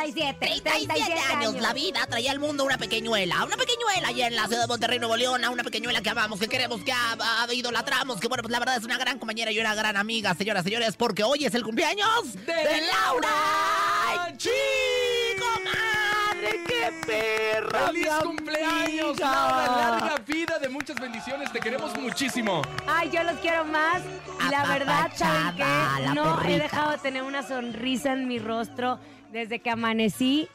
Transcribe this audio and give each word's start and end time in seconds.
37. 0.00 0.38
37, 0.40 0.86
37 0.86 1.20
años. 1.34 1.54
La 1.60 1.72
vida 1.74 2.06
traía 2.08 2.30
al 2.30 2.38
mundo 2.38 2.64
una 2.64 2.78
pequeñuela. 2.78 3.44
Una 3.44 3.56
pequeñuela 3.56 4.08
allá 4.08 4.28
en 4.28 4.36
la 4.36 4.46
ciudad 4.46 4.62
de 4.62 4.66
Monterrey, 4.68 4.98
Nuevo 4.98 5.16
León. 5.16 5.44
A 5.44 5.50
una 5.50 5.62
pequeñuela 5.62 6.00
que 6.00 6.08
amamos, 6.08 6.40
que 6.40 6.48
queremos, 6.48 6.82
que 6.82 6.92
a, 6.92 7.12
a, 7.18 7.44
a, 7.44 7.54
idolatramos. 7.54 8.18
Que 8.18 8.28
bueno, 8.28 8.42
pues 8.42 8.50
la 8.50 8.58
verdad 8.58 8.76
es 8.76 8.84
una 8.84 8.96
gran 8.96 9.18
compañera 9.18 9.52
y 9.52 9.58
una 9.60 9.74
gran 9.74 9.96
amiga, 9.96 10.34
señoras, 10.34 10.64
señores. 10.64 10.96
Porque 10.96 11.22
hoy 11.22 11.44
es 11.44 11.54
el 11.54 11.62
cumpleaños 11.62 12.32
de, 12.46 12.52
de 12.52 12.82
Laura 12.86 14.34
Chico 14.38 15.46
qué 16.66 16.92
perra! 17.06 17.86
¡Feliz 17.88 18.08
mi 18.10 18.26
cumpleaños, 18.26 19.20
amiga! 19.20 19.30
Laura! 19.30 19.98
Larga 20.00 20.18
vida 20.26 20.58
de 20.58 20.68
muchas 20.68 21.00
bendiciones. 21.00 21.52
Te 21.52 21.60
queremos 21.60 21.96
muchísimo. 21.98 22.62
Ay, 22.86 23.10
yo 23.10 23.22
los 23.22 23.38
quiero 23.38 23.64
más. 23.64 24.02
Y 24.46 24.50
la 24.50 24.66
verdad, 24.66 25.10
¿saben 25.14 25.56
qué? 25.56 26.14
No 26.14 26.42
he 26.42 26.58
dejado 26.58 26.92
de 26.92 26.98
tener 26.98 27.22
una 27.22 27.42
sonrisa 27.42 28.12
en 28.12 28.28
mi 28.28 28.38
rostro 28.38 28.98
desde 29.32 29.60
que 29.60 29.70
amanecí. 29.70 30.48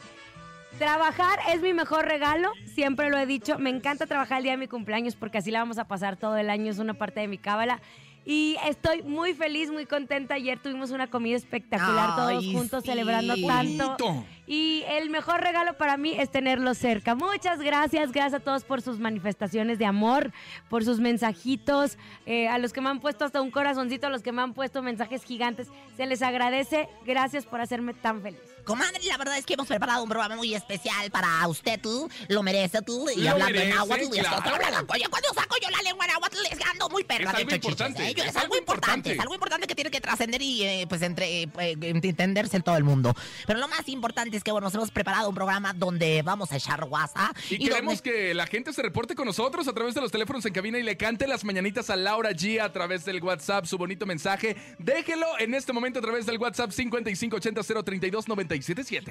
Trabajar 0.77 1.39
es 1.53 1.61
mi 1.61 1.73
mejor 1.73 2.05
regalo, 2.05 2.51
siempre 2.65 3.09
lo 3.09 3.17
he 3.17 3.25
dicho. 3.25 3.57
Me 3.57 3.69
encanta 3.69 4.07
trabajar 4.07 4.39
el 4.39 4.43
día 4.43 4.51
de 4.53 4.57
mi 4.57 4.67
cumpleaños 4.67 5.15
porque 5.15 5.37
así 5.37 5.49
la 5.49 5.59
vamos 5.59 5.77
a 5.77 5.85
pasar 5.85 6.17
todo 6.17 6.35
el 6.37 6.49
año, 6.49 6.69
es 6.69 6.79
una 6.79 6.93
parte 6.93 7.21
de 7.21 7.29
mi 7.29 7.37
cábala. 7.37 7.79
Y 8.25 8.57
estoy 8.65 9.03
muy 9.03 9.35
feliz, 9.35 9.69
muy 9.71 9.85
contenta. 9.85 10.33
Ayer 10.33 10.59
tuvimos 10.59 10.89
una 10.89 11.07
comida 11.07 11.35
espectacular, 11.35 12.15
todos 12.15 12.43
juntos 12.45 12.83
sí. 12.83 12.89
celebrando 12.89 13.35
tanto. 13.45 13.95
Bonito. 13.99 14.25
Y 14.47 14.83
el 14.87 15.11
mejor 15.11 15.41
regalo 15.41 15.77
para 15.77 15.95
mí 15.97 16.15
es 16.17 16.31
tenerlos 16.31 16.79
cerca. 16.79 17.13
Muchas 17.13 17.59
gracias, 17.59 18.11
gracias 18.11 18.41
a 18.41 18.43
todos 18.43 18.63
por 18.63 18.81
sus 18.81 18.99
manifestaciones 18.99 19.77
de 19.77 19.85
amor, 19.85 20.31
por 20.69 20.83
sus 20.83 20.99
mensajitos, 20.99 21.99
eh, 22.25 22.47
a 22.47 22.57
los 22.57 22.73
que 22.73 22.81
me 22.81 22.89
han 22.89 22.99
puesto 22.99 23.25
hasta 23.25 23.41
un 23.41 23.51
corazoncito, 23.51 24.07
a 24.07 24.09
los 24.09 24.23
que 24.23 24.31
me 24.31 24.41
han 24.41 24.53
puesto 24.53 24.81
mensajes 24.81 25.23
gigantes. 25.23 25.67
Se 25.95 26.07
les 26.07 26.23
agradece, 26.23 26.89
gracias 27.05 27.45
por 27.45 27.61
hacerme 27.61 27.93
tan 27.93 28.21
feliz. 28.21 28.54
Comadre, 28.65 28.99
la 29.03 29.17
verdad 29.17 29.37
es 29.37 29.45
que 29.45 29.53
hemos 29.53 29.67
preparado 29.67 30.03
un 30.03 30.09
programa 30.09 30.35
muy 30.35 30.53
especial 30.55 31.09
para 31.11 31.47
usted, 31.47 31.79
tú. 31.79 32.09
Lo 32.27 32.43
merece, 32.43 32.81
tú. 32.81 33.07
Y 33.15 33.21
Lo 33.21 33.31
hablando 33.31 33.53
merece, 33.53 33.71
en 33.71 33.77
agua, 33.77 33.97
tú. 33.97 34.09
y 34.15 34.19
esto, 34.19 34.35
claro. 34.41 34.85
Oye, 34.89 35.05
cuando 35.09 35.29
saco 35.33 35.55
yo 35.61 35.69
la 35.69 35.81
lengua 35.83 36.05
en 36.05 36.11
agua, 36.11 36.29
les 36.49 36.65
ando 36.65 36.89
muy 36.89 37.03
perra. 37.03 37.31
Es 37.31 37.37
de 37.37 37.37
algo 37.43 37.49
chichis, 37.51 37.65
importante, 37.69 38.07
¿eh? 38.07 38.13
Yo- 38.15 38.23
es 38.23 38.29
Es 38.29 38.35
algo 38.37 38.57
importante. 38.57 39.11
Es 39.13 39.19
algo 39.19 39.33
importante 39.33 39.67
que 39.67 39.75
tiene 39.75 39.91
que 39.91 40.01
trascender 40.01 40.41
y, 40.41 40.63
eh, 40.63 40.85
pues, 40.89 41.01
entre, 41.01 41.43
eh, 41.43 41.49
eh, 41.59 41.75
entenderse 41.81 42.57
en 42.57 42.63
todo 42.63 42.75
el 42.77 42.83
mundo. 42.83 43.13
Pero 43.45 43.59
lo 43.59 43.67
más 43.67 43.87
importante 43.87 44.35
es 44.37 44.43
que, 44.43 44.51
bueno, 44.51 44.65
nos 44.65 44.73
hemos 44.75 44.91
preparado 44.91 45.29
un 45.29 45.35
programa 45.35 45.73
donde 45.73 46.21
vamos 46.23 46.51
a 46.51 46.57
echar 46.57 46.83
guasa. 46.85 47.33
Y, 47.49 47.57
queremos 47.59 48.01
que 48.01 48.33
la 48.33 48.47
gente 48.47 48.73
se 48.73 48.81
reporte 48.81 49.15
con 49.15 49.25
nosotros 49.25 49.67
a 49.67 49.73
través 49.73 49.93
de 49.95 50.01
los 50.01 50.11
teléfonos 50.11 50.45
en 50.45 50.53
cabina 50.53 50.77
y 50.79 50.83
le 50.83 50.97
cante 50.97 51.27
las 51.27 51.43
mañanitas 51.43 51.89
a 51.89 51.95
Laura 51.95 52.31
G 52.31 52.59
a 52.61 52.71
través 52.73 53.05
del 53.05 53.21
WhatsApp, 53.23 53.65
su 53.65 53.77
bonito 53.77 54.05
mensaje. 54.05 54.55
Déjelo 54.79 55.27
en 55.39 55.53
este 55.53 55.71
momento 55.73 55.99
a 55.99 56.01
través 56.01 56.25
del 56.25 56.37
WhatsApp 56.37 56.71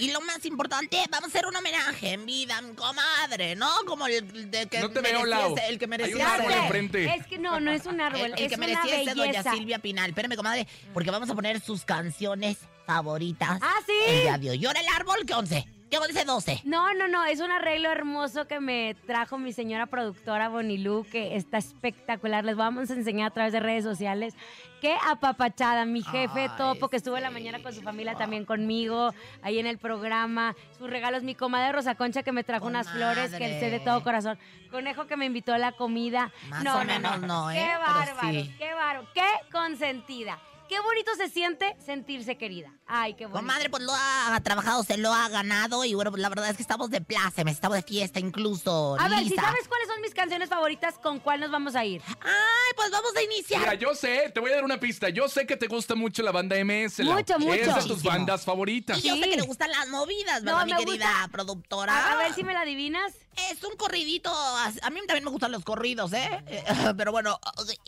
y 0.00 0.10
lo 0.10 0.21
más 0.21 0.44
importante, 0.44 0.99
vamos 1.10 1.28
a 1.28 1.28
hacer 1.28 1.47
un 1.47 1.56
homenaje 1.56 2.12
en 2.12 2.27
vida, 2.27 2.60
mi 2.62 2.75
comadre, 2.75 3.56
¿no? 3.56 3.69
Como 3.87 4.06
el 4.06 4.50
de 4.50 4.66
que 4.66 4.81
no 4.81 4.87
el 4.87 5.78
que 5.78 5.87
merecía 5.87 6.15
Hay 6.16 6.22
un 6.22 6.43
árbol 6.43 6.53
enfrente. 6.53 7.15
Es 7.15 7.27
que 7.27 7.38
no, 7.38 7.60
no 7.60 7.71
es 7.71 7.87
un 7.87 8.00
árbol, 8.00 8.34
el, 8.37 8.49
que 8.49 8.56
merecía 8.56 9.03
una 9.03 9.10
es 9.10 9.16
doña 9.16 9.43
Silvia 9.43 9.78
Pinal. 9.78 10.10
Espérame, 10.10 10.37
comadre, 10.37 10.66
porque 10.93 11.10
vamos 11.10 11.31
a 11.31 11.34
poner 11.34 11.60
sus 11.60 11.84
canciones 11.84 12.59
favoritas. 12.87 13.59
Ah, 13.62 13.77
sí. 13.87 13.93
El 14.06 14.22
día 14.22 14.38
de 14.38 14.50
hoy. 14.50 14.65
El 14.65 14.88
árbol 14.94 15.25
que 15.27 15.34
11. 15.34 15.73
Dice 16.03 16.25
12. 16.25 16.60
No, 16.65 16.93
no, 16.93 17.09
no, 17.09 17.25
es 17.25 17.41
un 17.41 17.50
arreglo 17.50 17.91
hermoso 17.91 18.47
que 18.47 18.60
me 18.60 18.94
trajo 19.06 19.38
mi 19.38 19.53
señora 19.53 19.87
productora 19.87 20.49
Bonilú, 20.49 21.06
que 21.10 21.37
está 21.37 21.56
espectacular. 21.59 22.44
Les 22.44 22.56
vamos 22.56 22.91
a 22.91 22.94
enseñar 22.94 23.28
a 23.28 23.34
través 23.34 23.53
de 23.53 23.60
redes 23.60 23.84
sociales. 23.84 24.34
Qué 24.81 24.97
apapachada, 25.06 25.87
mi 25.87 26.03
jefe 26.03 26.50
Topo, 26.59 26.88
que 26.88 26.99
estuvo 26.99 27.16
en 27.16 27.22
la 27.22 27.31
mañana 27.31 27.62
con 27.62 27.72
su 27.72 27.81
familia 27.81 28.16
también 28.16 28.44
conmigo, 28.44 29.15
ahí 29.41 29.59
en 29.59 29.66
el 29.66 29.78
programa. 29.78 30.54
Sus 30.77 30.91
regalos, 30.91 31.22
mi 31.22 31.34
comadre 31.34 31.72
Rosa 31.72 31.94
Concha, 31.94 32.22
que 32.22 32.33
me 32.33 32.44
trajo 32.44 32.66
unas 32.66 32.91
flores, 32.91 33.33
que 33.33 33.60
sé 33.60 33.71
de 33.71 33.81
todo 33.81 34.03
corazón. 34.03 34.38
Conejo, 34.71 35.06
que 35.06 35.16
me 35.16 35.25
invitó 35.25 35.54
a 35.54 35.59
la 35.59 35.72
comida. 35.72 36.33
Más 36.49 36.65
no, 36.65 36.84
no, 36.84 36.99
no, 36.99 37.16
no, 37.19 37.50
¿eh? 37.50 37.54
Qué 37.54 37.77
bárbaro, 37.78 38.43
qué 38.59 38.75
bárbaro, 38.75 39.09
qué 39.15 39.27
consentida. 39.50 40.38
Qué 40.74 40.80
bonito 40.80 41.12
se 41.16 41.28
siente 41.28 41.76
sentirse 41.86 42.36
querida. 42.36 42.72
Ay, 42.88 43.14
qué 43.14 43.26
bonito. 43.26 43.38
Comadre, 43.38 43.70
pues 43.70 43.84
lo 43.84 43.92
ha 43.94 44.40
trabajado, 44.42 44.82
se 44.82 44.96
lo 44.96 45.12
ha 45.14 45.28
ganado. 45.28 45.84
Y 45.84 45.94
bueno, 45.94 46.10
pues 46.10 46.20
la 46.20 46.28
verdad 46.28 46.50
es 46.50 46.56
que 46.56 46.62
estamos 46.62 46.90
de 46.90 47.00
plácemes, 47.00 47.54
estamos 47.54 47.76
de 47.76 47.82
fiesta 47.84 48.18
incluso. 48.18 48.97
A 48.98 49.06
ver, 49.09 49.21
si 49.21 49.36
sabes 49.36 49.68
cuáles 49.68 49.86
son 49.86 50.00
mis 50.00 50.12
canciones 50.15 50.48
favoritas, 50.48 50.94
¿con 50.98 51.21
cuál 51.21 51.38
nos 51.38 51.53
vamos 51.53 51.76
a 51.76 51.84
ir? 51.84 52.03
Ay, 52.09 52.72
pues 52.74 52.91
vamos 52.91 53.15
a 53.16 53.22
iniciar. 53.22 53.60
Mira, 53.60 53.74
yo 53.74 53.94
sé, 53.94 54.32
te 54.34 54.41
voy 54.41 54.50
a 54.50 54.56
dar 54.56 54.65
una 54.65 54.80
pista. 54.80 55.10
Yo 55.10 55.28
sé 55.28 55.47
que 55.47 55.56
te 55.56 55.68
gusta 55.68 55.94
mucho 55.94 56.24
la 56.24 56.32
banda 56.32 56.56
MS. 56.56 57.04
Mucho, 57.04 57.38
mucho. 57.38 57.54
Es 57.54 57.66
de 57.68 57.72
tus 57.74 57.86
Muchísimo. 57.91 58.10
bandas 58.10 58.44
favoritas. 58.44 58.98
Y 58.98 59.06
yo 59.09 59.15
sé 59.15 59.30
que 59.30 59.36
le 59.36 59.42
gustan 59.42 59.70
las 59.70 59.88
movidas, 59.91 60.42
¿verdad, 60.42 60.66
No, 60.66 60.74
mi 60.77 60.84
querida 60.84 61.06
gusta- 61.06 61.28
productora? 61.30 61.97
A, 61.97 62.12
a 62.15 62.16
ver 62.16 62.34
si 62.34 62.42
me 62.42 62.53
la 62.53 62.62
adivinas. 62.62 63.12
Es 63.51 63.63
un 63.65 63.77
corridito. 63.77 64.31
A 64.31 64.91
mí 64.91 65.01
también 65.07 65.25
me 65.25 65.31
gustan 65.31 65.53
los 65.53 65.65
corridos, 65.65 66.13
¿eh? 66.13 66.42
Pero 66.97 67.13
bueno, 67.13 67.39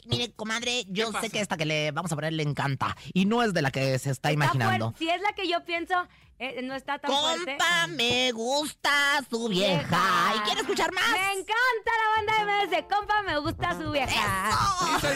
mire, 0.06 0.32
comadre, 0.32 0.84
yo 0.88 1.10
sé 1.20 1.31
que 1.31 1.40
esta 1.40 1.56
que 1.56 1.66
le 1.66 1.90
vamos 1.93 2.12
a 2.12 2.14
poner 2.14 2.32
le 2.32 2.43
encanta. 2.43 2.96
Y 3.12 3.25
no 3.25 3.43
es 3.43 3.52
de 3.54 3.62
la 3.62 3.70
que 3.70 3.98
se 3.98 4.10
está 4.10 4.32
imaginando. 4.32 4.93
fuerte. 4.93 4.98
Si 4.98 5.10
es 5.10 5.20
la 5.22 5.32
que 5.34 5.48
yo 5.48 5.64
pienso, 5.64 5.94
eh, 6.38 6.60
no 6.62 6.75
está 6.75 6.98
tan 6.98 7.10
fuerte. 7.10 7.52
Compa, 7.52 7.87
me 7.88 8.32
gusta 8.32 9.25
su 9.31 9.48
vieja. 9.48 10.34
¿Y 10.37 10.38
quiere 10.40 10.60
escuchar 10.60 10.93
más? 10.93 11.10
Me 11.12 11.32
encanta 11.32 11.92
la 12.02 12.44
banda 12.44 12.66
MS. 12.66 12.84
Compa, 12.94 13.22
me 13.22 13.38
gusta 13.38 13.78
su 13.78 13.90
vieja. 13.90 14.50
¡Eso! 14.99 15.08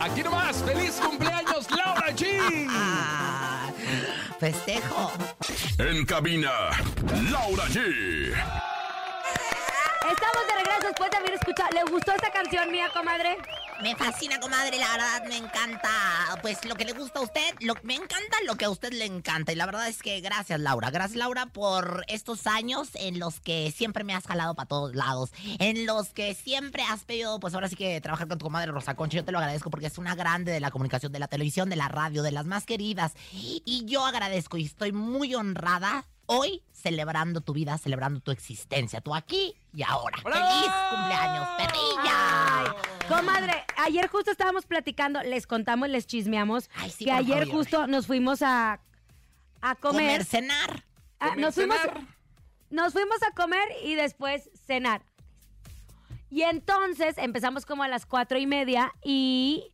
Aquí 0.00 0.22
nomás, 0.22 0.56
feliz 0.64 1.00
cumpleaños, 1.00 1.70
Laura 1.70 2.10
G. 2.10 2.66
Ah, 2.70 3.70
festejo. 4.40 5.12
En 5.78 6.04
cabina, 6.04 6.50
Laura 7.30 7.64
G. 7.68 8.73
Esta 10.04 10.26
estamos 10.26 10.46
de 10.46 10.54
regreso 10.62 10.86
después 10.88 11.10
de 11.10 11.16
haber 11.16 11.32
escuchado. 11.32 11.70
¿Le 11.72 11.90
gustó 11.90 12.12
esta 12.12 12.30
canción 12.30 12.70
mía, 12.70 12.90
comadre? 12.92 13.38
Me 13.82 13.96
fascina, 13.96 14.38
comadre, 14.38 14.76
la 14.76 14.90
verdad 14.92 15.24
me 15.26 15.38
encanta. 15.38 15.88
Pues 16.42 16.62
lo 16.66 16.74
que 16.74 16.84
le 16.84 16.92
gusta 16.92 17.20
a 17.20 17.22
usted, 17.22 17.54
lo, 17.60 17.72
me 17.84 17.94
encanta 17.94 18.36
lo 18.46 18.56
que 18.56 18.66
a 18.66 18.70
usted 18.70 18.92
le 18.92 19.06
encanta. 19.06 19.52
Y 19.52 19.54
la 19.54 19.64
verdad 19.64 19.88
es 19.88 20.02
que 20.02 20.20
gracias, 20.20 20.60
Laura. 20.60 20.90
Gracias, 20.90 21.16
Laura, 21.16 21.46
por 21.46 22.04
estos 22.08 22.46
años 22.46 22.90
en 22.96 23.18
los 23.18 23.40
que 23.40 23.72
siempre 23.74 24.04
me 24.04 24.14
has 24.14 24.26
jalado 24.26 24.54
para 24.54 24.68
todos 24.68 24.94
lados. 24.94 25.32
En 25.58 25.86
los 25.86 26.10
que 26.10 26.34
siempre 26.34 26.82
has 26.82 27.04
pedido, 27.04 27.40
pues 27.40 27.54
ahora 27.54 27.70
sí 27.70 27.74
que 27.74 27.98
trabajar 28.02 28.28
con 28.28 28.36
tu 28.36 28.44
comadre 28.44 28.72
Rosa 28.72 28.96
Concha. 28.96 29.16
Yo 29.16 29.24
te 29.24 29.32
lo 29.32 29.38
agradezco 29.38 29.70
porque 29.70 29.86
es 29.86 29.96
una 29.96 30.14
grande 30.14 30.52
de 30.52 30.60
la 30.60 30.70
comunicación, 30.70 31.12
de 31.12 31.18
la 31.18 31.28
televisión, 31.28 31.70
de 31.70 31.76
la 31.76 31.88
radio, 31.88 32.22
de 32.22 32.32
las 32.32 32.44
más 32.44 32.66
queridas. 32.66 33.14
Y 33.32 33.84
yo 33.86 34.04
agradezco 34.04 34.58
y 34.58 34.66
estoy 34.66 34.92
muy 34.92 35.34
honrada 35.34 36.04
hoy 36.26 36.62
celebrando 36.72 37.40
tu 37.40 37.52
vida, 37.52 37.78
celebrando 37.78 38.20
tu 38.20 38.30
existencia. 38.30 39.00
Tú 39.00 39.14
aquí 39.14 39.54
y 39.72 39.82
ahora. 39.82 40.18
¡Bravo! 40.22 40.46
¡Feliz 40.46 40.72
cumpleaños, 40.90 41.48
perrilla! 41.56 42.60
Ay, 42.60 42.66
comadre, 43.08 43.64
ayer 43.78 44.08
justo 44.08 44.30
estábamos 44.30 44.66
platicando, 44.66 45.22
les 45.22 45.46
contamos, 45.46 45.88
les 45.88 46.06
chismeamos, 46.06 46.68
Ay, 46.76 46.90
sí, 46.90 47.04
que 47.06 47.10
por 47.10 47.20
ayer 47.20 47.46
favor. 47.46 47.54
justo 47.54 47.86
nos 47.86 48.06
fuimos 48.06 48.42
a, 48.42 48.80
a 49.62 49.74
comer. 49.76 50.02
Comer, 50.02 50.24
cenar. 50.24 50.84
Ah, 51.20 51.28
Comer, 51.30 51.40
nos, 51.40 51.54
fuimos, 51.54 51.78
cenar. 51.80 52.00
nos 52.70 52.92
fuimos 52.92 53.22
a 53.22 53.30
comer 53.34 53.66
y 53.82 53.94
después 53.94 54.50
cenar. 54.66 55.02
Y 56.30 56.42
entonces 56.42 57.16
empezamos 57.18 57.64
como 57.64 57.82
a 57.84 57.88
las 57.88 58.06
cuatro 58.06 58.38
y 58.38 58.46
media 58.46 58.92
y 59.02 59.70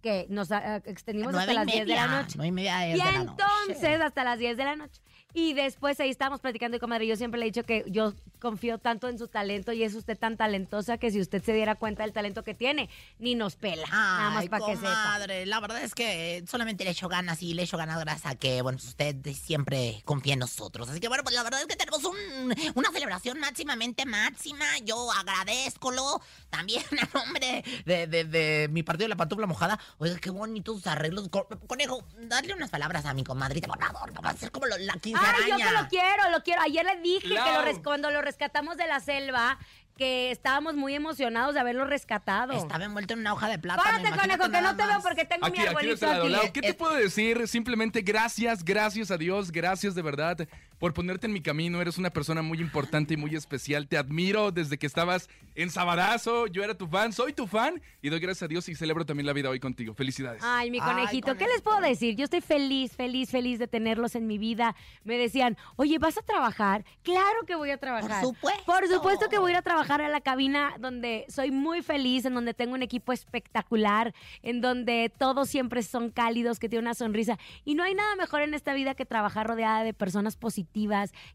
que 0.00 0.26
nos 0.28 0.52
ah, 0.52 0.76
extendimos 0.84 1.32
Nueve 1.32 1.50
hasta 1.50 1.52
y 1.52 1.56
las 1.56 1.66
10 1.66 1.86
de 1.86 1.94
la 1.94 2.06
media, 2.06 2.22
noche. 2.22 2.34
nueve 2.36 2.48
y 2.48 2.52
media 2.52 2.86
es 2.86 2.96
Y 2.96 2.98
de 2.98 3.04
la 3.12 3.24
noche. 3.24 3.42
entonces 3.66 4.00
hasta 4.00 4.24
las 4.24 4.38
10 4.38 4.56
de 4.56 4.64
la 4.64 4.76
noche. 4.76 5.00
Y 5.36 5.52
después 5.54 5.98
ahí 5.98 6.10
estábamos 6.10 6.40
platicando 6.40 6.76
y 6.76 6.80
comadre, 6.80 7.08
yo 7.08 7.16
siempre 7.16 7.40
le 7.40 7.46
he 7.46 7.48
dicho 7.48 7.64
que 7.64 7.84
yo 7.88 8.14
confío 8.38 8.78
tanto 8.78 9.08
en 9.08 9.18
su 9.18 9.26
talento 9.26 9.72
y 9.72 9.82
es 9.82 9.94
usted 9.94 10.16
tan 10.16 10.36
talentosa 10.36 10.96
que 10.96 11.10
si 11.10 11.20
usted 11.20 11.42
se 11.42 11.52
diera 11.52 11.74
cuenta 11.74 12.04
del 12.04 12.12
talento 12.12 12.44
que 12.44 12.54
tiene, 12.54 12.88
ni 13.18 13.34
nos 13.34 13.56
pela. 13.56 13.84
nada 13.88 14.42
para 14.48 14.66
que 14.66 14.76
sepa. 14.76 15.18
la 15.46 15.60
verdad 15.60 15.82
es 15.82 15.94
que 15.94 16.44
solamente 16.46 16.84
le 16.84 16.90
echo 16.90 17.08
ganas 17.08 17.42
y 17.42 17.54
le 17.54 17.62
echo 17.64 17.76
ganas 17.76 17.98
gracias 17.98 18.32
a 18.32 18.36
que, 18.36 18.62
bueno, 18.62 18.78
usted 18.78 19.16
siempre 19.32 20.02
confía 20.04 20.34
en 20.34 20.38
nosotros. 20.38 20.88
Así 20.88 21.00
que 21.00 21.08
bueno, 21.08 21.24
pues 21.24 21.34
la 21.34 21.42
verdad 21.42 21.62
es 21.62 21.66
que 21.66 21.74
tenemos 21.74 22.04
un, 22.04 22.54
una 22.76 22.92
celebración 22.92 23.40
máximamente 23.40 24.06
máxima. 24.06 24.66
Yo 24.84 25.10
agradezcolo 25.10 26.20
también 26.50 26.84
a 27.00 27.18
nombre 27.18 27.64
de, 27.84 28.68
mi 28.70 28.84
partido 28.84 29.06
de 29.06 29.10
la 29.10 29.16
pantufla 29.16 29.46
mojada. 29.46 29.80
Oiga, 29.98 30.16
qué 30.18 30.30
bonitos 30.30 30.86
arreglos. 30.86 31.28
Conejo, 31.66 32.04
darle 32.28 32.54
unas 32.54 32.70
palabras 32.70 33.04
a 33.06 33.14
mi 33.14 33.24
comadrita, 33.24 33.66
por 33.66 33.80
favor. 33.80 34.12
Vamos 34.12 34.30
a 34.30 34.34
hacer 34.34 34.52
como 34.52 34.66
lo, 34.66 34.78
la 34.78 34.94
15 34.94 35.23
Claro, 35.24 35.46
yo 35.48 35.56
que 35.56 35.72
lo 35.72 35.88
quiero, 35.88 36.30
lo 36.30 36.42
quiero. 36.42 36.62
Ayer 36.62 36.84
le 36.84 37.00
dije 37.00 37.28
que 37.28 37.82
cuando 37.82 38.10
lo 38.10 38.22
rescatamos 38.22 38.76
de 38.76 38.86
la 38.86 39.00
selva, 39.00 39.58
que 39.96 40.30
estábamos 40.32 40.74
muy 40.74 40.94
emocionados 40.94 41.54
de 41.54 41.60
haberlo 41.60 41.84
rescatado. 41.84 42.52
Estaba 42.52 42.84
envuelto 42.84 43.14
en 43.14 43.20
una 43.20 43.32
hoja 43.32 43.48
de 43.48 43.58
plata. 43.58 43.82
Párate, 43.82 44.10
conejo, 44.10 44.50
que 44.50 44.60
no 44.60 44.76
te 44.76 44.86
veo 44.86 45.00
porque 45.02 45.24
tengo 45.24 45.46
aquí, 45.46 45.58
mi 45.58 45.64
este 45.64 45.76
arbolito 45.76 46.10
aquí. 46.10 46.34
aquí. 46.34 46.50
¿Qué 46.52 46.62
te 46.62 46.74
puedo 46.74 46.94
decir? 46.94 47.46
Simplemente 47.46 48.02
gracias, 48.02 48.64
gracias 48.64 49.10
a 49.10 49.16
Dios, 49.16 49.52
gracias 49.52 49.94
de 49.94 50.02
verdad 50.02 50.48
por 50.78 50.94
ponerte 50.94 51.26
en 51.26 51.32
mi 51.32 51.40
camino. 51.40 51.80
Eres 51.80 51.98
una 51.98 52.10
persona 52.10 52.42
muy 52.42 52.58
importante 52.58 53.14
y 53.14 53.16
muy 53.16 53.34
especial. 53.34 53.88
Te 53.88 53.96
admiro 53.96 54.52
desde 54.52 54.78
que 54.78 54.86
estabas 54.86 55.28
en 55.54 55.70
Sabadazo. 55.70 56.46
Yo 56.46 56.62
era 56.64 56.74
tu 56.74 56.86
fan, 56.86 57.12
soy 57.12 57.32
tu 57.32 57.46
fan 57.46 57.80
y 58.02 58.08
doy 58.08 58.20
gracias 58.20 58.44
a 58.44 58.48
Dios 58.48 58.68
y 58.68 58.74
celebro 58.74 59.04
también 59.06 59.26
la 59.26 59.32
vida 59.32 59.50
hoy 59.50 59.60
contigo. 59.60 59.94
Felicidades. 59.94 60.42
Ay, 60.44 60.70
mi 60.70 60.78
Ay, 60.80 60.86
conejito, 60.86 61.36
¿qué 61.36 61.46
les 61.46 61.62
puedo 61.62 61.80
decir? 61.80 62.16
Yo 62.16 62.24
estoy 62.24 62.40
feliz, 62.40 62.96
feliz, 62.96 63.30
feliz 63.30 63.58
de 63.58 63.68
tenerlos 63.68 64.14
en 64.14 64.26
mi 64.26 64.38
vida. 64.38 64.74
Me 65.04 65.16
decían, 65.16 65.56
oye, 65.76 65.98
¿vas 65.98 66.18
a 66.18 66.22
trabajar? 66.22 66.84
Claro 67.02 67.44
que 67.46 67.54
voy 67.54 67.70
a 67.70 67.78
trabajar. 67.78 68.22
supuesto. 68.22 68.64
Por 68.64 68.88
supuesto 68.88 69.28
que 69.28 69.38
voy 69.38 69.50
a 69.50 69.54
ir 69.54 69.58
a 69.58 69.62
trabajar 69.62 70.02
a 70.02 70.08
la 70.08 70.20
cabina 70.20 70.74
donde 70.78 71.24
soy 71.28 71.50
muy 71.50 71.82
feliz, 71.82 72.24
en 72.24 72.34
donde 72.34 72.54
tengo 72.54 72.74
un 72.74 72.82
equipo 72.82 73.12
espectacular, 73.12 74.14
en 74.42 74.60
donde 74.60 75.12
todos 75.16 75.48
siempre 75.48 75.82
son 75.82 76.10
cálidos, 76.10 76.58
que 76.58 76.68
tienen 76.68 76.86
una 76.86 76.94
sonrisa. 76.94 77.38
Y 77.64 77.74
no 77.74 77.84
hay 77.84 77.94
nada 77.94 78.16
mejor 78.16 78.42
en 78.42 78.54
esta 78.54 78.74
vida 78.74 78.94
que 78.94 79.06
trabajar 79.06 79.46
rodeada 79.46 79.84
de 79.84 79.94
personas 79.94 80.36
positivas, 80.36 80.63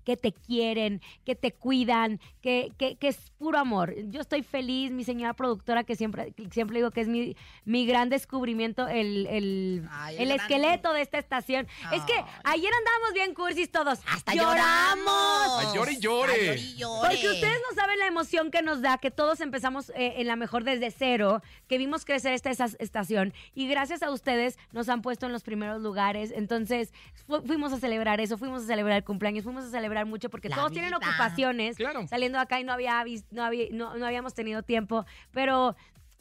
que 0.04 0.18
te 0.18 0.32
quieren, 0.34 1.02
que 1.26 1.36
te 1.36 1.52
cuidan, 1.52 2.20
que, 2.42 2.72
que, 2.78 2.96
que 2.96 3.08
es 3.10 3.32
puro 3.38 3.58
amor. 3.58 3.94
Yo 4.10 4.22
estoy 4.22 4.44
feliz, 4.44 4.92
mi 4.92 5.04
señora 5.04 5.34
productora, 5.34 5.84
que 5.84 5.96
siempre, 5.96 6.34
siempre 6.52 6.78
digo 6.78 6.92
que 6.92 7.02
es 7.02 7.08
mi, 7.08 7.36
mi 7.66 7.86
gran 7.86 8.10
descubrimiento, 8.10 8.88
el, 8.88 9.28
el, 9.28 9.88
Ay, 9.92 10.16
el 10.16 10.22
el 10.24 10.28
gran- 10.38 10.40
esqueleto 10.42 10.94
de 10.94 11.02
esta 11.02 11.18
estación. 11.18 11.68
Es 11.92 12.02
que 12.04 12.14
Ay. 12.14 12.62
ayer 12.62 12.72
andábamos 12.74 13.14
bien 13.14 13.34
cursis 13.34 13.72
todos. 13.72 14.00
Hasta 14.08 14.34
lloramos. 14.34 15.06
lloramos. 15.06 15.66
Ay, 15.66 15.76
llore 15.76 15.92
y 15.94 16.00
llore. 16.00 16.34
Ay, 16.34 16.40
llore 16.48 16.60
y 16.62 16.76
llore. 16.78 17.10
Porque 17.10 17.30
ustedes 17.30 17.60
no 17.70 17.76
saben 17.76 18.00
la 18.00 18.08
emoción 18.08 18.52
que 18.52 18.62
nos 18.62 18.82
da, 18.82 18.98
que 18.98 19.12
todos 19.12 19.40
empezamos 19.42 19.90
eh, 19.92 20.16
en 20.18 20.28
la 20.28 20.36
mejor 20.36 20.64
desde 20.64 20.92
cero, 20.92 21.42
que 21.68 21.78
vimos 21.78 22.06
crecer 22.06 22.34
esta 22.34 22.50
esa- 22.50 22.70
estación 22.80 23.34
y 23.54 23.68
gracias 23.68 24.04
a 24.04 24.12
ustedes 24.12 24.58
nos 24.72 24.90
han 24.90 25.02
puesto 25.02 25.26
en 25.26 25.32
los 25.32 25.44
primeros 25.44 25.82
lugares. 25.82 26.32
Entonces 26.36 26.92
fu- 27.28 27.42
fuimos 27.44 27.74
a 27.74 27.80
celebrar 27.80 28.20
eso, 28.22 28.38
fuimos 28.38 28.64
a 28.64 28.66
celebrar 28.68 28.98
el 28.98 29.04
cumpleaños, 29.04 29.19
fuimos 29.44 29.66
a 29.66 29.70
celebrar 29.70 30.06
mucho 30.06 30.30
porque 30.30 30.50
La 30.50 30.56
todos 30.56 30.72
tienen 30.72 30.94
ocupaciones. 30.94 31.78
Claro. 31.78 32.08
Saliendo 32.08 32.40
acá 32.40 32.60
y 32.60 32.64
no, 32.64 32.74
había 32.74 33.04
no, 33.32 33.44
había, 33.44 33.68
no, 33.72 33.98
no 33.98 34.06
habíamos 34.06 34.34
tenido 34.34 34.64
tiempo, 34.64 35.06
pero 35.32 35.76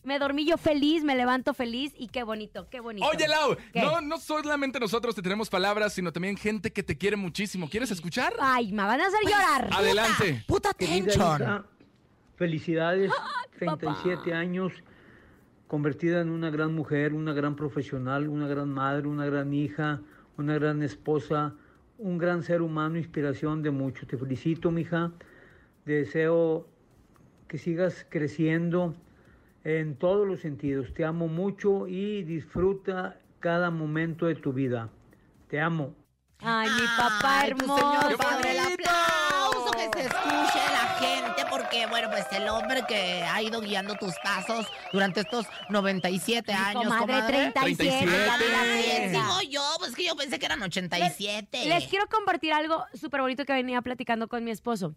me 0.05 0.19
dormí 0.19 0.47
yo 0.47 0.57
feliz, 0.57 1.05
me 1.05 1.15
levanto 1.15 1.55
feliz 1.55 1.93
y 1.97 2.09
qué 2.09 2.23
bonito, 2.23 2.69
qué 2.71 2.81
bonito. 2.81 3.07
Oye, 3.07 3.29
Lau, 3.29 3.57
¿Qué? 3.73 3.83
no, 3.83 4.01
no 4.01 4.19
solamente 4.19 4.81
nosotros 4.81 5.15
te 5.15 5.23
tenemos 5.23 5.51
palabras, 5.51 5.93
sino 5.93 6.13
también 6.13 6.37
gente 6.37 6.73
que 6.73 6.83
te 6.83 6.97
quiere 6.97 7.17
muchísimo. 7.17 7.69
¿Quieres 7.69 7.91
escuchar? 7.91 8.33
Ay, 8.41 8.73
me 8.73 8.83
van 8.85 9.01
a 9.01 9.07
hacer 9.07 9.21
llorar. 9.25 9.69
Adelante. 9.73 10.45
Puta 10.47 10.71
hija, 10.79 11.65
felicidades, 12.37 13.13
37 13.59 14.33
años, 14.33 14.73
convertida 15.67 16.21
en 16.21 16.31
una 16.31 16.51
gran 16.51 16.75
mujer, 16.75 17.13
una 17.13 17.33
gran 17.33 17.57
profesional, 17.57 18.29
una 18.29 18.47
gran 18.47 18.71
madre, 18.71 19.09
una 19.09 19.27
gran 19.27 19.53
hija, 19.53 20.01
una 20.37 20.55
gran 20.55 20.83
esposa, 20.83 21.55
un 21.99 22.17
gran 22.19 22.43
ser 22.43 22.63
humano, 22.63 22.97
inspiración 22.97 23.63
de 23.63 23.71
muchos. 23.71 24.09
Te 24.09 24.17
felicito, 24.17 24.71
mija. 24.71 25.13
Deseo 25.85 26.67
que 27.49 27.59
sigas 27.59 28.07
creciendo 28.09 28.95
en 29.65 29.97
todos 29.97 30.27
los 30.27 30.41
sentidos. 30.41 30.93
Te 30.95 31.05
amo 31.05 31.29
mucho 31.29 31.87
y 31.89 32.23
disfruta 32.23 33.19
cada 33.41 33.71
momento 33.71 34.27
de 34.27 34.35
tu 34.37 34.53
vida. 34.53 34.89
Te 35.49 35.61
amo. 35.61 35.95
Ay, 36.41 36.69
mi 36.71 36.87
papá 36.97 37.41
Ay, 37.41 37.53
tu 37.53 37.63
hermoso. 37.63 37.79
señor 37.79 38.09
¡Qué 38.09 38.17
padre, 38.17 38.51
el 38.53 38.59
aplauso 38.61 39.71
que 39.73 40.01
se 40.01 40.07
escuche 40.07 40.61
la 40.73 40.87
gente, 41.01 41.38
porque, 41.59 41.87
bueno, 41.87 42.09
pues 42.11 42.27
el 42.33 42.49
hombre 42.49 42.83
que 42.87 43.23
ha 43.23 43.43
ido 43.43 43.61
guiando 43.61 43.95
tus 43.97 44.15
pasos 44.23 44.67
durante 44.93 45.21
estos 45.21 45.47
97 45.69 46.53
años, 46.53 46.85
comadre, 46.85 47.15
comadre. 47.15 47.53
37. 47.53 48.07
37. 48.07 48.31
Ah, 48.31 48.39
mira, 48.39 48.59
comadre. 48.59 48.83
bien, 48.83 49.13
digo 49.13 49.41
yo, 49.51 49.63
pues 49.79 49.95
que 49.95 50.05
yo 50.07 50.17
pensé 50.17 50.39
que 50.39 50.47
eran 50.47 50.63
87. 50.63 51.67
Les 51.67 51.89
quiero 51.89 52.07
compartir 52.09 52.53
algo 52.53 52.85
súper 52.95 53.21
bonito 53.21 53.45
que 53.45 53.53
venía 53.53 53.83
platicando 53.83 54.29
con 54.29 54.45
mi 54.45 54.51
esposo. 54.51 54.95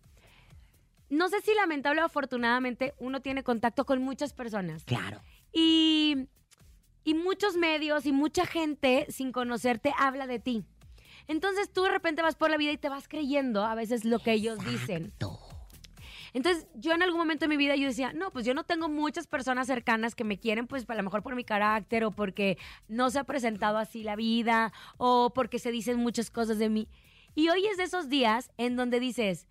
No 1.10 1.28
sé 1.28 1.42
si 1.42 1.54
lamentable 1.54 2.02
o 2.02 2.06
afortunadamente 2.06 2.94
uno 3.00 3.22
tiene 3.22 3.44
contacto 3.44 3.86
con 3.86 4.02
muchas 4.02 4.32
personas. 4.34 4.84
Claro. 4.86 5.22
Y, 5.52 6.28
y 7.04 7.16
muchos 7.16 7.58
medios 7.58 8.06
y 8.06 8.14
mucha 8.14 8.46
gente 8.46 9.08
sin 9.10 9.32
conocerte 9.32 9.94
habla 9.98 10.28
de 10.28 10.40
ti. 10.40 10.64
Entonces 11.28 11.72
tú 11.72 11.84
de 11.84 11.90
repente 11.90 12.22
vas 12.22 12.36
por 12.36 12.50
la 12.50 12.58
vida 12.58 12.72
y 12.72 12.78
te 12.78 12.90
vas 12.90 13.08
creyendo 13.08 13.64
a 13.64 13.76
veces 13.76 14.06
lo 14.06 14.20
que 14.20 14.34
ellos 14.34 14.60
dicen. 14.66 15.14
Entonces, 16.34 16.68
yo 16.76 16.94
en 16.94 17.04
algún 17.04 17.20
momento 17.20 17.46
de 17.46 17.50
mi 17.50 17.58
vida 17.58 17.76
yo 17.76 17.88
decía, 17.88 18.14
no, 18.14 18.32
pues 18.32 18.46
yo 18.46 18.54
no 18.54 18.64
tengo 18.64 18.88
muchas 18.88 19.28
personas 19.28 19.68
cercanas 19.68 20.16
que 20.16 20.24
me 20.24 20.40
quieren, 20.40 20.68
pues 20.68 20.90
a 20.90 20.96
lo 20.96 21.04
mejor 21.04 21.24
por 21.24 21.36
mi 21.36 21.44
carácter 21.44 22.04
o 22.04 22.12
porque 22.12 22.58
no 22.88 23.10
se 23.10 23.20
ha 23.20 23.24
presentado 23.24 23.78
así 23.78 24.04
la 24.04 24.16
vida 24.16 24.72
o 24.98 25.32
porque 25.34 25.60
se 25.60 25.72
dicen 25.72 25.98
muchas 25.98 26.32
cosas 26.32 26.58
de 26.58 26.70
mí. 26.70 26.88
Y 27.36 27.50
hoy 27.50 27.66
es 27.66 27.78
de 27.78 27.84
esos 27.84 28.10
días 28.10 28.52
en 28.58 28.76
donde 28.76 29.00
dices, 29.00 29.48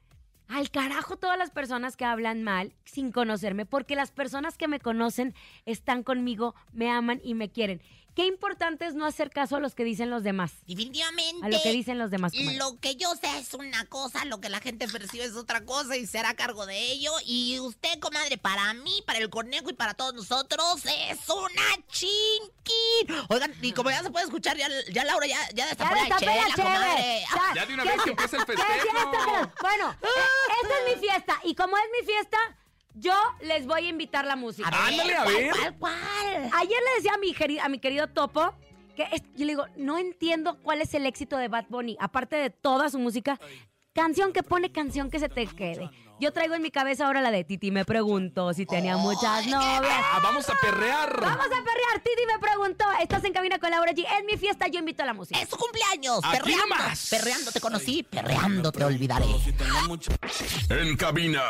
al 0.48 0.70
carajo 0.70 1.16
todas 1.16 1.38
las 1.38 1.50
personas 1.50 1.96
que 1.96 2.04
hablan 2.04 2.42
mal 2.42 2.74
sin 2.84 3.12
conocerme, 3.12 3.66
porque 3.66 3.94
las 3.94 4.10
personas 4.10 4.58
que 4.58 4.68
me 4.68 4.80
conocen 4.80 5.34
están 5.64 6.02
conmigo, 6.02 6.54
me 6.72 6.90
aman 6.90 7.20
y 7.22 7.34
me 7.34 7.50
quieren. 7.50 7.80
Qué 8.14 8.26
importante 8.26 8.86
es 8.86 8.94
no 8.94 9.06
hacer 9.06 9.30
caso 9.30 9.56
a 9.56 9.60
los 9.60 9.74
que 9.74 9.84
dicen 9.84 10.10
los 10.10 10.22
demás, 10.24 10.52
Definitivamente. 10.66 11.46
a 11.46 11.48
lo 11.48 11.62
que 11.62 11.70
dicen 11.72 11.98
los 11.98 12.10
demás. 12.10 12.32
comadre. 12.32 12.56
Lo 12.58 12.78
que 12.80 12.96
yo 12.96 13.14
sé 13.14 13.38
es 13.38 13.54
una 13.54 13.84
cosa, 13.86 14.24
lo 14.24 14.40
que 14.40 14.48
la 14.48 14.60
gente 14.60 14.88
percibe 14.88 15.24
es 15.24 15.36
otra 15.36 15.64
cosa 15.64 15.96
y 15.96 16.06
será 16.06 16.30
a 16.30 16.34
cargo 16.34 16.66
de 16.66 16.78
ello. 16.92 17.12
Y 17.24 17.58
usted, 17.60 17.98
comadre, 18.00 18.36
para 18.36 18.74
mí, 18.74 19.02
para 19.06 19.18
el 19.20 19.30
conejo 19.30 19.70
y 19.70 19.74
para 19.74 19.94
todos 19.94 20.14
nosotros, 20.14 20.84
es 20.84 21.28
una 21.28 21.84
chinquín. 21.88 23.24
Oigan, 23.28 23.54
y 23.62 23.72
como 23.72 23.90
ya 23.90 24.02
se 24.02 24.10
puede 24.10 24.24
escuchar, 24.26 24.56
ya, 24.56 24.68
ya 24.92 25.04
Laura 25.04 25.26
ya, 25.26 25.38
ya 25.54 25.66
destapó 25.66 25.94
Ya 25.94 26.08
la 26.08 26.18
chela, 26.18 26.44
comadre. 26.56 27.24
Ah, 27.30 27.52
Ya 27.54 27.66
de 27.66 27.74
una 27.74 27.82
¿qué 27.84 27.88
vez 27.90 27.98
que 28.02 28.10
es- 28.10 28.18
empiece 28.18 28.36
el 28.36 28.44
festejo. 28.46 29.52
Bueno, 29.60 29.96
eh, 30.02 30.06
esta 30.62 30.74
es 30.78 30.94
mi 30.94 31.00
fiesta. 31.00 31.40
Y 31.44 31.54
como 31.54 31.76
es 31.76 31.84
mi 32.00 32.06
fiesta, 32.06 32.38
yo 32.94 33.14
les 33.42 33.66
voy 33.66 33.86
a 33.86 33.88
invitar 33.88 34.24
la 34.26 34.36
música. 34.36 34.68
a 34.68 34.90
ver, 34.90 35.00
Ándale, 35.00 35.16
a 35.16 35.22
¿cuál, 35.22 35.34
ver. 35.36 35.50
¿Cuál, 35.50 35.76
cuál? 35.78 36.19
Ayer 36.60 36.78
le 36.88 36.94
decía 36.96 37.14
a 37.14 37.18
mi, 37.18 37.34
queri- 37.34 37.60
a 37.60 37.68
mi 37.68 37.78
querido 37.78 38.06
Topo 38.08 38.54
que 38.96 39.02
es- 39.12 39.22
yo 39.34 39.46
le 39.46 39.52
digo, 39.52 39.64
no 39.76 39.98
entiendo 39.98 40.58
cuál 40.62 40.80
es 40.82 40.92
el 40.94 41.06
éxito 41.06 41.36
de 41.36 41.48
Bad 41.48 41.66
Bunny. 41.68 41.96
Aparte 42.00 42.36
de 42.36 42.50
toda 42.50 42.90
su 42.90 42.98
música, 42.98 43.38
canción 43.94 44.32
que 44.32 44.42
pone, 44.42 44.70
canción 44.72 45.10
que 45.10 45.18
se 45.18 45.28
te 45.28 45.46
quede. 45.46 45.90
Yo 46.20 46.34
traigo 46.34 46.54
en 46.54 46.60
mi 46.60 46.70
cabeza 46.70 47.06
ahora 47.06 47.22
la 47.22 47.30
de 47.30 47.44
Titi 47.44 47.70
me 47.70 47.86
preguntó 47.86 48.52
si 48.52 48.66
tenía 48.66 48.98
muchas 48.98 49.46
novias. 49.46 50.04
Ah, 50.12 50.20
vamos 50.22 50.46
a 50.50 50.54
perrear. 50.60 51.18
Vamos 51.18 51.46
a 51.46 51.48
perrear. 51.48 52.02
Titi 52.04 52.26
me 52.30 52.38
preguntó. 52.38 52.84
Estás 53.00 53.24
en 53.24 53.32
cabina 53.32 53.58
con 53.58 53.70
Laura 53.70 53.92
G. 53.92 54.04
En 54.18 54.26
mi 54.26 54.36
fiesta 54.36 54.66
yo 54.68 54.80
invito 54.80 55.02
a 55.02 55.06
la 55.06 55.14
música. 55.14 55.40
¡Es 55.40 55.48
su 55.48 55.56
cumpleaños! 55.56 56.20
Aquí 56.22 56.38
¡Perreando! 56.40 56.66
nomás. 56.76 57.08
Perreando 57.08 57.52
te 57.52 57.60
conocí, 57.60 58.02
perreando 58.02 58.70
te 58.70 58.84
olvidaré. 58.84 59.24
En 60.68 60.94
cabina, 60.98 61.42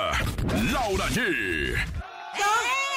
Laura 0.72 1.06
G. 1.08 1.18
¡Ey! 1.26 2.89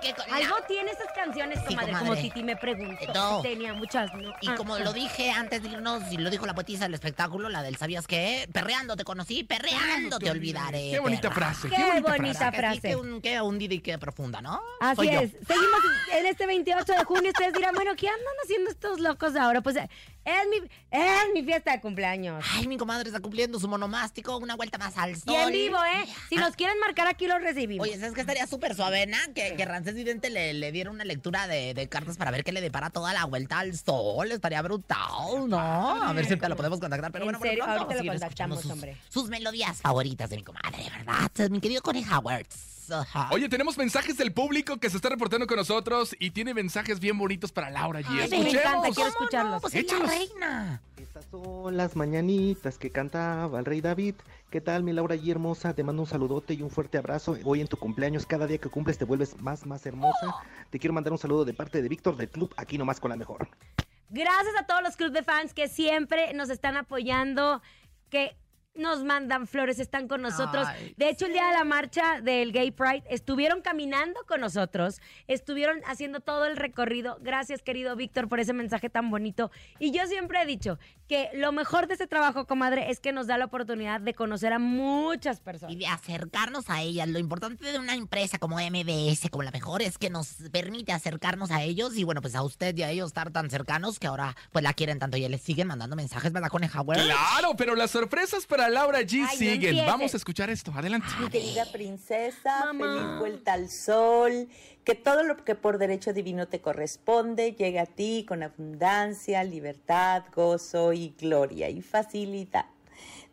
¡Qué 0.00 0.14
Algo 0.30 0.56
tiene 0.66 0.90
esas 0.90 1.08
canciones, 1.14 1.58
Sí, 1.60 1.66
comadre, 1.74 1.92
comadre. 1.92 2.08
como 2.08 2.20
Titi 2.20 2.42
me 2.42 2.56
preguntó. 2.56 3.12
No. 3.14 3.36
si 3.42 3.48
Tenía 3.48 3.74
muchas 3.74 4.12
no. 4.14 4.30
Y 4.40 4.48
Ah, 4.48 4.54
como 4.56 4.74
ah. 4.74 4.80
lo 4.80 4.92
dije 4.92 5.30
antes 5.30 5.62
de 5.62 5.68
irnos, 5.70 6.02
y 6.12 6.16
lo 6.18 6.30
dijo 6.30 6.46
la 6.46 6.54
poetisa 6.54 6.84
del 6.84 6.94
espectáculo, 6.94 7.48
la 7.48 7.62
del 7.62 7.76
¿sabías 7.76 8.06
qué? 8.06 8.48
Perreando 8.52 8.96
te 8.96 9.04
conocí, 9.04 9.44
perreando 9.44 10.18
te 10.18 10.30
olvidaré. 10.30 10.90
Qué 10.92 11.00
bonita 11.00 11.28
perra. 11.30 11.52
frase. 11.54 11.68
Qué 11.68 11.76
Qué 11.76 11.82
bonita, 11.84 12.10
bonita 12.10 12.52
frase. 12.52 12.80
Que 12.80 12.88
sí, 12.92 12.94
frase. 12.94 13.20
que 13.22 13.40
un 13.40 13.58
Didi 13.58 13.80
que 13.80 13.98
profunda, 13.98 14.40
¿no? 14.40 14.60
Así 14.80 14.96
Soy 14.96 15.06
yo. 15.12 15.20
es. 15.20 15.30
Seguimos 15.46 15.80
en 16.12 16.26
este 16.26 16.46
28 16.46 16.92
de 16.92 17.04
junio. 17.04 17.30
Ustedes 17.30 17.52
dirán, 17.54 17.74
bueno, 17.74 17.92
¿qué 17.96 18.08
andan 18.08 18.34
haciendo 18.44 18.70
estos 18.70 19.00
locos 19.00 19.34
ahora? 19.36 19.60
Pues 19.60 19.76
es 20.28 20.48
mi, 20.48 20.68
es 20.90 21.22
mi 21.34 21.42
fiesta 21.42 21.72
de 21.72 21.80
cumpleaños. 21.80 22.44
Ay, 22.54 22.66
mi 22.66 22.76
comadre 22.76 23.08
está 23.08 23.20
cumpliendo 23.20 23.58
su 23.58 23.68
monomástico, 23.68 24.36
una 24.38 24.56
vuelta 24.56 24.78
más 24.78 24.96
al 24.96 25.16
sol. 25.16 25.32
Y 25.32 25.36
en 25.36 25.52
vivo, 25.52 25.78
¿eh? 25.84 26.06
Si 26.28 26.36
Ah, 26.36 26.40
nos 26.40 26.56
quieren 26.56 26.78
marcar 26.80 27.06
aquí, 27.08 27.26
los 27.26 27.40
recibimos. 27.40 27.86
Oye, 27.86 27.98
¿sabes 27.98 28.14
qué 28.14 28.20
estaría 28.20 28.46
súper 28.46 28.74
suavena? 28.74 29.18
Que, 29.34 29.54
que 29.56 29.64
Rancés 29.64 29.94
Vidente 29.94 30.30
le, 30.30 30.52
le 30.54 30.72
diera 30.72 30.90
una 30.90 31.04
lectura 31.04 31.46
de, 31.46 31.74
de 31.74 31.88
cartas 31.88 32.16
para 32.16 32.30
ver 32.30 32.44
qué 32.44 32.52
le 32.52 32.60
depara 32.60 32.90
toda 32.90 33.12
la 33.12 33.24
vuelta 33.24 33.58
al 33.58 33.76
sol. 33.76 34.30
Estaría 34.32 34.62
brutal, 34.62 35.48
¿no? 35.48 35.58
A 35.58 36.12
ver 36.12 36.24
si 36.24 36.32
ahorita 36.32 36.48
lo 36.48 36.56
podemos 36.56 36.80
contactar. 36.80 37.10
Pero 37.12 37.24
¿En 37.24 37.26
bueno, 37.32 37.38
pronto, 37.40 37.64
Ahorita 37.64 38.02
lo 38.02 38.10
contactamos, 38.12 38.66
hombre. 38.66 38.96
sus, 39.08 39.22
sus 39.22 39.30
melodías 39.30 39.80
favoritas 39.80 40.30
de 40.30 40.36
mi 40.36 40.42
comadre, 40.44 40.90
¿verdad? 40.96 41.48
Mi 41.50 41.60
querido 41.60 41.82
Connie 41.82 42.04
Howards. 42.08 42.77
Ajá. 42.90 43.28
Oye, 43.32 43.48
tenemos 43.48 43.76
mensajes 43.76 44.16
del 44.16 44.32
público 44.32 44.78
que 44.78 44.90
se 44.90 44.96
está 44.96 45.08
reportando 45.08 45.46
con 45.46 45.56
nosotros 45.56 46.16
y 46.18 46.30
tiene 46.30 46.54
mensajes 46.54 47.00
bien 47.00 47.18
bonitos 47.18 47.52
para 47.52 47.70
Laura 47.70 48.00
G. 48.00 48.06
Ay, 48.08 48.30
me 48.30 48.50
encanta, 48.50 48.62
quiero 48.62 48.94
¿Cómo 48.94 49.06
escucharlos. 49.06 49.54
No? 49.54 49.60
Pues 49.60 49.74
es 49.74 49.92
la 49.92 50.06
reina. 50.06 50.82
Estas 50.96 51.24
son 51.30 51.76
las 51.76 51.96
mañanitas 51.96 52.78
que 52.78 52.90
cantaba 52.90 53.58
el 53.58 53.64
rey 53.64 53.80
David. 53.80 54.14
¿Qué 54.50 54.60
tal, 54.60 54.82
mi 54.82 54.92
Laura 54.92 55.14
y 55.14 55.30
hermosa? 55.30 55.74
Te 55.74 55.84
mando 55.84 56.02
un 56.02 56.08
saludote 56.08 56.54
y 56.54 56.62
un 56.62 56.70
fuerte 56.70 56.98
abrazo. 56.98 57.36
Hoy 57.44 57.60
en 57.60 57.68
tu 57.68 57.76
cumpleaños, 57.76 58.24
cada 58.24 58.46
día 58.46 58.58
que 58.58 58.68
cumples 58.68 58.96
te 58.98 59.04
vuelves 59.04 59.38
más, 59.40 59.66
más 59.66 59.84
hermosa. 59.84 60.36
Te 60.70 60.78
quiero 60.78 60.94
mandar 60.94 61.12
un 61.12 61.18
saludo 61.18 61.44
de 61.44 61.54
parte 61.54 61.82
de 61.82 61.88
Víctor 61.88 62.16
del 62.16 62.28
club, 62.28 62.52
aquí 62.56 62.78
nomás 62.78 63.00
con 63.00 63.10
la 63.10 63.16
mejor. 63.16 63.48
Gracias 64.10 64.54
a 64.58 64.66
todos 64.66 64.82
los 64.82 64.96
club 64.96 65.12
de 65.12 65.22
fans 65.22 65.52
que 65.52 65.68
siempre 65.68 66.32
nos 66.32 66.48
están 66.48 66.76
apoyando, 66.78 67.60
que 68.08 68.36
nos 68.78 69.04
mandan 69.04 69.46
flores, 69.46 69.78
están 69.78 70.08
con 70.08 70.22
nosotros. 70.22 70.66
Ay, 70.66 70.94
de 70.96 71.08
hecho, 71.10 71.26
el 71.26 71.32
día 71.32 71.46
de 71.48 71.52
la 71.52 71.64
marcha 71.64 72.20
del 72.22 72.52
Gay 72.52 72.70
Pride 72.70 73.04
estuvieron 73.10 73.60
caminando 73.60 74.20
con 74.26 74.40
nosotros, 74.40 75.00
estuvieron 75.26 75.80
haciendo 75.86 76.20
todo 76.20 76.46
el 76.46 76.56
recorrido. 76.56 77.18
Gracias, 77.20 77.62
querido 77.62 77.96
Víctor, 77.96 78.28
por 78.28 78.40
ese 78.40 78.52
mensaje 78.52 78.88
tan 78.88 79.10
bonito. 79.10 79.50
Y 79.78 79.90
yo 79.90 80.06
siempre 80.06 80.40
he 80.42 80.46
dicho 80.46 80.78
que 81.08 81.30
lo 81.34 81.52
mejor 81.52 81.86
de 81.86 81.94
este 81.94 82.06
trabajo, 82.06 82.46
comadre, 82.46 82.90
es 82.90 83.00
que 83.00 83.12
nos 83.12 83.26
da 83.26 83.38
la 83.38 83.46
oportunidad 83.46 84.00
de 84.00 84.14
conocer 84.14 84.52
a 84.52 84.58
muchas 84.58 85.38
Y 85.38 85.42
personas. 85.42 85.78
de 85.78 85.86
acercarnos 85.86 86.70
a 86.70 86.82
ellas. 86.82 87.08
Lo 87.08 87.18
importante 87.18 87.64
de 87.72 87.78
una 87.78 87.94
empresa 87.94 88.38
como 88.38 88.56
MBS, 88.58 89.28
como 89.30 89.42
la 89.42 89.50
mejor, 89.50 89.82
es 89.82 89.98
que 89.98 90.10
nos 90.10 90.34
permite 90.52 90.92
acercarnos 90.92 91.50
a 91.50 91.62
ellos 91.62 91.96
y 91.96 92.04
bueno, 92.04 92.20
pues 92.20 92.34
a 92.34 92.42
usted 92.42 92.76
y 92.76 92.82
a 92.82 92.90
ellos 92.90 93.08
estar 93.08 93.30
tan 93.30 93.50
cercanos 93.50 93.98
que 93.98 94.06
ahora 94.06 94.36
pues 94.52 94.62
la 94.62 94.72
quieren 94.74 94.98
tanto 94.98 95.16
y 95.16 95.26
les 95.28 95.42
siguen 95.42 95.66
mandando 95.66 95.96
mensajes, 95.96 96.32
¿verdad, 96.32 96.50
Howard? 96.52 97.00
Claro, 97.00 97.54
pero 97.56 97.74
las 97.74 97.90
sorpresas 97.90 98.46
para 98.46 98.67
Laura 98.70 99.00
G 99.00 99.26
Ay, 99.28 99.36
siguen. 99.36 99.86
Vamos 99.86 100.14
a 100.14 100.16
escuchar 100.16 100.50
esto. 100.50 100.72
Adelante. 100.74 101.08
Mi 101.20 101.28
querida 101.28 101.64
princesa, 101.70 102.64
Mamá. 102.66 102.94
feliz 102.94 103.18
vuelta 103.18 103.52
al 103.52 103.70
sol, 103.70 104.48
que 104.84 104.94
todo 104.94 105.22
lo 105.22 105.36
que 105.44 105.54
por 105.54 105.78
derecho 105.78 106.12
divino 106.12 106.48
te 106.48 106.60
corresponde 106.60 107.52
llegue 107.52 107.78
a 107.78 107.86
ti 107.86 108.24
con 108.26 108.42
abundancia, 108.42 109.44
libertad, 109.44 110.24
gozo 110.34 110.92
y 110.92 111.14
gloria 111.18 111.68
y 111.68 111.82
facilidad. 111.82 112.66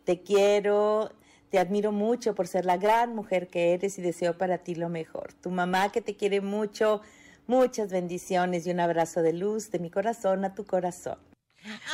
Te 0.04 0.22
quiero, 0.22 1.12
te 1.50 1.58
admiro 1.58 1.92
mucho 1.92 2.34
por 2.34 2.46
ser 2.46 2.64
la 2.64 2.76
gran 2.76 3.14
mujer 3.14 3.48
que 3.48 3.72
eres 3.74 3.98
y 3.98 4.02
deseo 4.02 4.38
para 4.38 4.58
ti 4.58 4.74
lo 4.74 4.88
mejor. 4.88 5.32
Tu 5.34 5.50
mamá 5.50 5.90
que 5.90 6.00
te 6.00 6.16
quiere 6.16 6.40
mucho, 6.40 7.00
muchas 7.46 7.90
bendiciones 7.90 8.66
y 8.66 8.70
un 8.70 8.80
abrazo 8.80 9.22
de 9.22 9.32
luz 9.32 9.70
de 9.70 9.78
mi 9.78 9.90
corazón 9.90 10.44
a 10.44 10.54
tu 10.54 10.64
corazón. 10.64 11.18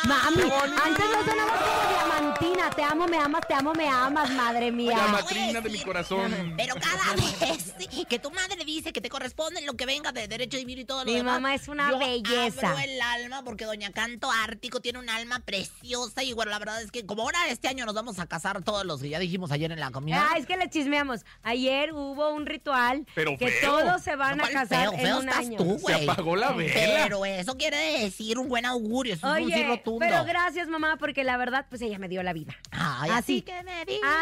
Mami, 0.07 0.43
antes 0.85 1.05
no 1.11 1.25
sonaba 1.25 1.59
como 1.59 1.89
diamantina. 1.95 2.71
Te 2.71 2.83
amo, 2.83 3.07
me 3.09 3.19
amas, 3.19 3.47
te 3.47 3.55
amo, 3.55 3.73
me 3.75 3.89
amas, 3.89 4.31
madre 4.31 4.71
mía. 4.71 4.97
La 4.97 5.07
matrina 5.09 5.61
de 5.61 5.71
mi 5.71 5.79
corazón. 5.81 6.55
Pero 6.57 6.75
cada 6.77 7.15
vez 7.15 7.75
que 8.09 8.19
tu 8.19 8.31
madre 8.31 8.65
dice 8.65 8.93
que 8.93 9.01
te 9.01 9.09
corresponde 9.09 9.61
lo 9.63 9.75
que 9.75 9.87
venga 9.87 10.13
de 10.13 10.29
derecho 10.29 10.57
divino 10.57 10.81
y 10.81 10.85
todo 10.85 11.01
lo 11.05 11.11
Mi 11.11 11.17
demás, 11.19 11.35
mamá 11.35 11.55
es 11.55 11.69
una 11.69 11.91
yo 11.91 11.99
belleza. 11.99 12.71
abro 12.71 12.79
el 12.85 13.01
alma 13.01 13.43
porque 13.45 13.65
Doña 13.65 13.91
Canto 13.93 14.31
Ártico 14.31 14.81
tiene 14.81 14.99
un 14.99 15.09
alma 15.09 15.41
preciosa 15.41 16.23
y 16.23 16.33
bueno, 16.33 16.51
la 16.51 16.59
verdad 16.59 16.83
es 16.83 16.91
que 16.91 17.05
como 17.07 17.23
ahora 17.23 17.39
este 17.49 17.69
año 17.69 17.85
nos 17.87 17.95
vamos 17.95 18.19
a 18.19 18.27
casar 18.27 18.63
todos 18.63 18.85
los 18.85 19.01
que 19.01 19.09
ya 19.09 19.19
dijimos 19.19 19.51
ayer 19.53 19.73
en 19.73 19.81
la 19.81 19.91
comida. 19.91 20.29
Ah, 20.33 20.39
es 20.39 20.47
que 20.47 20.57
le 20.57 20.69
chismeamos. 20.71 21.21
Ayer 21.43 21.93
hubo 21.93 22.31
un 22.31 22.47
ritual 22.47 23.07
Pero 23.15 23.37
que 23.39 23.49
feo. 23.49 23.79
todos 23.79 24.03
se 24.03 24.17
van 24.17 24.37
No, 24.39 24.45
a 24.45 24.49
¿cuál 24.51 24.69
casar 24.69 24.81
feo? 24.91 24.93
en 24.93 25.01
Feo 25.01 25.19
un 25.19 25.29
estás 25.29 25.47
año. 25.47 25.59
tú, 25.59 25.79
Se 25.87 25.95
apagó 26.11 26.37
la 26.37 26.53
vela. 26.53 26.73
Pero 26.75 27.25
eso 27.25 27.57
quiere 27.57 28.01
decir 28.01 28.39
un 28.39 28.49
buen 28.49 28.65
augurio, 28.67 29.15
eso 29.15 29.35
es 29.35 29.62
rotundo. 29.69 29.99
pero 30.01 30.25
gracias 30.25 30.69
mamá 30.69 30.97
porque 30.99 31.25
la 31.25 31.37
verdad 31.37 31.67
pues 31.69 31.83
ella 31.83 31.99
me 31.99 32.09
dio 32.09 32.23
la 32.23 32.33
vida. 32.33 32.55
Ay, 32.71 33.11
Así. 33.11 33.19
así 33.19 33.43
que 33.43 33.63
me. 33.63 33.73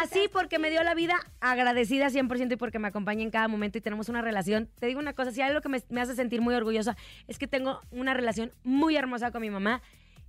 Así 0.01 0.29
porque 0.31 0.59
me 0.59 0.69
dio 0.69 0.83
la 0.83 0.93
vida, 0.93 1.19
agradecida 1.39 2.07
100% 2.07 2.53
y 2.53 2.55
porque 2.55 2.79
me 2.79 2.87
acompaña 2.87 3.23
en 3.23 3.31
cada 3.31 3.47
momento 3.47 3.77
y 3.77 3.81
tenemos 3.81 4.09
una 4.09 4.21
relación. 4.21 4.69
Te 4.79 4.87
digo 4.87 4.99
una 4.99 5.13
cosa, 5.13 5.31
si 5.31 5.41
algo 5.41 5.61
que 5.61 5.69
me, 5.69 5.81
me 5.89 6.01
hace 6.01 6.15
sentir 6.15 6.41
muy 6.41 6.55
orgullosa 6.55 6.95
es 7.27 7.37
que 7.37 7.47
tengo 7.47 7.81
una 7.91 8.13
relación 8.13 8.51
muy 8.63 8.95
hermosa 8.95 9.31
con 9.31 9.41
mi 9.41 9.49
mamá. 9.49 9.81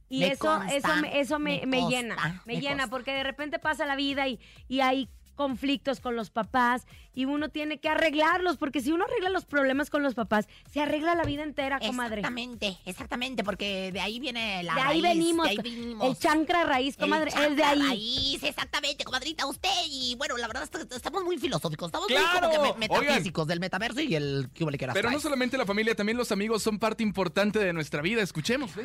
Y 0.09 0.21
Me 0.21 0.33
eso, 0.33 0.45
consta, 0.45 0.75
eso, 0.75 0.97
me, 0.97 1.21
eso 1.21 1.38
me, 1.38 1.62
me 1.66 1.88
llena, 1.88 2.42
me, 2.45 2.61
llena, 2.61 2.88
porque 2.88 3.12
de 3.14 3.23
repente 3.23 3.59
pasa 3.59 3.87
la 3.87 3.97
vida 3.97 4.28
y, 4.28 4.38
y 4.69 4.81
hay 4.81 5.09
conflictos 5.35 6.01
con 6.01 6.17
los 6.17 6.31
papás 6.31 6.87
y 7.15 7.25
uno 7.27 7.49
tiene 7.51 7.79
que 7.79 7.89
arreglarlos, 7.89 8.57
porque 8.57 8.81
si 8.81 8.93
uno 8.93 9.05
arregla 9.05 9.29
los 9.31 9.45
problemas 9.45 9.91
con 9.91 10.03
los 10.03 10.15
papás, 10.15 10.49
se 10.71 10.81
arregla 10.81 11.15
la 11.15 11.25
vida 11.25 11.43
entera, 11.43 11.79
comadre. 11.81 12.21
Exactamente, 12.21 12.79
exactamente, 12.87 13.45
porque 13.45 13.93
de 13.93 14.01
ahí 14.01 14.19
viene 14.21 14.62
la 14.62 14.75
De 14.75 14.81
ahí 14.81 15.01
raíz, 15.03 15.19
venimos, 15.19 15.45
de 15.45 15.51
ahí 15.51 15.57
venimos. 15.59 16.09
el 16.09 16.19
chancra 16.19 16.65
raíz, 16.65 16.97
comadre, 16.97 17.31
El 17.37 17.53
es 17.53 17.57
de 17.57 17.65
ahí. 17.65 17.83
raíz, 17.83 18.43
exactamente, 18.43 19.05
comadrita, 19.05 19.47
usted. 19.47 19.69
Y 19.91 20.15
bueno, 20.17 20.37
la 20.39 20.47
verdad, 20.47 20.62
est- 20.65 20.93
estamos 20.93 21.25
muy 21.25 21.39
filosóficos, 21.39 21.89
estamos 21.89 22.07
¡Claro! 22.09 22.49
muy 22.49 22.57
como 22.57 22.75
que 22.77 22.87
Oigan. 22.87 23.01
metafísicos 23.05 23.47
del 23.47 23.61
metaverso 23.61 24.01
y 24.01 24.15
el 24.15 24.49
que 24.55 24.65
le 24.65 24.79
quieras 24.79 24.95
Pero 24.95 25.11
no 25.11 25.21
solamente 25.21 25.59
la 25.59 25.67
familia, 25.67 25.95
también 25.95 26.17
los 26.19 26.33
amigos 26.33 26.62
son 26.62 26.79
parte 26.79 27.03
importante 27.03 27.59
de 27.59 27.73
nuestra 27.73 28.01
vida. 28.03 28.23
Escuchemos. 28.23 28.71
¿eh? 28.77 28.83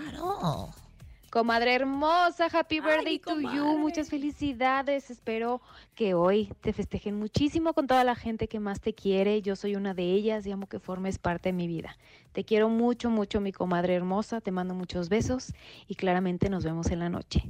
Comadre 1.29 1.75
hermosa, 1.75 2.45
happy 2.45 2.77
Ay, 2.77 2.81
birthday 2.81 3.19
to 3.19 3.41
you. 3.41 3.77
Muchas 3.77 4.09
felicidades. 4.09 5.09
Espero 5.09 5.61
que 5.93 6.13
hoy 6.13 6.53
te 6.61 6.71
festejen 6.71 7.19
muchísimo 7.19 7.73
con 7.73 7.85
toda 7.85 8.05
la 8.05 8.15
gente 8.15 8.47
que 8.47 8.61
más 8.61 8.79
te 8.79 8.93
quiere. 8.93 9.41
Yo 9.41 9.57
soy 9.57 9.75
una 9.75 9.93
de 9.93 10.03
ellas 10.03 10.45
y 10.45 10.51
amo 10.51 10.67
que 10.67 10.79
formes 10.79 11.17
parte 11.19 11.49
de 11.49 11.53
mi 11.53 11.67
vida. 11.67 11.97
Te 12.31 12.45
quiero 12.45 12.69
mucho, 12.69 13.09
mucho, 13.09 13.41
mi 13.41 13.51
comadre 13.51 13.95
hermosa. 13.95 14.39
Te 14.39 14.51
mando 14.51 14.73
muchos 14.73 15.09
besos 15.09 15.53
y 15.87 15.95
claramente 15.95 16.49
nos 16.49 16.63
vemos 16.63 16.91
en 16.91 16.99
la 16.99 17.09
noche. 17.09 17.43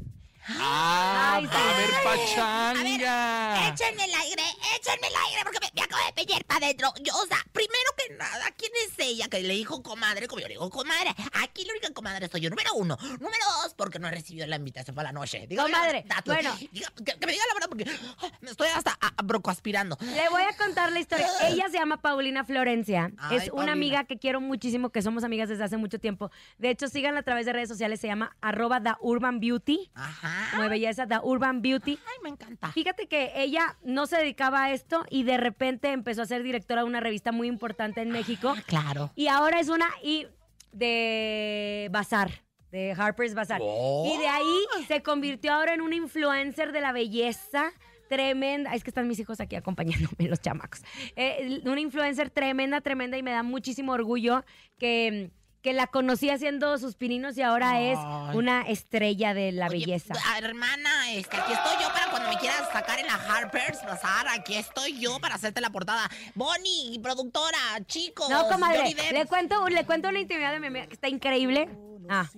Ah, 0.49 1.35
Ay, 1.37 1.45
va 1.45 1.51
a 1.53 1.77
ver 1.77 1.93
A 1.93 1.93
ver, 1.93 2.03
pachanga. 2.03 3.69
échenme 3.69 4.05
el 4.05 4.13
aire, 4.13 4.43
échenme 4.77 5.07
el 5.07 5.15
aire, 5.27 5.41
porque 5.43 5.59
me, 5.59 5.71
me 5.75 5.81
acabo 5.81 6.05
de 6.05 6.13
peñar 6.13 6.45
para 6.45 6.65
adentro. 6.65 6.93
Yo, 7.03 7.13
o 7.15 7.25
sea, 7.27 7.43
primero 7.51 7.91
que 7.97 8.13
nada, 8.15 8.51
¿quién 8.57 8.71
es 8.85 8.93
ella 8.97 9.27
que 9.27 9.41
le 9.41 9.53
dijo 9.53 9.83
comadre? 9.83 10.27
Como 10.27 10.39
yo 10.41 10.47
le 10.47 10.53
digo 10.53 10.69
comadre. 10.69 11.13
Aquí 11.33 11.65
la 11.65 11.73
única 11.73 11.93
comadre 11.93 12.29
soy 12.29 12.41
yo, 12.41 12.49
número 12.49 12.73
uno. 12.75 12.97
Número 13.01 13.45
dos, 13.63 13.73
porque 13.75 13.99
no 13.99 14.07
he 14.07 14.11
recibido 14.11 14.47
la 14.47 14.55
invitación 14.55 14.95
para 14.95 15.09
la 15.09 15.13
noche. 15.19 15.45
Dígame 15.47 15.71
Comadre, 15.71 16.05
bueno. 16.25 16.55
diga- 16.71 16.93
que, 16.95 17.19
que 17.19 17.25
me 17.25 17.31
diga 17.33 17.43
la 17.47 17.53
verdad, 17.53 17.67
porque 17.69 17.85
ah, 18.21 18.31
me 18.41 18.51
estoy 18.51 18.67
hasta 18.69 18.86
brocoaspirando. 19.27 19.97
Le 20.01 20.29
voy 20.29 20.41
a 20.41 20.55
contar 20.57 20.91
la 20.91 20.99
historia. 20.99 21.27
Ella 21.47 21.65
se 21.69 21.77
llama 21.77 22.01
Paulina 22.01 22.43
Florencia. 22.43 23.11
Ay, 23.17 23.37
es 23.37 23.43
una 23.43 23.51
Paulina. 23.51 23.71
amiga 23.73 24.03
que 24.05 24.17
quiero 24.17 24.41
muchísimo, 24.41 24.89
que 24.89 25.01
somos 25.01 25.23
amigas 25.23 25.49
desde 25.49 25.63
hace 25.63 25.77
mucho 25.77 25.99
tiempo. 25.99 26.31
De 26.57 26.69
hecho, 26.69 26.87
síganla 26.87 27.19
a 27.19 27.23
través 27.23 27.45
de 27.45 27.53
redes 27.53 27.69
sociales. 27.69 27.99
Se 27.99 28.07
llama 28.07 28.35
arroba 28.41 28.81
The 28.81 28.93
Urban 29.01 29.39
Beauty. 29.39 29.91
Ajá. 29.93 30.47
Como 30.51 30.63
de 30.63 30.69
belleza, 30.69 31.07
The 31.07 31.19
Urban 31.21 31.61
Beauty. 31.61 31.99
Ay, 32.05 32.17
me 32.23 32.29
encanta. 32.29 32.71
Fíjate 32.71 33.07
que 33.07 33.33
ella 33.35 33.77
no 33.83 34.07
se 34.07 34.17
dedicaba 34.17 34.63
a 34.63 34.71
esto 34.73 35.05
y 35.09 35.23
de 35.23 35.37
repente 35.37 35.91
empezó 35.91 36.21
a 36.21 36.25
ser 36.25 36.43
directora 36.43 36.81
de 36.81 36.87
una 36.87 36.99
revista 36.99 37.31
muy 37.31 37.47
importante 37.47 38.01
en 38.01 38.09
México. 38.09 38.53
Ah, 38.57 38.61
claro. 38.65 39.11
Y 39.15 39.27
ahora 39.27 39.59
es 39.59 39.69
una 39.69 39.87
y 40.01 40.27
de 40.71 41.89
Bazar, 41.91 42.43
de 42.71 42.93
Harper's 42.97 43.33
Bazaar. 43.33 43.61
Oh. 43.63 44.11
Y 44.13 44.17
de 44.19 44.27
ahí 44.27 44.85
se 44.87 45.01
convirtió 45.01 45.53
ahora 45.53 45.73
en 45.73 45.81
una 45.81 45.95
influencer 45.95 46.71
de 46.71 46.81
la 46.81 46.91
belleza 46.91 47.71
tremenda. 48.07 48.73
Es 48.73 48.83
que 48.83 48.89
están 48.89 49.07
mis 49.07 49.19
hijos 49.19 49.39
aquí 49.39 49.55
acompañándome, 49.55 50.27
los 50.27 50.41
chamacos. 50.41 50.81
Eh, 51.15 51.61
una 51.65 51.79
influencer 51.81 52.29
tremenda, 52.29 52.81
tremenda 52.81 53.17
y 53.17 53.23
me 53.23 53.31
da 53.31 53.43
muchísimo 53.43 53.91
orgullo 53.93 54.43
que, 54.77 55.31
que 55.61 55.73
la 55.73 55.87
conocí 55.87 56.29
haciendo 56.29 56.77
sus 56.77 56.95
pininos 56.95 57.37
y 57.37 57.41
ahora 57.41 57.81
es 57.81 57.97
una 58.35 58.61
estrella 58.61 59.33
de 59.33 59.51
la 59.51 59.67
Oye, 59.67 59.79
belleza. 59.79 60.13
hermana, 60.37 61.11
este, 61.11 61.35
aquí 61.37 61.53
estoy 61.53 61.73
yo 61.81 61.89
para 61.93 62.09
cuando 62.09 62.29
me 62.29 62.37
quieras 62.37 62.69
sacar 62.71 62.99
en 62.99 63.07
la 63.07 63.15
Harper's 63.15 63.83
Bazaar. 63.83 64.27
Aquí 64.29 64.55
estoy 64.55 64.99
yo 64.99 65.19
para 65.19 65.35
hacerte 65.35 65.61
la 65.61 65.69
portada. 65.69 66.09
Bonnie, 66.35 66.99
productora, 66.99 67.57
chicos. 67.85 68.29
No, 68.29 68.47
comadre, 68.47 68.95
le 69.11 69.25
cuento, 69.25 69.67
le 69.67 69.85
cuento 69.85 70.09
una 70.09 70.19
intimidad 70.19 70.51
de 70.53 70.59
mi 70.59 70.67
amiga 70.67 70.87
que 70.87 70.93
está 70.93 71.09
increíble. 71.09 71.69
Ah. 72.09 72.29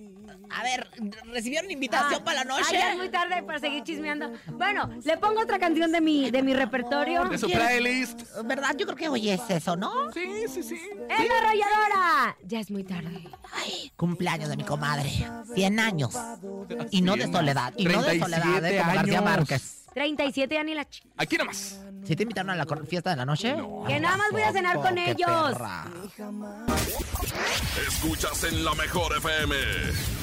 A 0.52 0.62
ver, 0.62 0.90
¿recibieron 1.26 1.70
invitación 1.70 2.20
Ah. 2.20 2.24
para 2.24 2.44
la 2.44 2.44
noche? 2.44 2.64
Ah, 2.68 2.72
ya 2.72 2.90
es 2.92 2.96
muy 2.98 3.08
tarde 3.08 3.42
para 3.42 3.58
seguir 3.58 3.82
chismeando. 3.84 4.32
Bueno, 4.52 4.90
le 5.04 5.16
pongo 5.18 5.40
otra 5.42 5.58
canción 5.58 5.92
de 5.92 6.00
mi, 6.00 6.30
de 6.30 6.42
mi 6.42 6.54
repertorio. 6.54 7.24
De 7.26 7.38
su 7.38 7.48
playlist. 7.48 8.22
¿Verdad? 8.44 8.74
Yo 8.76 8.86
creo 8.86 8.96
que 8.96 9.08
hoy 9.08 9.30
es 9.30 9.40
eso, 9.48 9.76
¿no? 9.76 10.12
Sí, 10.12 10.44
sí, 10.52 10.62
sí. 10.62 10.74
¡Es 11.08 11.28
la 11.28 11.38
arrolladora! 11.38 12.36
Ya 12.44 12.60
es 12.60 12.70
muy 12.70 12.84
tarde. 12.84 13.22
Cumpleaños 13.96 14.48
de 14.48 14.56
mi 14.56 14.64
comadre. 14.64 15.10
100 15.54 15.80
años. 15.80 16.16
Y 16.90 17.02
no 17.02 17.16
de 17.16 17.30
soledad. 17.30 17.72
Y 17.76 17.84
no 17.86 18.02
de 18.02 18.18
soledad, 18.18 18.64
¿eh? 18.64 18.78
Como 18.80 18.94
García. 18.94 19.20
Márquez. 19.22 19.76
37 19.94 20.56
años 20.56 20.70
y 20.72 20.74
la 20.76 20.84
ch- 20.88 21.02
Aquí 21.16 21.36
nomás. 21.36 21.80
¿Sí 22.04 22.16
te 22.16 22.22
invitaron 22.22 22.50
a 22.50 22.56
la 22.56 22.66
fiesta 22.86 23.10
de 23.10 23.16
la 23.16 23.24
noche? 23.24 23.54
Que 23.86 24.00
nada 24.00 24.16
más 24.16 24.26
voy 24.32 24.42
a 24.42 24.52
cenar 24.52 24.76
con 24.80 24.96
ellos. 24.98 25.30
perra. 25.52 25.84
Escuchas 27.86 28.44
en 28.44 28.64
la 28.64 28.74
mejor 28.74 29.16
FM. 29.16 29.54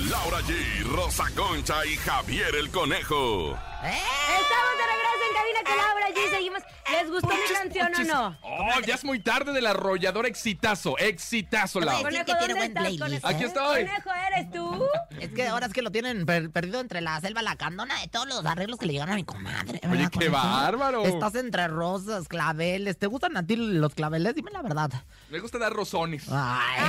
Laura 0.09 0.39
G, 0.41 0.83
Rosa 0.95 1.25
Concha 1.35 1.85
y 1.85 1.95
Javier 1.97 2.55
el 2.55 2.69
Conejo. 2.71 3.51
Estamos 3.51 4.73
de 4.77 4.85
regreso 4.87 5.16
cabina 5.37 5.59
con 5.65 5.77
Laura 5.77 6.07
G. 6.09 6.29
Seguimos. 6.29 6.63
¿Les 6.91 7.09
gustó 7.11 7.27
mi 7.27 7.35
canción 7.53 7.93
o 7.95 8.03
no? 8.13 8.37
Oh, 8.41 8.79
ya 8.85 8.95
es 8.95 9.03
muy 9.03 9.19
tarde 9.19 9.51
del 9.53 9.67
arrollador 9.67 10.25
exitazo. 10.25 10.97
Exitazo, 10.97 11.79
Te 11.79 11.85
voy 11.85 11.93
a 11.93 11.97
Laura. 12.01 12.09
decir 12.09 12.25
Conejo, 12.25 12.39
que 12.39 12.45
tiene 12.45 12.59
¿dónde 12.59 12.73
buen 12.79 12.97
playlist. 12.97 13.03
Conejo? 13.03 13.27
Aquí 13.27 13.43
estoy. 13.43 13.85
Conejo, 13.85 14.09
¿eres 14.31 14.51
tú? 14.51 14.87
Es 15.19 15.29
que 15.31 15.47
ahora 15.47 15.65
es 15.67 15.73
que 15.73 15.81
lo 15.81 15.91
tienen 15.91 16.25
per- 16.25 16.49
perdido 16.51 16.79
entre 16.79 17.01
la 17.01 17.19
selva, 17.19 17.41
la 17.41 17.55
candona, 17.55 17.99
de 17.99 18.07
todos 18.07 18.27
los 18.27 18.45
arreglos 18.45 18.79
que 18.79 18.85
le 18.85 18.93
llegan 18.93 19.09
a 19.11 19.15
mi 19.15 19.23
comadre. 19.23 19.79
Oye, 19.83 19.87
¿verdad, 19.91 20.11
qué 20.11 20.27
conejo? 20.29 20.33
bárbaro. 20.47 21.05
Estás 21.05 21.35
entre 21.35 21.67
rosas, 21.67 22.27
claveles. 22.27 22.97
¿Te 22.97 23.07
gustan 23.07 23.35
a 23.37 23.45
ti 23.45 23.55
los 23.57 23.93
claveles? 23.93 24.33
Dime 24.35 24.51
la 24.51 24.61
verdad. 24.61 24.91
Me 25.29 25.39
gusta 25.39 25.57
dar 25.57 25.73
rosones. 25.73 26.25
Ay, 26.31 26.81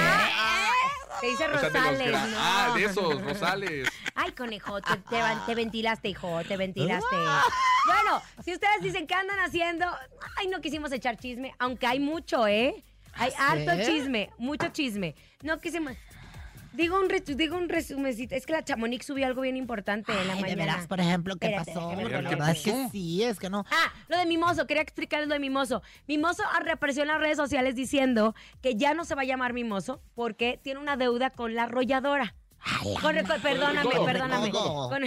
Te 1.21 1.27
dice 1.27 1.47
Rosales, 1.49 2.13
¿no? 2.13 2.37
Ah, 2.39 2.73
de 2.77 2.85
esos, 2.85 3.23
Rosales. 3.23 3.89
Ay, 4.15 4.33
conejo, 4.33 4.81
te, 4.81 4.97
te 4.97 5.21
van- 5.21 5.45
te 5.47 5.55
ventilaste, 5.55 6.09
hijo, 6.09 6.41
te 6.47 6.57
ventilaste. 6.57 7.07
Ah. 7.13 7.43
Bueno, 7.87 8.23
si 8.45 8.53
ustedes 8.53 8.81
dicen 8.83 9.07
que 9.07 9.15
andan 9.15 9.39
haciendo, 9.41 9.87
ay, 10.37 10.49
no 10.49 10.61
quisimos 10.61 10.93
echar 10.93 11.17
chisme, 11.17 11.55
aunque 11.59 11.87
hay 11.87 12.01
mucho, 12.01 12.47
¿eh? 12.47 12.85
Hay 13.15 13.33
¿Ah, 13.39 13.53
harto 13.53 13.73
chisme, 13.85 14.31
mucho 14.39 14.69
chisme. 14.69 15.15
No 15.43 15.59
quisimos. 15.61 15.95
Digo 16.79 16.97
un, 17.01 17.09
digo 17.37 17.57
un 17.57 17.69
resumecito. 17.69 18.37
Es 18.37 18.47
que 18.47 18.53
la 18.53 18.63
Chamonix 18.63 19.05
subió 19.05 19.27
algo 19.27 19.41
bien 19.41 19.57
importante 19.57 20.13
en 20.13 20.29
la 20.29 20.35
Ay, 20.35 20.43
de 20.45 20.51
mañana. 20.51 20.65
veras, 20.75 20.87
por 20.87 21.01
ejemplo, 21.01 21.35
¿qué 21.35 21.49
Espérate, 21.49 21.73
pasó? 21.75 21.89
déjame 21.89 22.05
qué 22.09 22.37
verdad 22.37 22.51
es 22.51 22.63
que 22.63 22.89
sí, 22.93 23.25
es 23.25 23.41
que 23.41 23.51
no. 23.51 23.65
Ah, 23.69 23.93
lo 24.07 24.17
de 24.17 24.27
Mimoso, 24.27 24.65
quería 24.69 24.85
explicarles 24.85 25.27
lo 25.27 25.35
de 25.35 25.41
Mimoso. 25.41 25.83
Mimoso 26.07 26.45
reapareció 26.63 27.03
en 27.03 27.09
las 27.09 27.19
redes 27.19 27.37
sociales 27.37 27.75
diciendo 27.75 28.37
que 28.63 28.77
ya 28.77 28.95
no 28.95 29.05
se 29.05 29.17
va 29.17 29.23
a 29.23 29.25
llamar 29.25 29.55
Mimoso 29.55 30.01
porque 30.15 30.61
tiene 30.63 30.79
una 30.79 30.97
deuda 30.97 31.31
con 31.31 31.57
la 31.57 31.65
arrolladora. 31.65 32.37
Con 33.01 33.15
perdóname, 33.43 33.91
Con 33.91 34.05
perdóname. 34.05 34.47
recodo. 34.47 34.89
Con- 34.89 35.03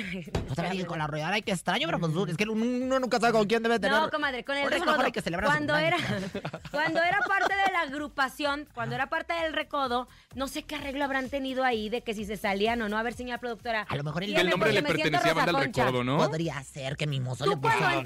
Otra 0.51 0.69
vez 0.69 0.85
con 0.85 0.97
la 0.97 1.07
rodeada, 1.07 1.35
ay, 1.35 1.41
qué 1.41 1.51
extraño, 1.51 1.85
pero 1.87 1.99
pues 1.99 2.29
es 2.29 2.37
que 2.37 2.43
uno, 2.45 2.63
uno 2.65 2.99
nunca 2.99 3.19
sabe 3.19 3.33
con 3.33 3.45
quién 3.45 3.61
debe 3.61 3.79
tener. 3.79 3.99
No, 3.99 4.09
comadre, 4.09 4.43
con 4.43 4.55
el 4.57 4.63
Por 4.63 4.73
eso 4.73 4.85
mejor 4.85 4.99
recodo. 5.03 5.05
hay 5.05 5.11
que 5.11 5.45
cuando 5.45 5.75
era, 5.77 5.97
cuando 6.71 7.01
era 7.03 7.19
parte 7.19 7.53
de 7.53 7.71
la 7.71 7.81
agrupación, 7.81 8.67
cuando 8.73 8.95
era 8.95 9.07
parte 9.07 9.33
del 9.33 9.53
recodo, 9.53 10.07
no 10.33 10.47
sé 10.47 10.63
qué 10.63 10.75
arreglo 10.75 11.03
habrán 11.03 11.29
tenido 11.29 11.63
ahí 11.63 11.89
de 11.89 12.01
que 12.01 12.13
si 12.13 12.25
se 12.25 12.37
salían 12.37 12.81
o 12.81 12.89
no. 12.89 12.97
A 12.97 13.03
ver, 13.03 13.13
señora 13.13 13.39
productora. 13.39 13.81
A 13.87 13.95
lo 13.95 14.03
mejor 14.03 14.23
el- 14.23 14.29
dígame, 14.29 14.43
El 14.45 14.49
nombre 14.49 14.69
porque 14.69 14.81
le 14.81 14.81
me 14.81 14.87
siento 14.95 15.03
pertenecía 15.19 15.31
a 15.31 15.35
Banda 15.45 15.51
del. 15.59 15.85
Recodo, 15.85 16.03
¿no? 16.03 16.17
Podría 16.17 16.63
ser 16.63 16.95
que 16.97 17.07
mi 17.07 17.19
mozo 17.19 17.45
le 17.45 17.55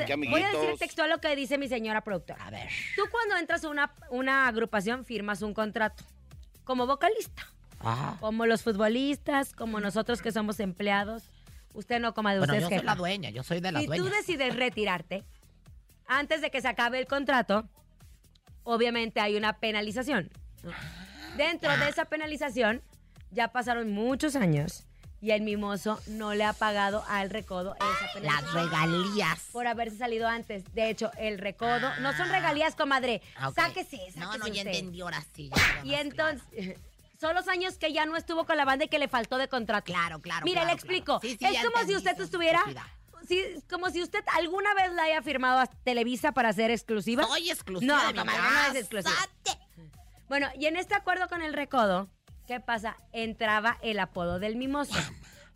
qué 0.05 0.15
voy 0.15 0.41
a 0.43 0.49
decir 0.51 0.77
textual 0.79 1.09
lo 1.09 1.19
que 1.19 1.35
dice 1.35 1.57
mi 1.57 1.67
señora 1.67 2.01
productora. 2.01 2.45
A 2.45 2.49
ver. 2.49 2.67
Tú 2.95 3.03
cuando 3.11 3.37
entras 3.37 3.63
a 3.63 3.69
una, 3.69 3.91
una 4.09 4.47
agrupación 4.47 5.05
firmas 5.05 5.41
un 5.41 5.53
contrato 5.53 6.03
como 6.63 6.87
vocalista, 6.87 7.47
Ah. 7.85 8.17
como 8.19 8.45
los 8.47 8.63
futbolistas, 8.63 9.53
como 9.53 9.79
nosotros 9.79 10.21
que 10.21 10.31
somos 10.31 10.59
empleados. 10.59 11.29
Usted 11.73 11.99
no, 11.99 12.13
comadre, 12.13 12.39
Bueno, 12.39 12.53
usted 12.53 12.63
yo 12.69 12.75
soy 12.77 12.85
la 12.85 12.95
dueña, 12.95 13.29
yo 13.29 13.43
soy 13.43 13.59
de 13.59 13.71
las 13.71 13.81
Si 13.83 13.87
tú 13.87 13.93
dueñas. 13.95 14.17
decides 14.17 14.55
retirarte 14.55 15.23
antes 16.07 16.41
de 16.41 16.49
que 16.51 16.61
se 16.61 16.67
acabe 16.67 16.99
el 16.99 17.05
contrato, 17.07 17.67
obviamente 18.63 19.19
hay 19.19 19.35
una 19.35 19.53
penalización. 19.59 20.29
Dentro 21.37 21.75
de 21.77 21.89
esa 21.89 22.05
penalización, 22.05 22.81
ya 23.31 23.49
pasaron 23.49 23.91
muchos 23.91 24.35
años 24.35 24.85
y 25.21 25.31
el 25.31 25.41
mimoso 25.41 25.99
no 26.07 26.33
le 26.33 26.43
ha 26.43 26.53
pagado 26.53 27.03
al 27.09 27.29
recodo 27.29 27.75
esa 27.75 27.87
Las 28.05 28.13
penalización. 28.13 28.65
regalías. 28.69 29.39
Por 29.51 29.67
haberse 29.67 29.97
salido 29.97 30.27
antes. 30.27 30.63
De 30.73 30.89
hecho, 30.89 31.11
el 31.17 31.39
recodo. 31.39 31.89
No 31.99 32.15
son 32.15 32.29
regalías, 32.29 32.75
comadre. 32.75 33.21
Ah, 33.35 33.49
ok. 33.49 33.55
Sáquese, 33.55 33.97
sáquese. 33.97 34.19
No, 34.19 34.37
no, 34.37 34.47
ya 34.47 34.53
usted. 34.61 34.67
entendí, 34.67 35.01
ahora 35.01 35.23
sí. 35.35 35.49
ya 35.53 35.81
Y 35.83 35.95
entonces. 35.95 36.77
Son 37.19 37.33
los 37.33 37.47
años 37.47 37.77
que 37.77 37.93
ya 37.93 38.05
no 38.05 38.17
estuvo 38.17 38.45
con 38.45 38.57
la 38.57 38.65
banda 38.65 38.85
y 38.85 38.87
que 38.89 38.99
le 38.99 39.07
faltó 39.07 39.37
de 39.37 39.47
contrato. 39.47 39.85
Claro, 39.85 40.19
claro, 40.19 40.43
Mire, 40.43 40.55
claro, 40.55 40.67
le 40.67 40.73
explico. 40.73 41.19
claro. 41.19 41.21
Sí, 41.21 41.37
sí, 41.39 41.45
es 41.55 41.63
como 41.65 41.85
si 41.85 41.95
usted 41.95 42.19
estuviera. 42.19 42.61
Sí, 43.27 43.43
como 43.69 43.89
si 43.89 44.03
usted 44.03 44.23
alguna 44.37 44.73
vez 44.75 44.91
la 44.93 45.03
haya 45.03 45.21
firmado 45.21 45.59
a 45.59 45.65
Televisa 45.67 46.31
para 46.33 46.51
ser 46.53 46.69
exclusiva. 46.71 47.23
Soy 47.25 47.49
exclusiva 47.49 47.95
No, 47.95 48.07
de 48.07 48.13
mi 48.13 48.19
comadre, 48.19 48.41
no 48.41 48.71
es 48.71 48.75
exclusiva. 48.75 49.15
Bueno, 50.27 50.47
y 50.59 50.65
en 50.65 50.75
este 50.75 50.93
acuerdo 50.95 51.27
con 51.27 51.41
el 51.41 51.53
recodo, 51.53 52.09
¿qué 52.47 52.59
pasa? 52.59 52.97
Entraba 53.13 53.77
el 53.81 53.99
apodo 53.99 54.39
del 54.39 54.55
mimoso, 54.57 54.93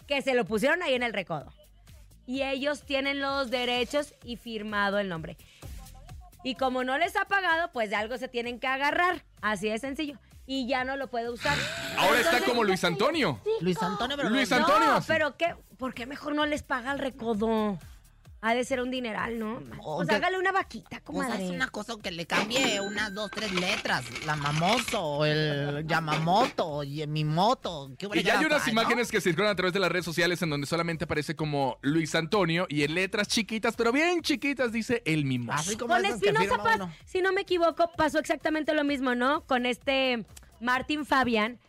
que 0.07 0.21
se 0.21 0.33
lo 0.33 0.45
pusieron 0.45 0.81
ahí 0.81 0.93
en 0.95 1.03
el 1.03 1.13
recodo. 1.13 1.53
Y 2.25 2.43
ellos 2.43 2.83
tienen 2.83 3.19
los 3.21 3.49
derechos 3.51 4.13
y 4.23 4.37
firmado 4.37 4.97
el 4.99 5.09
nombre. 5.09 5.37
Y 6.43 6.55
como 6.55 6.83
no 6.83 6.97
les 6.97 7.15
ha 7.17 7.25
pagado, 7.25 7.71
pues 7.71 7.89
de 7.89 7.95
algo 7.97 8.17
se 8.17 8.27
tienen 8.27 8.59
que 8.59 8.67
agarrar. 8.67 9.25
Así 9.41 9.67
de 9.69 9.77
sencillo. 9.77 10.17
Y 10.51 10.65
ya 10.65 10.83
no 10.83 10.95
lo 10.95 11.11
puede 11.11 11.29
usar. 11.29 11.55
Ahora 11.95 12.21
está 12.21 12.39
como 12.43 12.63
Luis 12.63 12.83
Antonio. 12.83 13.39
Luis 13.61 13.79
Antonio, 13.83 14.17
pero 14.17 14.31
Luis 14.31 14.51
Antonio. 14.51 14.93
No, 14.93 15.01
pero 15.05 15.37
¿qué? 15.37 15.53
¿por 15.77 15.93
qué 15.93 16.07
mejor 16.07 16.33
no 16.33 16.47
les 16.47 16.63
paga 16.63 16.91
el 16.91 16.97
recodo? 16.97 17.77
Ha 18.41 18.53
de 18.55 18.63
ser 18.63 18.79
un 18.79 18.89
dineral, 18.89 19.37
¿no? 19.37 19.61
O 19.81 19.97
Pues 19.97 20.07
que- 20.07 20.15
hágale 20.15 20.39
una 20.39 20.53
vaquita, 20.53 21.01
Pues 21.03 21.27
comadre. 21.27 21.43
haz 21.43 21.49
una 21.51 21.67
cosa 21.67 21.95
que 22.01 22.09
le 22.09 22.25
cambie 22.25 22.79
unas 22.79 23.13
dos, 23.13 23.29
tres 23.31 23.51
letras. 23.51 24.05
La 24.25 24.37
mamoso, 24.37 25.25
el 25.25 25.85
Yamamoto, 25.85 26.83
y 26.85 27.05
mi 27.07 27.25
moto. 27.25 27.91
¿Qué 27.97 28.07
Y 28.13 28.23
ya 28.23 28.39
hay 28.39 28.45
unas 28.45 28.65
imágenes 28.69 29.11
que 29.11 29.19
circulan 29.19 29.51
a 29.51 29.55
través 29.55 29.73
de 29.73 29.79
las 29.81 29.91
redes 29.91 30.05
sociales 30.05 30.41
en 30.41 30.49
donde 30.51 30.67
solamente 30.67 31.03
aparece 31.03 31.35
como 31.35 31.79
Luis 31.81 32.15
Antonio 32.15 32.65
y 32.69 32.83
en 32.83 32.93
letras 32.95 33.27
chiquitas, 33.27 33.75
pero 33.75 33.91
bien 33.91 34.21
chiquitas, 34.21 34.71
dice 34.71 35.01
el 35.05 35.25
mimoso. 35.25 35.59
Así 35.59 35.75
como 35.77 35.93
Con 35.95 36.05
Espinosa 36.05 36.57
Paz, 36.63 36.79
si 37.05 37.21
no 37.21 37.33
me 37.33 37.41
equivoco, 37.41 37.91
pasó 37.97 38.19
exactamente 38.19 38.73
lo 38.73 38.85
mismo, 38.85 39.15
¿no? 39.15 39.41
Con 39.47 39.65
este 39.65 40.25
Martín 40.61 41.05
Fabián, 41.05 41.59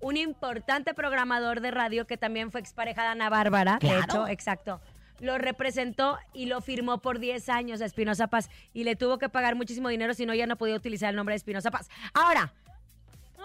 un 0.00 0.16
importante 0.16 0.92
programador 0.92 1.60
de 1.60 1.70
radio 1.70 2.06
que 2.06 2.16
también 2.16 2.50
fue 2.50 2.60
expareja 2.60 3.02
de 3.02 3.08
Ana 3.10 3.28
Bárbara, 3.30 3.78
de 3.80 3.98
hecho, 4.00 4.26
exacto. 4.26 4.80
Lo 5.20 5.38
representó 5.38 6.18
y 6.32 6.46
lo 6.46 6.60
firmó 6.60 6.98
por 6.98 7.18
10 7.18 7.48
años 7.48 7.80
a 7.80 7.86
Espinosa 7.86 8.26
Paz 8.26 8.50
y 8.72 8.84
le 8.84 8.96
tuvo 8.96 9.18
que 9.18 9.28
pagar 9.28 9.54
muchísimo 9.54 9.88
dinero, 9.88 10.14
si 10.14 10.26
no 10.26 10.34
ya 10.34 10.46
no 10.46 10.56
podía 10.56 10.74
utilizar 10.74 11.10
el 11.10 11.16
nombre 11.16 11.32
de 11.32 11.38
Espinosa 11.38 11.70
Paz. 11.70 11.88
Ahora, 12.12 12.52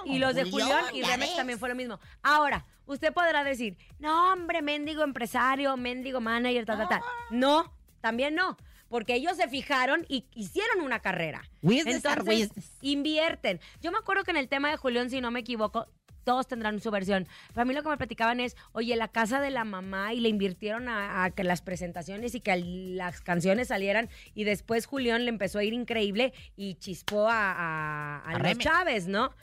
y 0.06 0.20
los 0.20 0.36
de 0.36 0.50
Julián, 0.50 0.86
y 0.94 1.04
Remex 1.04 1.36
también 1.36 1.60
fue 1.60 1.70
lo 1.70 1.76
mismo. 1.76 2.00
Ahora, 2.24 2.66
usted 2.86 3.14
podrá 3.14 3.44
decir, 3.44 3.78
no, 4.00 4.34
hombre, 4.34 4.62
mendigo 4.62 5.04
empresario, 5.04 5.76
mendigo 5.78 6.22
manager, 6.22 6.66
tal, 6.66 6.78
tal, 6.78 6.90
tal. 6.90 7.02
No, 7.30 7.72
también 8.02 8.36
no. 8.36 8.58
Porque 8.90 9.16
ellos 9.16 9.38
se 9.38 9.48
fijaron 9.48 10.06
y 10.10 10.26
hicieron 10.36 10.82
una 10.82 11.00
carrera. 11.00 11.50
Entonces, 11.62 12.52
invierten. 12.82 13.62
Yo 13.80 13.90
me 13.90 13.98
acuerdo 13.98 14.26
que 14.26 14.32
en 14.32 14.38
el 14.38 14.50
tema 14.50 14.70
de 14.70 14.76
Julián, 14.76 15.10
si 15.10 15.22
no 15.22 15.32
me 15.32 15.40
equivoco, 15.40 15.88
todos 16.24 16.48
tendrán 16.48 16.80
su 16.80 16.92
versión. 16.92 17.28
Para 17.54 17.66
mí 17.66 17.74
lo 17.74 17.84
que 17.84 17.90
me 17.90 17.98
platicaban 17.98 18.40
es, 18.40 18.56
oye, 18.72 18.96
la 18.96 19.08
casa 19.08 19.40
de 19.40 19.50
la 19.50 19.64
mamá 19.64 20.14
y 20.14 20.20
le 20.20 20.30
invirtieron 20.30 20.88
a, 20.90 21.24
a 21.24 21.32
que 21.32 21.44
las 21.44 21.62
presentaciones 21.62 22.36
y 22.36 22.42
que 22.42 22.56
las 22.58 23.22
canciones 23.22 23.68
salieran 23.70 24.10
y 24.34 24.44
después 24.44 24.86
Julián 24.86 25.26
le 25.26 25.30
empezó 25.30 25.60
a 25.60 25.64
ir 25.64 25.74
increíble 25.74 26.34
y 26.56 26.76
chispó 26.76 27.28
a, 27.30 27.52
a, 27.52 28.18
a 28.18 28.30
A 28.30 28.34
los 28.34 28.42
Reme. 28.42 28.64
Chávez, 28.64 29.08
¿no? 29.08 29.34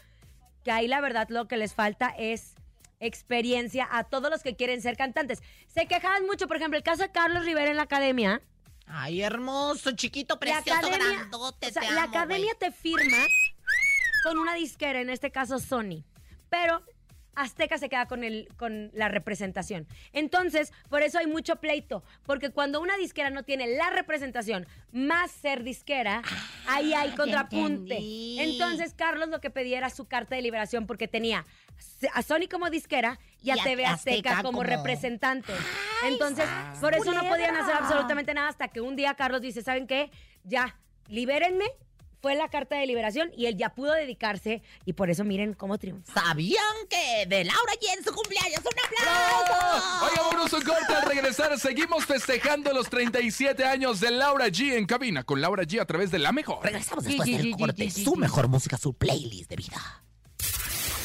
Que 0.65 0.71
ahí 0.71 0.89
la 0.89 1.01
verdad 1.01 1.29
lo 1.31 1.49
que 1.49 1.57
les 1.57 1.75
falta 1.75 2.15
es 2.19 2.55
experiencia 3.01 3.87
a 3.91 4.05
todos 4.05 4.31
los 4.31 4.43
que 4.43 4.57
quieren 4.57 4.83
ser 4.83 4.97
cantantes. 4.97 5.41
Se 5.69 5.87
quejaban 5.87 6.27
mucho, 6.27 6.49
por 6.49 6.57
ejemplo, 6.57 6.77
el 6.77 6.83
caso 6.83 7.03
de 7.03 7.13
Carlos 7.13 7.45
Rivera 7.45 7.71
en 7.71 7.77
la 7.77 7.85
academia. 7.85 8.43
Ay, 8.87 9.23
hermoso, 9.23 9.93
chiquito, 9.93 10.35
La 10.35 10.41
precioso, 10.41 10.79
academia, 10.79 11.13
grandote, 11.13 11.67
o 11.67 11.71
sea, 11.71 11.83
te 11.83 11.93
la 11.93 12.05
amo, 12.05 12.11
academia 12.17 12.53
te 12.59 12.73
firma 12.73 13.19
con 14.25 14.39
una 14.39 14.55
disquera, 14.55 15.01
en 15.01 15.11
este 15.11 15.31
caso 15.31 15.59
Sony. 15.59 16.05
Pero 16.49 16.83
Azteca 17.35 17.79
se 17.79 17.89
queda 17.89 18.07
con, 18.07 18.25
el, 18.25 18.49
con 18.57 18.91
la 18.95 19.09
representación. 19.09 19.87
Entonces, 20.13 20.73
por 20.89 21.03
eso 21.03 21.19
hay 21.21 21.29
mucho 21.29 21.57
pleito, 21.57 22.03
porque 22.25 22.51
cuando 22.51 22.81
una 22.81 22.97
disquera 22.97 23.31
no 23.31 23.45
tiene 23.45 23.69
la 23.77 23.91
representación 23.91 24.67
más 24.91 25.31
ser 25.31 25.63
disquera, 25.63 26.23
ahí 26.67 26.95
hay 26.95 27.11
contrapunte. 27.13 27.99
Entonces, 28.39 28.93
Carlos 28.93 29.29
lo 29.29 29.41
que 29.41 29.51
pedía 29.51 29.79
era 29.79 29.89
su 29.91 30.07
carta 30.07 30.35
de 30.35 30.43
liberación 30.43 30.87
porque 30.89 31.07
tenía 31.07 31.47
a 32.13 32.23
Sony 32.23 32.49
como 32.51 32.71
disquera 32.71 33.21
y 33.41 33.51
a 33.51 33.57
Y 33.57 33.61
a 33.61 33.63
TV 33.63 33.87
Azteca, 33.87 34.19
Azteca 34.31 34.37
como, 34.43 34.59
como- 34.59 34.63
representante. 34.65 35.53
Entonces, 36.07 36.45
por 36.81 36.95
eso 36.95 37.13
no 37.13 37.23
podían 37.29 37.55
hacer 37.57 37.75
absolutamente 37.77 38.35
nada 38.35 38.49
hasta 38.49 38.67
que 38.67 38.81
un 38.81 38.97
día 38.97 39.15
Carlos 39.15 39.41
dice, 39.43 39.63
¿saben 39.63 39.87
qué? 39.87 40.11
Ya, 40.43 40.77
libérenme. 41.07 41.67
Fue 42.21 42.35
la 42.35 42.49
carta 42.49 42.77
de 42.77 42.87
liberación 42.87 43.31
y 43.37 43.47
él 43.47 43.57
ya 43.57 43.71
pudo 43.71 43.93
dedicarse 43.93 44.63
y 44.85 44.93
por 44.95 45.09
eso 45.11 45.25
miren 45.25 45.55
cómo 45.55 45.79
triunfa. 45.79 46.21
¿Sabían 46.21 46.65
que 46.89 47.27
de 47.27 47.45
Laura 47.45 47.73
G 47.81 47.97
en 47.97 48.05
su 48.05 48.13
cumpleaños? 48.13 48.61
¡Un 48.61 48.79
aplauso! 48.85 50.05
Oiga, 50.05 50.23
vámonos 50.23 50.53
un 50.53 50.63
corte 50.63 50.95
al 50.95 51.09
regresar. 51.09 51.59
Seguimos 51.59 52.07
festejando 52.07 52.73
los 52.73 52.89
37 52.91 53.65
años 53.65 54.01
de 54.01 54.11
Laura 54.11 54.49
G 54.49 54.77
en 54.77 54.87
cabina 54.87 55.23
con 55.23 55.41
Laura 55.41 55.63
G 55.63 55.81
a 55.81 55.87
través 55.87 56.11
de 56.11 56.19
la 56.19 56.33
mejor. 56.33 56.65
Regresamos 56.65 57.05
después 57.05 57.29
del 57.29 57.57
corte. 57.57 57.91
Su 57.91 58.17
mejor 58.17 58.49
música, 58.49 58.77
su 58.77 58.95
playlist 58.95 59.51
de 59.51 59.57
vida. 59.57 60.03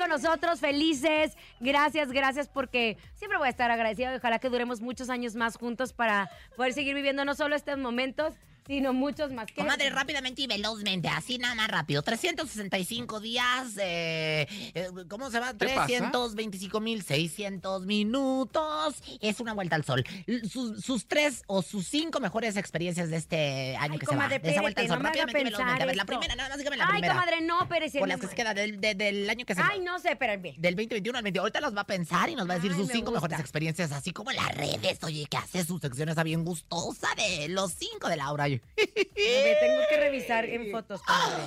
con 0.00 0.08
nosotros, 0.08 0.60
felices. 0.60 1.36
Gracias, 1.60 2.10
gracias 2.10 2.48
porque 2.48 2.96
siempre 3.14 3.36
voy 3.36 3.48
a 3.48 3.50
estar 3.50 3.70
agradecida 3.70 4.16
ojalá 4.16 4.38
que 4.38 4.48
duremos 4.48 4.80
muchos 4.80 5.10
años 5.10 5.34
más 5.34 5.58
juntos 5.58 5.92
para 5.92 6.30
poder 6.56 6.72
seguir 6.72 6.94
viviendo 6.94 7.24
no 7.26 7.34
solo 7.34 7.54
estos 7.54 7.76
momentos, 7.76 8.34
sino 8.66 8.92
muchos 8.92 9.32
más. 9.32 9.46
¿Qué? 9.46 9.54
Comadre, 9.54 9.90
rápidamente 9.90 10.42
y 10.42 10.46
velozmente, 10.46 11.08
así 11.08 11.38
nada 11.38 11.54
más 11.54 11.68
rápido. 11.68 12.02
365 12.02 13.20
días, 13.20 13.76
eh, 13.80 14.46
eh, 14.74 14.88
¿cómo 15.08 15.30
se 15.30 15.40
va? 15.40 15.54
¿Qué 15.54 15.66
pasa? 15.68 15.86
325.600 15.88 17.84
minutos. 17.86 18.96
Es 19.20 19.40
una 19.40 19.54
vuelta 19.54 19.76
al 19.76 19.84
sol. 19.84 20.04
Sus, 20.50 20.82
sus 20.84 21.06
tres 21.06 21.42
o 21.46 21.62
sus 21.62 21.86
cinco 21.86 22.20
mejores 22.20 22.56
experiencias 22.56 23.10
de 23.10 23.16
este 23.16 23.76
año 23.76 23.94
Ay, 23.94 23.98
que 23.98 24.06
se 24.06 24.12
va. 24.12 24.16
comadre, 24.18 24.38
De 24.38 24.50
esa 24.50 24.60
vuelta 24.60 24.80
al 24.82 24.88
sol. 24.88 24.98
no 24.98 25.04
Rápidamente 25.04 25.40
y 25.40 25.44
velozmente. 25.44 25.82
A 25.82 25.86
ver, 25.86 25.96
la 25.96 26.04
primera, 26.04 26.34
nada 26.36 26.48
más 26.48 26.58
dígame 26.58 26.76
la 26.76 26.84
Ay, 26.86 26.90
primera. 26.92 27.14
comadre, 27.14 27.40
no, 27.42 27.68
pero 27.68 27.86
Por 27.98 28.08
las 28.08 28.20
que 28.20 28.26
se 28.28 28.34
queda 28.34 28.54
del, 28.54 28.80
de- 28.80 28.94
del 28.94 29.28
año 29.30 29.44
que 29.44 29.54
se 29.54 29.62
Ay, 29.62 29.78
va. 29.78 29.84
no 29.84 29.98
sé, 29.98 30.12
espérame. 30.12 30.54
Del 30.56 30.74
2021 30.76 31.18
al 31.18 31.24
20. 31.24 31.40
Ahorita 31.40 31.60
las 31.60 31.76
va 31.76 31.80
a 31.82 31.86
pensar 31.86 32.28
y 32.30 32.34
nos 32.34 32.48
va 32.48 32.52
a 32.54 32.56
decir 32.56 32.72
Ay, 32.72 32.78
sus 32.78 32.86
me 32.88 32.92
cinco 32.94 33.10
gusta. 33.10 33.20
mejores 33.26 33.40
experiencias, 33.40 33.92
así 33.92 34.12
como 34.12 34.30
las 34.32 34.54
redes. 34.54 34.98
Oye, 35.02 35.26
que 35.30 35.36
hace 35.36 35.64
su 35.64 35.78
sección 35.78 36.08
esa 36.08 36.22
bien 36.22 36.44
gustosa 36.44 37.08
de 37.16 37.48
los 37.48 37.72
cinco 37.72 38.08
de 38.08 38.16
Laura. 38.16 38.48
Tengo 38.76 39.82
que 39.88 39.96
revisar 39.98 40.44
en 40.44 40.70
fotos, 40.70 41.02
comadre. 41.02 41.42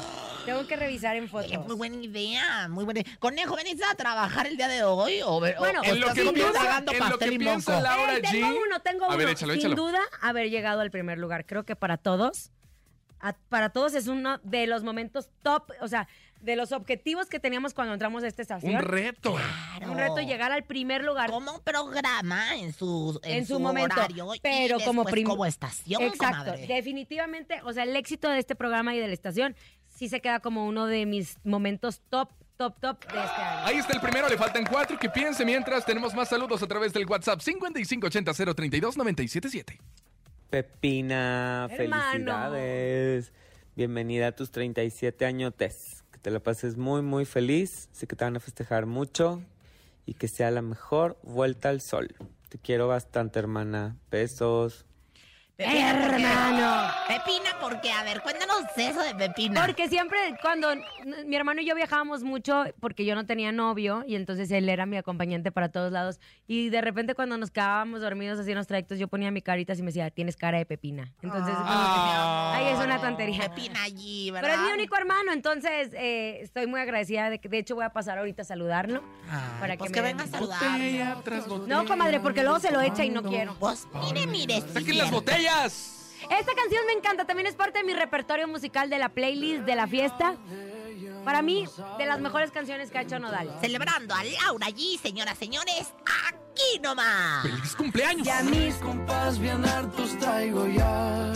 Tengo 0.45 0.67
que 0.67 0.75
revisar 0.75 1.15
en 1.15 1.29
fotos. 1.29 1.47
Oye, 1.51 1.57
muy 1.59 1.75
buena 1.75 1.95
idea, 2.03 2.67
muy 2.67 2.83
buena 2.83 2.99
idea. 3.01 3.15
Conejo, 3.19 3.55
¿veniste 3.55 3.83
a 3.85 3.95
trabajar 3.95 4.45
el 4.47 4.57
día 4.57 4.67
de 4.67 4.83
hoy? 4.83 5.21
¿O, 5.23 5.39
Bueno, 5.39 5.81
o 5.81 5.83
En 5.85 5.99
lo 6.01 6.13
que 6.13 6.21
piensa- 6.31 6.51
pagando 6.59 6.91
en 6.91 6.99
lo 6.99 7.05
pastel 7.05 7.29
que 7.31 7.39
piensa? 7.39 7.79
Laura 7.81 8.15
Ey, 8.15 8.21
tengo 8.21 8.47
G. 8.47 8.59
uno, 8.67 8.79
tengo 8.81 9.05
A 9.05 9.09
uno. 9.09 9.17
ver, 9.17 9.29
échalo, 9.29 9.53
Sin 9.53 9.59
échalo. 9.61 9.75
duda, 9.75 9.99
haber 10.21 10.49
llegado 10.49 10.81
al 10.81 10.91
primer 10.91 11.17
lugar. 11.17 11.45
Creo 11.45 11.63
que 11.63 11.75
para 11.77 11.97
todos, 11.97 12.51
a- 13.21 13.37
para 13.49 13.69
todos 13.69 13.93
es 13.93 14.07
uno 14.07 14.39
de 14.43 14.67
los 14.67 14.83
momentos 14.83 15.29
top, 15.43 15.71
o 15.79 15.87
sea, 15.87 16.07
de 16.43 16.55
los 16.57 16.73
objetivos 16.73 17.27
que 17.27 17.39
teníamos 17.39 17.73
cuando 17.73 17.93
entramos 17.93 18.21
a 18.23 18.27
esta 18.27 18.41
estación. 18.41 18.75
Un 18.75 18.81
reto. 18.81 19.37
Un 19.81 19.97
reto 19.97 20.19
llegar 20.19 20.51
al 20.51 20.63
primer 20.63 21.01
lugar. 21.03 21.29
Como 21.29 21.61
programa 21.61 22.57
en 22.57 22.73
su, 22.73 23.17
en 23.23 23.37
en 23.37 23.45
su, 23.47 23.53
su 23.55 23.59
momento, 23.61 23.95
horario 23.95 24.27
pero 24.41 24.77
y 24.79 24.83
como 24.83 25.05
como 25.05 25.45
estación, 25.45 26.01
Exacto, 26.01 26.39
comadre. 26.51 26.67
definitivamente, 26.67 27.61
o 27.63 27.71
sea, 27.71 27.83
el 27.83 27.95
éxito 27.95 28.27
de 28.29 28.39
este 28.39 28.55
programa 28.55 28.93
y 28.93 28.99
de 28.99 29.07
la 29.07 29.13
estación 29.13 29.55
sí 29.87 30.09
se 30.09 30.19
queda 30.19 30.41
como 30.41 30.67
uno 30.67 30.85
de 30.85 31.05
mis 31.05 31.37
momentos 31.45 32.01
top, 32.09 32.29
top, 32.57 32.77
top 32.79 32.99
de 33.11 33.23
este 33.23 33.41
año. 33.41 33.65
Ahí 33.65 33.77
está 33.77 33.93
el 33.93 34.01
primero, 34.01 34.27
le 34.27 34.37
faltan 34.37 34.65
cuatro. 34.65 34.99
Que 34.99 35.09
piense 35.09 35.45
mientras 35.45 35.85
tenemos 35.85 36.13
más 36.13 36.27
saludos 36.29 36.61
a 36.61 36.67
través 36.67 36.91
del 36.91 37.05
WhatsApp 37.05 37.39
5580-032-977. 37.39 39.79
Pepina, 40.49 41.69
Hermano. 41.71 42.03
felicidades. 42.03 43.31
Bienvenida 43.75 44.27
a 44.27 44.31
tus 44.33 44.51
37 44.51 45.25
añotes. 45.25 45.92
Te 46.23 46.31
la 46.31 46.39
pases 46.39 46.77
muy, 46.77 47.01
muy 47.01 47.25
feliz. 47.25 47.89
Sé 47.91 48.07
que 48.07 48.15
te 48.15 48.23
van 48.23 48.37
a 48.37 48.39
festejar 48.39 48.85
mucho 48.85 49.41
y 50.05 50.13
que 50.13 50.29
sea 50.29 50.51
la 50.51 50.61
mejor 50.61 51.17
vuelta 51.21 51.67
al 51.67 51.81
sol. 51.81 52.15
Te 52.47 52.57
quiero 52.57 52.87
bastante, 52.87 53.39
hermana. 53.39 53.97
Besos. 54.09 54.85
Pepina. 55.55 55.89
Hermano. 55.91 56.91
Pepina, 57.07 57.59
¿por 57.61 57.79
qué? 57.79 57.91
A 57.91 58.03
ver, 58.03 58.21
cuéntanos 58.21 58.57
eso 58.75 59.01
de 59.01 59.13
Pepina. 59.13 59.61
Porque 59.63 59.87
siempre 59.87 60.17
cuando 60.41 60.69
mi 61.27 61.35
hermano 61.35 61.61
y 61.61 61.65
yo 61.65 61.75
viajábamos 61.75 62.23
mucho 62.23 62.63
porque 62.79 63.05
yo 63.05 63.13
no 63.13 63.27
tenía 63.27 63.51
novio 63.51 64.03
y 64.07 64.15
entonces 64.15 64.49
él 64.49 64.67
era 64.67 64.87
mi 64.87 64.97
acompañante 64.97 65.51
para 65.51 65.69
todos 65.69 65.91
lados 65.91 66.19
y 66.47 66.69
de 66.69 66.81
repente 66.81 67.13
cuando 67.13 67.37
nos 67.37 67.51
quedábamos 67.51 68.01
dormidos 68.01 68.39
así 68.39 68.49
en 68.51 68.57
los 68.57 68.65
trayectos 68.65 68.97
yo 68.97 69.07
ponía 69.07 69.29
mi 69.29 69.43
carita 69.43 69.73
y 69.73 69.77
me 69.81 69.87
decía, 69.87 70.09
tienes 70.09 70.37
cara 70.37 70.57
de 70.57 70.65
Pepina. 70.65 71.13
Entonces, 71.21 71.53
como 71.53 71.67
que, 71.67 71.71
Ah. 71.75 72.53
ay, 72.55 72.65
es 72.73 72.79
una 72.83 72.99
tontería. 72.99 73.41
Pepina 73.53 73.83
allí, 73.83 74.31
¿verdad? 74.31 74.49
Pero 74.49 74.61
es 74.63 74.67
mi 74.69 74.73
único 74.73 74.97
hermano, 74.97 75.31
entonces 75.33 75.89
eh, 75.93 76.39
estoy 76.41 76.65
muy 76.65 76.79
agradecida 76.81 77.29
de 77.29 77.37
que 77.39 77.47
de 77.47 77.59
hecho 77.59 77.75
voy 77.75 77.85
a 77.85 77.89
pasar 77.93 78.17
ahorita 78.17 78.41
a 78.41 78.45
saludarlo. 78.45 79.03
Ay, 79.29 79.39
para 79.59 79.77
pues 79.77 79.91
que 79.91 79.95
que, 79.95 80.01
me- 80.01 80.13
venga 80.15 80.23
a 80.23 80.39
Botella 80.39 81.15
botella. 81.47 81.67
No, 81.67 81.85
comadre, 81.85 82.19
porque 82.21 82.41
luego 82.41 82.59
se 82.59 82.71
lo 82.71 82.81
echa 82.81 83.05
y 83.05 83.11
no 83.11 83.21
quiero. 83.21 83.55
Pues 83.59 83.87
mire, 84.01 84.25
mire. 84.25 84.59
¡Saquen 84.61 84.97
las 84.97 85.09
cierto. 85.09 85.15
Esta 85.61 86.55
canción 86.55 86.85
me 86.87 86.93
encanta, 86.93 87.25
también 87.25 87.47
es 87.47 87.55
parte 87.55 87.79
de 87.79 87.85
mi 87.85 87.93
repertorio 87.93 88.47
musical 88.47 88.89
de 88.89 88.97
la 88.97 89.09
playlist 89.09 89.63
de 89.65 89.75
la 89.75 89.87
fiesta. 89.87 90.35
Para 91.23 91.41
mí, 91.41 91.65
de 91.97 92.05
las 92.05 92.19
mejores 92.19 92.51
canciones 92.51 92.91
que 92.91 92.97
ha 92.97 93.01
hecho 93.01 93.19
Nodal. 93.19 93.57
Celebrando 93.61 94.13
a 94.13 94.23
Laura 94.23 94.67
allí, 94.67 94.99
señoras, 95.01 95.37
señores, 95.37 95.93
aquí 96.27 96.79
nomás. 96.81 97.43
¡Feliz 97.43 97.75
cumpleaños! 97.75 98.27
Y 98.27 98.29
a 98.29 98.41
mis 98.41 98.75
Compas 98.75 99.39
bien 99.39 99.63
hartos 99.63 100.17
traigo 100.19 100.67
ya. 100.67 101.31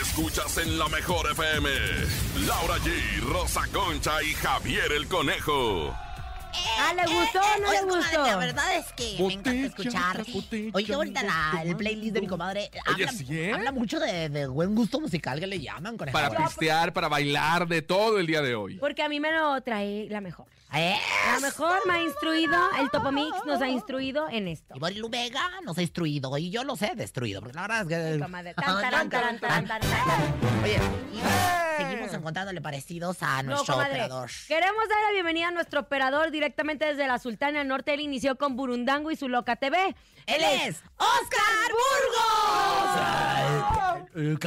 Escuchas 0.00 0.56
en 0.58 0.78
la 0.78 0.88
mejor 0.88 1.30
FM. 1.32 1.68
Laura 2.46 2.78
G, 2.78 3.20
Rosa 3.20 3.62
Concha 3.72 4.22
y 4.22 4.32
Javier 4.34 4.92
el 4.92 5.06
Conejo. 5.06 5.94
Ah, 6.78 6.92
¿le 6.94 7.02
gustó 7.14 7.40
o 7.40 7.60
no 7.60 7.72
le 7.72 7.78
comadre, 7.80 8.00
gustó? 8.00 8.26
La 8.26 8.36
verdad 8.36 8.76
es 8.76 8.92
que 8.92 9.16
me 9.22 9.32
encanta 9.34 9.66
escuchar. 9.66 10.24
Oye, 10.72 10.94
ahorita 10.94 11.22
la- 11.22 11.62
el 11.64 11.76
playlist 11.76 12.14
de 12.14 12.20
mi 12.20 12.26
comadre 12.26 12.70
Oye, 12.94 13.04
habla, 13.04 13.12
¿sí, 13.12 13.50
habla 13.50 13.72
mucho 13.72 13.98
de, 14.00 14.28
de 14.28 14.46
buen 14.46 14.74
gusto 14.74 15.00
musical 15.00 15.40
que 15.40 15.46
le 15.46 15.60
llaman, 15.60 15.96
conejo. 15.96 16.12
Para 16.18 16.36
pistear, 16.44 16.92
para 16.92 17.08
bailar, 17.08 17.66
de 17.68 17.82
todo 17.82 18.18
el 18.18 18.26
día 18.26 18.42
de 18.42 18.54
hoy. 18.54 18.76
Porque 18.76 19.02
a 19.02 19.08
mí 19.08 19.20
me 19.20 19.32
lo 19.32 19.60
trae 19.62 20.06
la 20.10 20.20
mejor. 20.20 20.46
¡Eh! 20.74 20.96
La 21.32 21.40
mejor 21.40 21.80
me 21.86 21.94
ha 21.94 22.02
instruido, 22.02 22.58
el 22.80 22.90
Topomix 22.90 23.44
nos 23.44 23.60
ha 23.60 23.68
instruido 23.68 24.28
en 24.30 24.48
esto. 24.48 24.72
Y 24.74 24.78
Borilu 24.78 25.08
Vega 25.10 25.42
nos 25.64 25.76
ha 25.76 25.82
instruido 25.82 26.36
y 26.38 26.50
yo 26.50 26.64
los 26.64 26.80
he 26.82 26.94
destruido, 26.94 27.40
porque 27.40 27.54
la 27.56 27.62
verdad 27.62 27.82
es 27.82 27.88
que... 27.88 28.18
Oye, 30.64 30.80
y 31.12 31.82
seguimos 31.82 32.14
encontrándole 32.14 32.60
parecidos 32.60 33.22
a 33.22 33.42
nuestro 33.42 33.76
operador. 33.76 34.30
Queremos 34.48 34.88
dar 34.88 34.98
la 35.06 35.12
bienvenida 35.12 35.48
a 35.48 35.50
nuestro 35.50 35.80
operador 35.80 36.30
directamente 36.30 36.86
desde 36.86 37.06
la 37.06 37.18
Sultana 37.18 37.58
del 37.58 37.68
Norte. 37.68 37.92
Él 37.94 38.00
inició 38.00 38.36
con 38.38 38.56
Burundango 38.56 39.10
y 39.10 39.16
su 39.16 39.28
Loca 39.28 39.56
TV. 39.56 39.94
Él 40.26 40.42
es 40.64 40.82
Oscar 40.96 41.72
Burgos. 44.14 44.42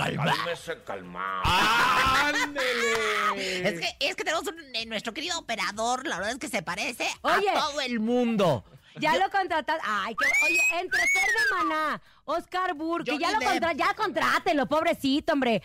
calma. 0.85 1.41
¡Ándele! 1.43 3.67
Es 3.69 3.79
que, 3.79 3.95
es 3.99 4.15
que 4.15 4.23
tenemos 4.23 4.47
un- 4.47 4.75
eh, 4.75 4.85
nuestro 4.85 5.13
querido 5.13 5.37
operador, 5.39 6.05
la 6.15 6.19
verdad 6.19 6.33
es 6.33 6.39
que 6.39 6.47
se 6.49 6.61
parece 6.61 7.07
Oye. 7.21 7.49
a 7.49 7.53
todo 7.53 7.81
el 7.81 7.99
mundo. 7.99 8.63
Ya 8.97 9.17
lo 9.17 9.29
contratas. 9.29 9.79
Ay, 9.83 10.15
que, 10.15 10.25
oye, 10.45 10.59
entre 10.79 10.99
Fer 10.99 11.27
de 11.27 11.55
Maná, 11.55 12.01
Oscar 12.23 12.73
Burke, 12.73 13.11
Johnny 13.11 13.23
ya 13.23 13.31
lo 13.31 13.45
contra, 13.45 13.73
ya 13.73 13.93
contrátelo, 13.93 14.65
pobrecito, 14.67 15.33
hombre. 15.33 15.61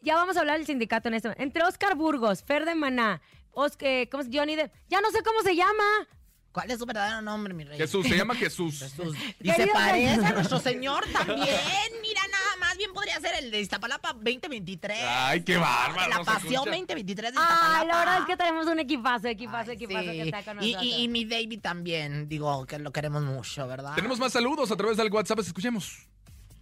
Ya 0.00 0.14
vamos 0.14 0.36
a 0.36 0.40
hablar 0.40 0.56
del 0.56 0.66
sindicato 0.66 1.08
en 1.08 1.14
este 1.14 1.28
momento. 1.28 1.42
Entre 1.42 1.62
Oscar 1.62 1.94
Burgos, 1.94 2.42
Fer 2.42 2.64
de 2.64 2.74
Maná, 2.74 3.20
Oscar, 3.52 4.08
¿cómo 4.08 4.22
es? 4.22 4.30
Johnny 4.32 4.56
Depp. 4.56 4.72
Ya 4.88 5.00
no 5.00 5.10
sé 5.10 5.22
cómo 5.22 5.42
se 5.42 5.54
llama. 5.54 6.08
¿Cuál 6.52 6.70
es 6.70 6.78
su 6.78 6.86
verdadero 6.86 7.20
nombre, 7.20 7.52
mi 7.52 7.64
rey? 7.64 7.76
Jesús, 7.76 8.06
se 8.06 8.16
llama 8.16 8.34
Jesús. 8.34 8.78
Jesús. 8.78 9.16
Y 9.40 9.50
se 9.50 9.66
parece 9.66 10.24
a 10.24 10.32
nuestro 10.32 10.58
señor 10.58 11.04
también. 11.12 11.60
Mira 12.00 12.22
nada 12.30 12.37
bien 12.78 12.92
podría 12.94 13.20
ser 13.20 13.32
el 13.42 13.50
de 13.50 13.60
Iztapalapa 13.60 14.12
2023. 14.14 14.98
Ay, 15.06 15.42
qué 15.42 15.56
bárbaro, 15.58 16.08
La 16.08 16.24
pasión 16.24 16.64
Concha. 16.64 16.70
2023 16.70 17.32
de 17.34 17.40
Iztapalapa. 17.40 17.80
Ay, 17.80 17.86
la 17.88 17.98
verdad 17.98 18.18
es 18.20 18.24
que 18.26 18.36
tenemos 18.36 18.66
un 18.66 18.78
equipazo, 18.78 19.28
equipazo, 19.28 19.70
equipazo 19.72 20.04
que 20.06 20.12
Sí. 20.22 20.28
está 20.30 20.42
con 20.44 20.62
y, 20.62 20.72
nosotros. 20.72 20.84
y, 20.98 21.02
y 21.02 21.08
mi 21.08 21.24
David 21.24 21.60
también, 21.60 22.28
digo, 22.28 22.64
que 22.66 22.78
lo 22.78 22.90
queremos 22.92 23.22
mucho, 23.22 23.66
¿verdad? 23.68 23.94
Tenemos 23.94 24.18
más 24.18 24.32
saludos 24.32 24.70
a 24.70 24.76
través 24.76 24.96
del 24.96 25.12
WhatsApp, 25.12 25.40
escuchemos. 25.40 26.06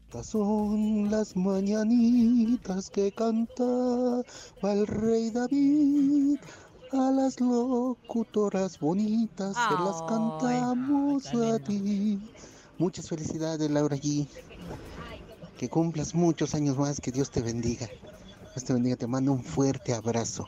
Estas 0.07 0.27
son 0.29 1.11
las 1.11 1.37
mañanitas 1.37 2.91
que 2.91 3.13
cantaba 3.13 4.23
el 4.63 4.87
rey 4.87 5.31
David. 5.31 6.39
A 6.93 7.11
las 7.11 7.41
locutoras 7.41 8.79
bonitas 8.79 9.55
se 9.55 9.75
las 9.85 10.01
Ay, 10.03 10.07
cantamos 10.09 11.27
a 11.35 11.59
ti. 11.59 12.19
Muchas 12.79 13.09
felicidades, 13.09 13.69
Laura 13.71 13.97
G. 13.97 14.29
Que 15.59 15.69
cumplas 15.69 16.15
muchos 16.15 16.55
años 16.55 16.77
más, 16.77 17.01
que 17.01 17.11
Dios 17.11 17.31
te 17.31 17.41
bendiga. 17.43 17.89
Dios 18.55 18.65
te 18.65 18.73
bendiga, 18.73 18.97
te 18.97 19.07
mando 19.07 19.33
un 19.33 19.43
fuerte 19.43 19.95
abrazo. 19.95 20.47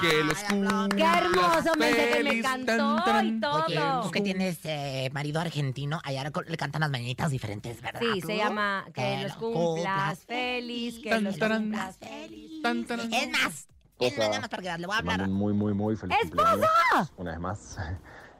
Que 0.00 0.22
los 0.24 0.38
Qué 0.38 1.02
hermoso 1.02 1.74
mensaje 1.78 2.10
que 2.18 2.24
me 2.24 2.42
cantó 2.42 2.76
tan, 2.76 3.04
tan. 3.04 3.26
y 3.26 3.40
todo. 3.40 3.64
Oye, 3.66 3.80
tú 4.02 4.10
que 4.10 4.20
tienes 4.20 4.58
eh, 4.64 5.10
marido 5.12 5.40
argentino, 5.40 6.00
allá 6.04 6.30
le 6.46 6.56
cantan 6.56 6.80
las 6.80 6.90
mañanitas 6.90 7.30
diferentes, 7.30 7.80
¿verdad? 7.80 8.00
Sí, 8.00 8.20
tú? 8.20 8.26
se 8.28 8.36
llama 8.36 8.84
Que 8.88 8.92
Que 8.92 9.22
los 9.24 9.32
cumplas 9.36 9.54
cumplas 9.64 10.18
feliz, 10.26 10.98
que 11.02 11.10
Tan, 11.10 11.24
los 11.24 11.38
cumplas 11.38 11.96
feliz. 11.96 12.62
Tan, 12.62 12.84
tan. 12.84 13.00
Es 13.12 13.30
más, 13.30 13.68
es 13.98 14.18
más, 14.18 14.28
nada 14.28 14.40
más 14.40 14.48
para 14.50 14.62
que 14.62 14.78
le 14.78 14.86
voy 14.86 14.96
a 14.96 14.98
hablar. 14.98 15.28
muy, 15.28 15.52
muy, 15.54 15.72
muy 15.74 15.96
feliz 15.96 16.16
¡Esposa! 16.22 16.50
cumpleaños. 16.52 17.12
Una 17.16 17.30
vez 17.32 17.40
más. 17.40 17.76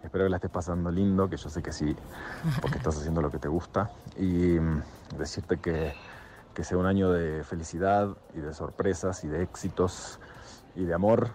Espero 0.03 0.25
que 0.25 0.31
la 0.31 0.37
estés 0.37 0.51
pasando 0.51 0.91
lindo, 0.91 1.29
que 1.29 1.37
yo 1.37 1.49
sé 1.51 1.63
que 1.63 1.73
sí, 1.73 1.95
porque 2.63 2.79
estás 2.79 2.97
haciendo 2.99 3.21
lo 3.23 3.31
que 3.31 3.39
te 3.39 3.49
gusta. 3.49 3.91
Y 4.17 4.59
mm, 4.59 4.83
decirte 5.19 5.59
que, 5.59 5.95
que 6.55 6.65
sea 6.65 6.79
un 6.79 6.87
año 6.87 7.11
de 7.13 7.45
felicidad 7.45 8.09
y 8.35 8.41
de 8.41 8.55
sorpresas 8.55 9.23
y 9.25 9.29
de 9.29 9.43
éxitos 9.43 10.19
y 10.75 10.85
de 10.85 10.95
amor, 10.95 11.31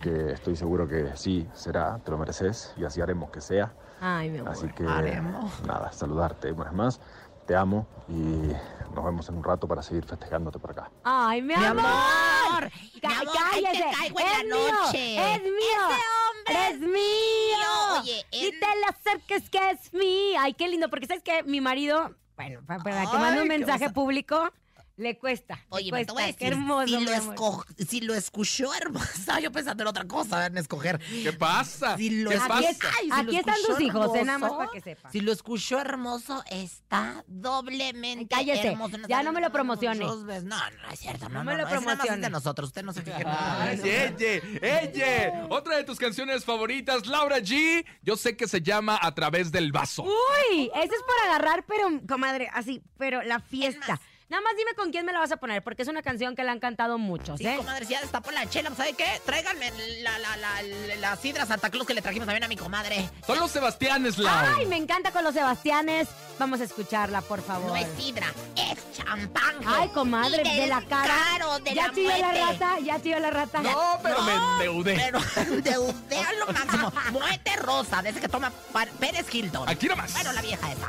que 0.00 0.32
estoy 0.32 0.54
seguro 0.56 0.86
que 0.86 1.16
sí 1.16 1.48
será, 1.54 1.98
te 2.04 2.10
lo 2.10 2.18
mereces 2.18 2.72
y 2.76 2.84
así 2.84 3.00
haremos 3.00 3.30
que 3.30 3.40
sea. 3.40 3.72
Ay, 4.00 4.30
mi 4.30 4.38
amor. 4.38 4.52
Así 4.52 4.68
que 4.68 4.86
Haremos. 4.86 5.60
nada, 5.66 5.90
saludarte 5.92 6.52
una 6.52 6.64
vez 6.64 6.72
más, 6.72 7.00
te 7.46 7.56
amo 7.56 7.86
y 8.08 8.52
nos 8.94 9.04
vemos 9.04 9.28
en 9.28 9.36
un 9.36 9.44
rato 9.44 9.66
para 9.68 9.82
seguir 9.82 10.04
festejándote 10.04 10.58
por 10.58 10.70
acá. 10.72 10.90
Ay, 11.04 11.42
mi, 11.42 11.48
Mi 11.56 11.64
amor. 11.64 11.84
amor, 11.84 12.70
mi 13.02 13.12
amor, 13.12 13.28
ahí 13.52 13.62
te 13.62 13.68
cállese. 13.68 13.84
caigo 13.98 14.20
en 14.20 14.26
la 14.26 14.38
es 14.38 14.44
mío, 14.44 14.72
noche. 14.84 15.34
es 15.34 15.42
mío. 15.42 15.50
Ese 15.90 15.98
Es 16.46 16.78
mío. 16.80 18.00
Oye, 18.00 18.24
Y 18.32 18.50
te 18.52 18.66
le 18.66 18.84
acerques 18.88 19.48
que 19.50 19.70
es 19.70 19.92
mío. 19.92 20.38
Ay, 20.40 20.54
qué 20.54 20.68
lindo, 20.68 20.88
porque 20.88 21.06
sabes 21.06 21.22
que 21.22 21.42
mi 21.42 21.60
marido, 21.60 22.14
bueno, 22.36 22.60
pa- 22.66 22.78
para 22.78 23.10
que 23.10 23.18
mande 23.18 23.42
un 23.42 23.48
mensaje 23.48 23.90
público, 23.90 24.52
le 25.00 25.18
cuesta. 25.18 25.54
le 25.56 25.62
Oye, 25.70 25.84
me 25.86 25.90
cuesta. 25.90 26.06
te 26.06 26.12
voy 26.12 26.22
a 26.22 26.26
decir, 26.26 26.38
qué 26.38 26.46
hermoso. 26.48 26.86
si, 26.86 27.04
lo 27.04 27.10
esco- 27.12 27.64
si 27.88 28.00
lo 28.02 28.14
escuchó 28.14 28.74
hermoso, 28.74 29.08
estaba 29.14 29.40
yo 29.40 29.50
pensando 29.50 29.82
en 29.82 29.88
otra 29.88 30.04
cosa, 30.06 30.46
en 30.46 30.58
escoger. 30.58 30.98
¿Qué 30.98 31.32
pasa? 31.32 31.96
Si 31.96 32.10
lo 32.22 32.30
¿Qué 32.30 32.36
pasa? 32.38 32.54
Aquí, 32.58 32.66
es- 32.66 32.78
Ay, 32.98 33.06
si 33.06 33.12
aquí 33.12 33.24
lo 33.32 33.38
están 33.38 33.54
tus 33.66 33.80
hijos, 33.80 34.14
eh, 34.16 34.24
nada 34.24 34.38
más 34.38 34.50
hermoso, 34.50 34.58
para 34.58 34.70
que 34.72 34.80
sepa. 34.80 35.10
Si 35.10 35.20
lo 35.20 35.32
escuchó 35.32 35.80
hermoso, 35.80 36.44
está 36.50 37.24
doblemente 37.26 38.34
Cállese, 38.34 38.68
hermoso. 38.68 38.96
Ya 39.08 39.22
no 39.22 39.32
me 39.32 39.40
lo 39.40 39.50
promocione. 39.50 40.00
No, 40.04 40.16
no 40.24 40.90
es 40.92 40.98
cierto. 41.00 41.28
No, 41.28 41.42
No 41.42 41.44
no, 41.44 41.50
me 41.52 41.56
lo 41.62 41.68
promocione. 41.68 42.18
de 42.20 42.30
nosotros. 42.30 42.68
Usted 42.68 42.82
no 42.82 42.92
se 42.92 43.02
fije 43.02 43.24
nada. 43.24 43.62
Ay, 43.64 43.80
ella, 43.82 44.80
ella. 44.82 45.46
Otra 45.48 45.76
de 45.76 45.84
tus 45.84 45.98
canciones 45.98 46.44
favoritas, 46.44 47.06
Laura 47.06 47.38
G. 47.38 47.84
Yo 48.02 48.16
sé 48.16 48.36
que 48.36 48.46
se 48.46 48.60
llama 48.60 48.98
A 49.00 49.14
través 49.14 49.50
del 49.50 49.72
vaso. 49.72 50.02
Uy, 50.04 50.70
ese 50.74 50.94
es 50.94 51.02
para 51.06 51.34
agarrar, 51.34 51.64
pero, 51.66 51.88
comadre, 52.06 52.48
así, 52.52 52.82
pero 52.98 53.22
la 53.22 53.40
fiesta. 53.40 54.00
Nada 54.30 54.42
más 54.42 54.52
dime 54.56 54.70
con 54.76 54.92
quién 54.92 55.04
me 55.04 55.12
la 55.12 55.18
vas 55.18 55.32
a 55.32 55.38
poner, 55.38 55.60
porque 55.60 55.82
es 55.82 55.88
una 55.88 56.02
canción 56.02 56.36
que 56.36 56.44
le 56.44 56.50
han 56.50 56.60
cantado 56.60 56.98
muchos, 56.98 57.38
Sí, 57.38 57.46
¿eh? 57.48 57.56
comadre, 57.56 57.84
si 57.84 57.94
ya 57.94 58.00
destapó 58.00 58.30
la 58.30 58.48
chela, 58.48 58.70
¿sabe 58.76 58.92
qué? 58.92 59.20
Tráiganme 59.26 59.72
la, 60.02 60.18
la, 60.20 60.36
la, 60.36 60.62
la, 60.62 60.96
la 60.96 61.16
sidra 61.16 61.46
Santa 61.46 61.68
Claus 61.68 61.84
que 61.84 61.94
le 61.94 62.00
trajimos 62.00 62.26
también 62.26 62.44
a 62.44 62.48
mi 62.48 62.54
comadre. 62.56 63.10
Son 63.26 63.38
los 63.40 63.50
Sebastianes, 63.50 64.18
Lau. 64.18 64.32
Ay, 64.56 64.66
me 64.66 64.76
encanta 64.76 65.10
con 65.10 65.24
los 65.24 65.34
Sebastianes. 65.34 66.06
Vamos 66.38 66.60
a 66.60 66.64
escucharla, 66.64 67.20
por 67.22 67.42
favor. 67.42 67.70
No 67.70 67.76
es 67.76 67.88
sidra, 67.98 68.26
es 68.56 68.78
champán. 68.96 69.56
Ay, 69.66 69.88
comadre, 69.88 70.44
de 70.44 70.66
la 70.68 70.80
cara. 70.82 71.12
caro, 71.12 71.58
de 71.58 71.74
ya 71.74 71.88
la 71.88 71.92
chilló 71.94 72.10
la 72.16 72.32
rata, 72.32 72.78
ya 72.78 73.02
chilló 73.02 73.18
la 73.18 73.30
rata. 73.30 73.60
No, 73.62 73.98
pero 74.02 74.22
me 74.22 74.32
endeudé. 74.34 74.94
Pero 74.94 75.18
endeudé 75.54 76.18
a 76.18 76.32
lo 76.34 76.46
máximo. 76.52 76.92
Muerte 77.10 77.56
rosa, 77.56 78.00
desde 78.00 78.20
que 78.20 78.28
toma 78.28 78.52
Pérez 79.00 79.26
Hilton. 79.34 79.68
Aquí 79.68 79.88
nomás. 79.88 80.12
Bueno, 80.12 80.32
la 80.32 80.40
vieja 80.40 80.72
esa. 80.72 80.88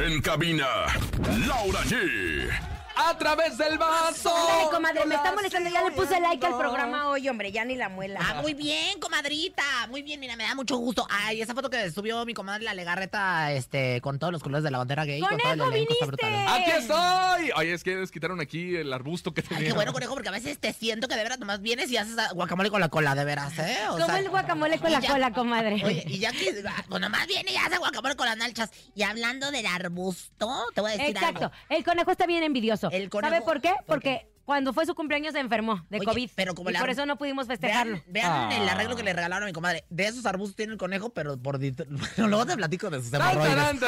En 0.00 0.20
cabina, 0.20 0.66
Laura 1.46 1.80
G. 1.84 2.23
City. 2.24 2.73
A 2.96 3.18
través 3.18 3.58
del 3.58 3.76
vaso. 3.76 4.34
Ándale, 4.36 4.70
comadre, 4.70 5.06
me 5.06 5.14
está 5.16 5.32
molestando. 5.34 5.68
Ya 5.70 5.82
le 5.82 5.90
puse 5.90 6.20
like 6.20 6.46
al 6.46 6.56
programa 6.56 7.08
hoy, 7.08 7.28
hombre, 7.28 7.50
ya 7.50 7.64
ni 7.64 7.74
la 7.74 7.88
muela. 7.88 8.20
Ah, 8.22 8.40
muy 8.40 8.54
bien, 8.54 9.00
comadrita. 9.00 9.62
Muy 9.88 10.02
bien, 10.02 10.20
mira, 10.20 10.36
me 10.36 10.44
da 10.44 10.54
mucho 10.54 10.76
gusto. 10.76 11.06
Ay, 11.10 11.40
esa 11.42 11.54
foto 11.54 11.68
que 11.70 11.90
subió 11.90 12.24
mi 12.24 12.34
comadre 12.34 12.62
la 12.64 12.72
legarreta, 12.74 13.50
este, 13.52 14.00
con 14.00 14.18
todos 14.18 14.32
los 14.32 14.42
colores 14.42 14.62
de 14.64 14.70
la 14.70 14.78
bandera 14.78 15.04
gay. 15.04 15.20
con 15.20 15.28
todo 15.30 15.52
el 15.52 15.58
¡Conejo, 15.58 15.70
elenco, 15.72 15.88
viniste! 15.90 16.06
brutal. 16.06 16.46
Aquí 16.48 16.70
estoy. 16.70 17.50
Ay, 17.56 17.68
es 17.70 17.82
que 17.82 17.96
les 17.96 18.10
quitaron 18.12 18.40
aquí 18.40 18.76
el 18.76 18.92
arbusto 18.92 19.34
que 19.34 19.40
Ay, 19.42 19.48
tenía. 19.48 19.66
qué 19.68 19.72
bueno, 19.72 19.92
conejo, 19.92 20.14
porque 20.14 20.28
a 20.28 20.32
veces 20.32 20.58
te 20.58 20.72
siento 20.72 21.08
que 21.08 21.16
de 21.16 21.22
veras 21.24 21.38
nomás 21.40 21.60
vienes 21.60 21.90
y 21.90 21.96
haces 21.96 22.16
guacamole 22.32 22.70
con 22.70 22.80
la 22.80 22.88
cola, 22.90 23.14
de 23.16 23.24
veras, 23.24 23.58
¿eh? 23.58 23.76
O 23.88 23.92
Como 23.94 24.06
sea, 24.06 24.18
el 24.20 24.28
guacamole 24.30 24.78
con 24.78 24.92
la 24.92 25.00
ya- 25.00 25.10
cola, 25.10 25.32
comadre. 25.32 25.82
Oye, 25.84 26.04
y 26.06 26.18
ya 26.20 26.30
que 26.32 26.62
ah, 26.68 26.84
pues 26.88 27.00
nomás 27.00 27.26
viene 27.26 27.50
y 27.52 27.56
hace 27.56 27.76
guacamole 27.78 28.14
con 28.14 28.26
las 28.26 28.36
nalchas. 28.36 28.70
Y 28.94 29.02
hablando 29.02 29.50
del 29.50 29.66
arbusto, 29.66 30.66
te 30.74 30.80
voy 30.80 30.92
a 30.92 30.96
decir 30.96 31.16
Exacto. 31.16 31.44
algo. 31.46 31.52
El 31.68 31.84
conejo 31.84 32.10
está 32.12 32.26
bien 32.26 32.42
envidioso. 32.44 32.83
El 32.90 33.10
conejo- 33.10 33.32
¿Sabe 33.34 33.44
por 33.44 33.60
qué? 33.60 33.72
¿por 33.78 33.86
Porque 33.86 34.26
cuando 34.44 34.72
fue 34.74 34.84
su 34.84 34.94
cumpleaños 34.94 35.32
se 35.32 35.40
enfermó 35.40 35.84
de 35.88 35.98
Oye, 35.98 36.06
COVID. 36.06 36.30
pero 36.34 36.54
como 36.54 36.68
y 36.70 36.74
la- 36.74 36.80
por 36.80 36.90
eso 36.90 37.06
no 37.06 37.16
pudimos 37.16 37.46
festejarlo. 37.46 38.00
Vean, 38.06 38.48
vean 38.50 38.52
el 38.62 38.68
Ah. 38.68 38.72
arreglo 38.72 38.94
que 38.96 39.02
le 39.02 39.12
regalaron 39.14 39.44
a 39.44 39.46
mi 39.46 39.52
comadre. 39.52 39.84
De 39.88 40.06
esos 40.06 40.26
arbustos 40.26 40.56
tiene 40.56 40.72
el 40.72 40.78
conejo, 40.78 41.10
pero 41.10 41.38
por... 41.38 41.58
Bueno, 41.58 42.28
luego 42.28 42.44
te 42.46 42.56
platico 42.56 42.90
de 42.90 43.02
sus 43.02 43.12
hemorroides. 43.12 43.82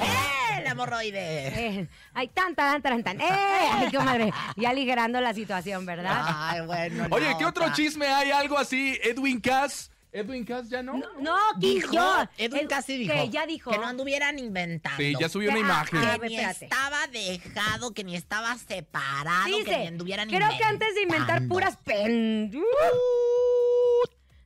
¡Eh, 0.00 0.58
el 0.58 0.66
hemorroide! 0.66 1.48
Eh, 1.48 1.88
ay, 2.14 2.28
tan, 2.28 2.54
tan, 2.54 2.80
tan, 2.82 3.02
tan. 3.02 3.20
¡Eh! 3.20 3.28
Ay, 3.30 3.92
comadre. 3.92 4.32
Ya 4.56 4.70
aligerando 4.70 5.20
la 5.20 5.34
situación, 5.34 5.84
¿verdad? 5.86 6.22
Ay, 6.26 6.60
bueno. 6.66 7.06
Oye, 7.10 7.34
¿qué 7.38 7.44
otro 7.46 7.72
chisme 7.72 8.06
hay? 8.06 8.30
Algo 8.30 8.58
así, 8.58 8.98
Edwin 9.02 9.40
Cass. 9.40 9.90
Edwin 10.14 10.44
Cass 10.44 10.68
ya 10.68 10.80
no. 10.82 10.92
No, 10.94 11.06
no, 11.20 11.36
Dijo, 11.58 11.92
yo. 11.92 12.24
Edwin 12.38 12.60
El- 12.62 12.68
casi 12.68 12.96
dijo. 12.98 13.12
Que 13.12 13.28
ya 13.30 13.46
dijo. 13.46 13.70
Que 13.72 13.78
no 13.78 13.86
anduvieran 13.86 14.38
inventando. 14.38 14.96
Sí, 14.96 15.12
ya 15.18 15.28
subió 15.28 15.50
una 15.50 15.58
Ah, 15.58 15.60
imagen. 15.60 15.98
ah, 15.98 16.18
Que 16.20 16.28
ni 16.28 16.34
espérate. 16.36 16.64
estaba 16.66 17.06
dejado, 17.08 17.92
que 17.92 18.04
ni 18.04 18.14
estaba 18.16 18.56
separado, 18.56 19.44
que 19.46 19.50
ni 19.50 19.58
Dice, 19.64 19.88
anduvieran 19.88 20.28
creo 20.28 20.48
que 20.56 20.64
antes 20.64 20.94
de 20.94 21.02
inventar 21.02 21.42
inventando. 21.42 21.52
puras 21.54 21.76
pen... 21.78 22.52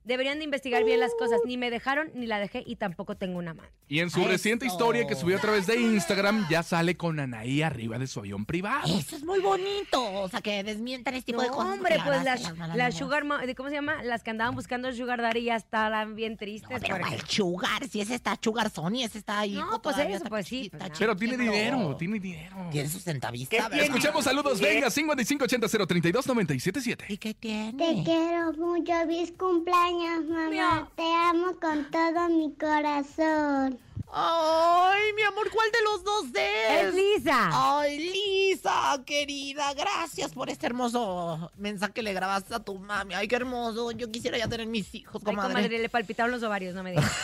Deberían 0.09 0.39
de 0.39 0.45
investigar 0.45 0.85
bien 0.85 1.01
las 1.01 1.13
cosas. 1.19 1.39
Ni 1.45 1.57
me 1.59 1.71
dejaron, 1.71 2.11
ni 2.15 2.27
la 2.27 2.39
dejé 2.41 2.63
y 2.67 2.77
tampoco 2.77 3.17
tengo 3.17 3.39
una 3.39 3.53
mano. 3.55 3.69
Y 3.87 4.01
en 4.01 4.11
su 4.11 4.21
Eso. 4.21 4.29
reciente 4.29 4.67
historia 4.67 5.07
que 5.07 5.15
subió 5.15 5.37
a 5.37 5.41
través 5.41 5.67
de 5.67 5.79
Instagram, 5.81 6.47
ya 6.51 6.63
sale 6.63 6.97
con 6.97 7.21
Anaí 7.21 7.61
arriba 7.63 7.99
de 7.99 8.07
su 8.07 8.21
avión 8.21 8.45
privado. 8.47 8.99
Eso 8.99 9.17
es 9.17 9.25
muy 9.25 9.41
bonito. 9.41 10.03
O 10.21 10.29
sea, 10.29 10.41
que 10.41 10.63
desmientan 10.65 11.15
este 11.15 11.33
tipo 11.33 11.39
No, 11.43 11.45
de 11.45 11.51
cosas. 11.51 11.75
hombre, 11.75 11.97
pues 12.05 12.25
las, 12.25 12.55
las 12.77 12.95
sugar, 12.97 13.25
¿cómo 13.57 13.69
se 13.69 13.75
llama? 13.75 14.03
Las 14.03 14.23
que 14.23 14.31
andaban 14.31 14.55
buscando 14.55 14.93
sugar 14.95 15.21
daddy 15.23 15.45
ya 15.45 15.57
estaban 15.57 16.15
bien 16.17 16.37
tristes. 16.37 16.71
No, 16.71 16.79
pero 16.81 16.97
porque- 16.97 17.17
¿cuál 17.17 17.29
sugar? 17.29 17.89
Si 17.89 18.01
ese 18.01 18.15
está 18.15 18.39
sugar 18.43 18.71
Sony, 18.71 19.03
ese 19.05 19.19
está 19.19 19.41
ahí. 19.41 19.55
No, 19.55 19.81
pues 19.83 19.99
eso, 19.99 20.25
pues 20.25 20.47
sí, 20.49 20.71
pues. 20.71 20.83
Pero 20.99 21.15
tiene 21.17 21.37
dinero, 21.37 21.95
tiene 21.97 22.19
dinero. 22.19 22.57
Tiene 22.71 22.89
su 22.89 22.99
escuchemos 22.99 24.25
saludos, 24.25 24.61
venga, 24.61 24.89
5580-032-977. 24.91 27.05
¿Y 27.09 27.17
qué 27.19 27.35
tiene? 27.35 27.73
Te 27.73 28.03
quiero 28.05 28.53
mucho, 28.55 28.93
feliz 29.07 29.33
cumpleaños, 29.39 29.98
mamá. 30.07 30.89
Te 30.97 31.03
amo 31.15 31.57
con 31.61 31.91
todo 31.91 32.29
mi 32.29 32.55
corazón. 32.55 33.79
Ay, 34.11 35.13
mi 35.15 35.23
amor, 35.23 35.51
¿cuál 35.51 35.71
de 35.71 35.83
los 35.83 36.03
dos 36.03 36.25
es? 36.35 36.85
Es 36.85 36.95
Lisa. 36.95 37.51
Ay, 37.53 37.99
Lisa, 38.11 39.03
querida, 39.05 39.75
gracias 39.75 40.33
por 40.33 40.49
este 40.49 40.65
hermoso 40.67 41.51
mensaje 41.59 41.93
que 41.93 42.03
le 42.03 42.15
grabaste 42.15 42.55
a 42.55 42.61
tu 42.61 42.79
mami. 42.79 43.15
Ay, 43.15 43.29
qué 43.29 43.37
hermoso. 43.37 43.91
Yo 43.91 44.11
quisiera 44.11 44.39
ya 44.39 44.49
tener 44.49 44.67
mis 44.67 44.95
hijos, 44.95 45.21
Ay, 45.23 45.27
comadre. 45.35 45.55
comadre, 45.55 45.79
le 45.79 45.89
palpitaron 45.91 46.31
los 46.33 46.43
ovarios, 46.43 46.75
no 46.75 46.83
me 46.83 46.93
digas. 46.93 47.11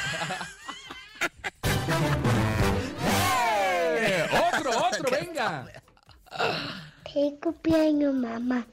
Eh, 4.07 4.27
otro, 4.53 4.71
otro, 4.71 5.11
venga. 5.19 5.67
Feliz 7.11 7.35
cumpleaños, 7.43 8.15
mamá. 8.15 8.67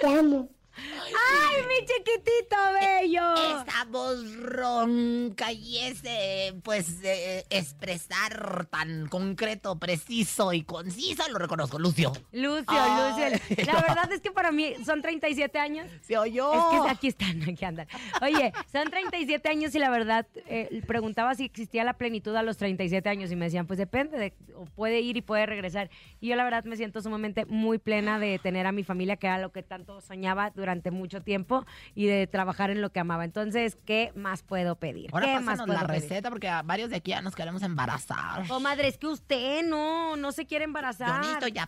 Te 0.00 0.06
amo. 0.06 0.48
¡Ay, 0.82 1.62
mi 1.68 1.86
chiquitito 1.86 2.56
bello! 2.80 3.34
Esa 3.34 3.84
voz 3.88 4.36
ronca 4.36 5.52
y 5.52 5.78
ese, 5.78 6.54
pues, 6.62 7.02
eh, 7.02 7.44
expresar 7.50 8.66
tan 8.66 9.08
concreto, 9.08 9.78
preciso 9.78 10.52
y 10.52 10.62
conciso, 10.62 11.28
lo 11.28 11.38
reconozco, 11.38 11.78
Lucio. 11.78 12.12
Lucio, 12.32 12.64
Ay, 12.68 13.28
Lucio. 13.28 13.66
La 13.66 13.80
verdad 13.80 14.12
es 14.12 14.20
que 14.20 14.30
para 14.30 14.52
mí 14.52 14.74
son 14.84 15.02
37 15.02 15.58
años. 15.58 15.90
Se 16.02 16.16
oyó. 16.18 16.52
Es 16.52 16.82
que 16.82 16.90
aquí 16.90 17.08
están, 17.08 17.42
aquí 17.42 17.64
andan. 17.64 17.86
Oye, 18.20 18.52
son 18.70 18.90
37 18.90 19.48
años 19.48 19.74
y 19.74 19.78
la 19.78 19.90
verdad 19.90 20.26
eh, 20.46 20.82
preguntaba 20.86 21.34
si 21.34 21.44
existía 21.44 21.84
la 21.84 21.94
plenitud 21.94 22.34
a 22.34 22.42
los 22.42 22.56
37 22.56 23.08
años 23.08 23.30
y 23.30 23.36
me 23.36 23.46
decían, 23.46 23.66
pues 23.66 23.78
depende, 23.78 24.18
de, 24.18 24.34
o 24.54 24.64
puede 24.64 25.00
ir 25.00 25.16
y 25.16 25.22
puede 25.22 25.46
regresar. 25.46 25.90
Y 26.20 26.28
yo 26.28 26.36
la 26.36 26.44
verdad 26.44 26.64
me 26.64 26.76
siento 26.76 27.00
sumamente 27.02 27.44
muy 27.46 27.78
plena 27.78 28.18
de 28.18 28.38
tener 28.38 28.66
a 28.66 28.72
mi 28.72 28.84
familia, 28.84 29.16
que 29.16 29.26
era 29.26 29.38
lo 29.38 29.52
que 29.52 29.62
tanto 29.62 30.00
soñaba 30.00 30.50
durante 30.50 30.71
mucho 30.90 31.22
tiempo, 31.22 31.64
y 31.94 32.06
de 32.06 32.26
trabajar 32.26 32.70
en 32.70 32.80
lo 32.80 32.90
que 32.90 33.00
amaba. 33.00 33.24
Entonces, 33.24 33.76
¿qué 33.84 34.12
más 34.14 34.42
puedo 34.42 34.76
pedir? 34.76 35.10
Ahora 35.12 35.26
¿Qué 35.26 35.40
más 35.40 35.58
puedo 35.60 35.72
la 35.72 35.86
pedir? 35.86 36.02
receta 36.02 36.30
porque 36.30 36.48
a 36.48 36.62
varios 36.62 36.90
de 36.90 36.96
aquí 36.96 37.10
ya 37.10 37.20
nos 37.22 37.34
queremos 37.34 37.62
embarazar. 37.62 38.46
Comadre, 38.48 38.88
es 38.88 38.98
que 38.98 39.06
usted 39.06 39.62
no, 39.64 40.16
no 40.16 40.32
se 40.32 40.46
quiere 40.46 40.64
Yo 40.64 40.68
embarazar. 40.68 41.20
necesito 41.20 41.48
ya 41.48 41.66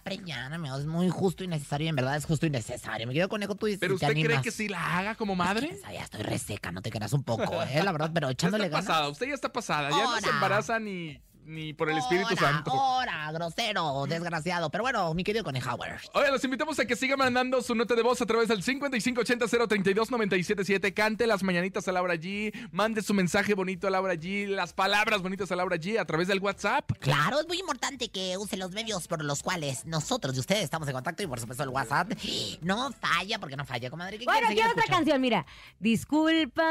amigo, 0.53 0.77
es 0.79 0.87
muy 0.87 1.09
justo 1.11 1.45
y 1.45 1.49
necesario 1.49 1.87
y 1.87 1.89
en 1.89 1.97
verdad 1.97 2.17
es 2.17 2.25
justo 2.25 2.47
y 2.47 2.51
necesario. 2.51 3.07
Me 3.07 3.15
quedo 3.15 3.29
conejo, 3.29 3.55
tú 3.55 3.67
dices, 3.67 3.81
¿Pero 3.81 3.97
¿te 3.99 4.07
usted 4.07 4.23
cree 4.23 4.41
que 4.43 4.51
sí 4.51 4.69
la 4.69 4.99
haga 4.99 5.15
como 5.15 5.35
madre? 5.35 5.79
Ya 5.93 6.03
estoy 6.03 6.23
reseca, 6.23 6.73
no 6.73 6.83
te 6.83 6.91
creas 6.91 7.13
un 7.13 7.23
poco, 7.23 7.63
eh, 7.63 7.83
la 7.83 7.93
verdad, 7.93 8.11
pero 8.13 8.29
Ya 8.29 8.33
echándole 8.33 8.65
está 8.65 8.77
ganas. 8.79 8.89
pasada, 8.89 9.09
usted 9.09 9.27
ya 9.29 9.35
está 9.35 9.53
pasada. 9.53 9.91
Ya 9.91 10.05
no 10.05 10.21
se 10.21 10.29
embaraza 10.29 10.79
ni, 10.79 11.21
ni 11.45 11.73
por 11.73 11.91
el 11.91 11.99
Espíritu 11.99 12.37
Santo. 12.37 12.71
Ahora, 12.73 13.31
grosero, 13.33 14.05
desgraciado. 14.09 14.71
Pero 14.71 14.83
bueno, 14.85 15.13
mi 15.15 15.25
querido 15.25 15.45
Conejauer. 15.45 16.01
Oye, 16.15 16.31
los 16.31 16.43
invitamos 16.45 16.79
a 16.79 16.87
que 16.87 16.97
sigan 16.97 17.19
mandando 17.19 17.61
su 17.63 17.75
nota 17.75 17.95
de 17.95 18.03
voz 18.03 18.21
a 18.23 18.27
través 18.27 18.49
del 18.49 18.63
5580-032-977. 18.63 20.95
Cante 20.95 21.27
las 21.27 21.43
mañanitas 21.43 21.87
a 21.89 21.93
Laura 21.93 22.15
G. 22.15 22.53
Mande 22.73 23.03
su 23.03 23.15
mensaje 23.15 23.55
bonito 23.55 23.87
a 23.87 23.91
Laura 23.91 24.15
G. 24.15 24.47
Las 24.49 24.73
palabras 24.73 25.23
bonitas 25.23 25.51
a 25.53 25.57
Laura 25.57 25.77
G 25.77 25.99
a 25.99 26.05
través 26.05 26.29
del 26.29 26.41
WhatsApp. 26.41 26.91
Claro, 27.01 27.41
es 27.41 27.49
muy 27.49 27.59
importante 27.59 28.09
que 28.11 28.37
use 28.37 28.57
los 28.57 28.73
medios 28.73 29.07
por 29.09 29.25
los 29.25 29.43
cuales 29.43 29.85
nosotros 29.87 30.37
y 30.37 30.41
ustedes 30.41 30.65
estamos 30.65 30.89
en 30.89 30.95
contacto 30.95 31.23
y 31.23 31.27
por 31.27 31.41
supuesto 31.41 31.63
el 31.63 31.69
WhatsApp. 31.71 32.13
No 32.61 32.93
falla, 32.93 33.39
porque 33.39 33.57
no 33.57 33.65
falla, 33.65 33.91
comadre. 33.91 34.19
¿Qué 34.19 34.25
Bueno, 34.25 34.49
quiero 34.49 34.71
otra 34.71 34.85
canción, 34.89 35.21
mira. 35.21 35.47
Disculpa. 35.79 36.63